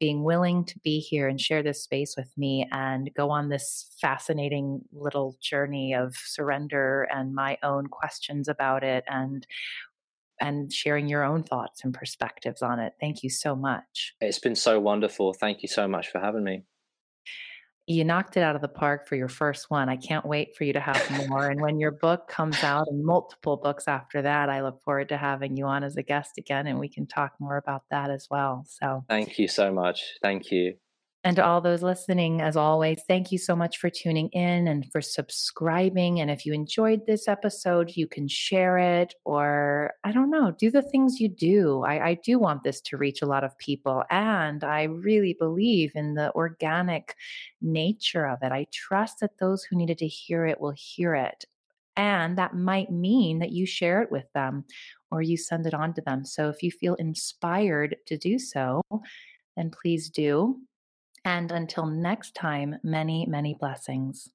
being 0.00 0.22
willing 0.22 0.64
to 0.64 0.78
be 0.84 1.00
here 1.00 1.28
and 1.28 1.40
share 1.40 1.62
this 1.62 1.82
space 1.82 2.14
with 2.16 2.30
me 2.36 2.66
and 2.70 3.10
go 3.16 3.30
on 3.30 3.48
this 3.48 3.90
fascinating 4.00 4.80
little 4.92 5.36
journey 5.42 5.92
of 5.92 6.14
surrender 6.16 7.08
and 7.12 7.34
my 7.34 7.58
own 7.62 7.88
questions 7.88 8.48
about 8.48 8.84
it 8.84 9.04
and 9.08 9.46
and 10.40 10.72
sharing 10.72 11.08
your 11.08 11.24
own 11.24 11.42
thoughts 11.42 11.82
and 11.82 11.92
perspectives 11.92 12.62
on 12.62 12.78
it. 12.78 12.92
Thank 13.00 13.24
you 13.24 13.30
so 13.30 13.56
much. 13.56 14.14
It's 14.20 14.38
been 14.38 14.54
so 14.54 14.78
wonderful. 14.78 15.32
Thank 15.32 15.62
you 15.62 15.68
so 15.68 15.88
much 15.88 16.06
for 16.06 16.20
having 16.20 16.44
me 16.44 16.62
you 17.88 18.04
knocked 18.04 18.36
it 18.36 18.42
out 18.42 18.54
of 18.54 18.60
the 18.60 18.68
park 18.68 19.08
for 19.08 19.16
your 19.16 19.28
first 19.28 19.70
one. 19.70 19.88
I 19.88 19.96
can't 19.96 20.26
wait 20.26 20.54
for 20.54 20.64
you 20.64 20.74
to 20.74 20.80
have 20.80 21.28
more. 21.28 21.48
and 21.48 21.60
when 21.60 21.80
your 21.80 21.90
book 21.90 22.28
comes 22.28 22.62
out 22.62 22.86
and 22.88 23.02
multiple 23.02 23.56
books 23.56 23.88
after 23.88 24.22
that, 24.22 24.50
I 24.50 24.60
look 24.62 24.82
forward 24.82 25.08
to 25.08 25.16
having 25.16 25.56
you 25.56 25.64
on 25.64 25.82
as 25.82 25.96
a 25.96 26.02
guest 26.02 26.36
again 26.36 26.66
and 26.66 26.78
we 26.78 26.88
can 26.88 27.06
talk 27.06 27.32
more 27.40 27.56
about 27.56 27.82
that 27.90 28.10
as 28.10 28.28
well. 28.30 28.64
So 28.68 29.04
thank 29.08 29.38
you 29.38 29.48
so 29.48 29.72
much. 29.72 30.02
Thank 30.22 30.50
you. 30.50 30.74
And 31.24 31.34
to 31.34 31.44
all 31.44 31.60
those 31.60 31.82
listening, 31.82 32.40
as 32.40 32.56
always, 32.56 33.02
thank 33.08 33.32
you 33.32 33.38
so 33.38 33.56
much 33.56 33.78
for 33.78 33.90
tuning 33.90 34.28
in 34.28 34.68
and 34.68 34.86
for 34.92 35.00
subscribing. 35.00 36.20
And 36.20 36.30
if 36.30 36.46
you 36.46 36.52
enjoyed 36.52 37.06
this 37.06 37.26
episode, 37.26 37.96
you 37.96 38.06
can 38.06 38.28
share 38.28 38.78
it 38.78 39.14
or, 39.24 39.94
I 40.04 40.12
don't 40.12 40.30
know, 40.30 40.52
do 40.56 40.70
the 40.70 40.80
things 40.80 41.18
you 41.18 41.28
do. 41.28 41.82
I, 41.84 42.10
I 42.10 42.18
do 42.24 42.38
want 42.38 42.62
this 42.62 42.80
to 42.82 42.96
reach 42.96 43.20
a 43.20 43.26
lot 43.26 43.42
of 43.42 43.58
people. 43.58 44.04
And 44.10 44.62
I 44.62 44.84
really 44.84 45.34
believe 45.36 45.90
in 45.96 46.14
the 46.14 46.32
organic 46.34 47.16
nature 47.60 48.26
of 48.26 48.38
it. 48.42 48.52
I 48.52 48.66
trust 48.72 49.18
that 49.20 49.38
those 49.40 49.64
who 49.64 49.76
needed 49.76 49.98
to 49.98 50.06
hear 50.06 50.46
it 50.46 50.60
will 50.60 50.74
hear 50.76 51.16
it. 51.16 51.44
And 51.96 52.38
that 52.38 52.54
might 52.54 52.92
mean 52.92 53.40
that 53.40 53.50
you 53.50 53.66
share 53.66 54.02
it 54.02 54.12
with 54.12 54.32
them 54.34 54.64
or 55.10 55.20
you 55.20 55.36
send 55.36 55.66
it 55.66 55.74
on 55.74 55.94
to 55.94 56.00
them. 56.00 56.24
So 56.24 56.48
if 56.48 56.62
you 56.62 56.70
feel 56.70 56.94
inspired 56.94 57.96
to 58.06 58.16
do 58.16 58.38
so, 58.38 58.82
then 59.56 59.72
please 59.72 60.08
do. 60.08 60.60
And 61.28 61.52
until 61.52 61.84
next 61.84 62.34
time, 62.34 62.76
many, 62.82 63.26
many 63.26 63.52
blessings. 63.52 64.30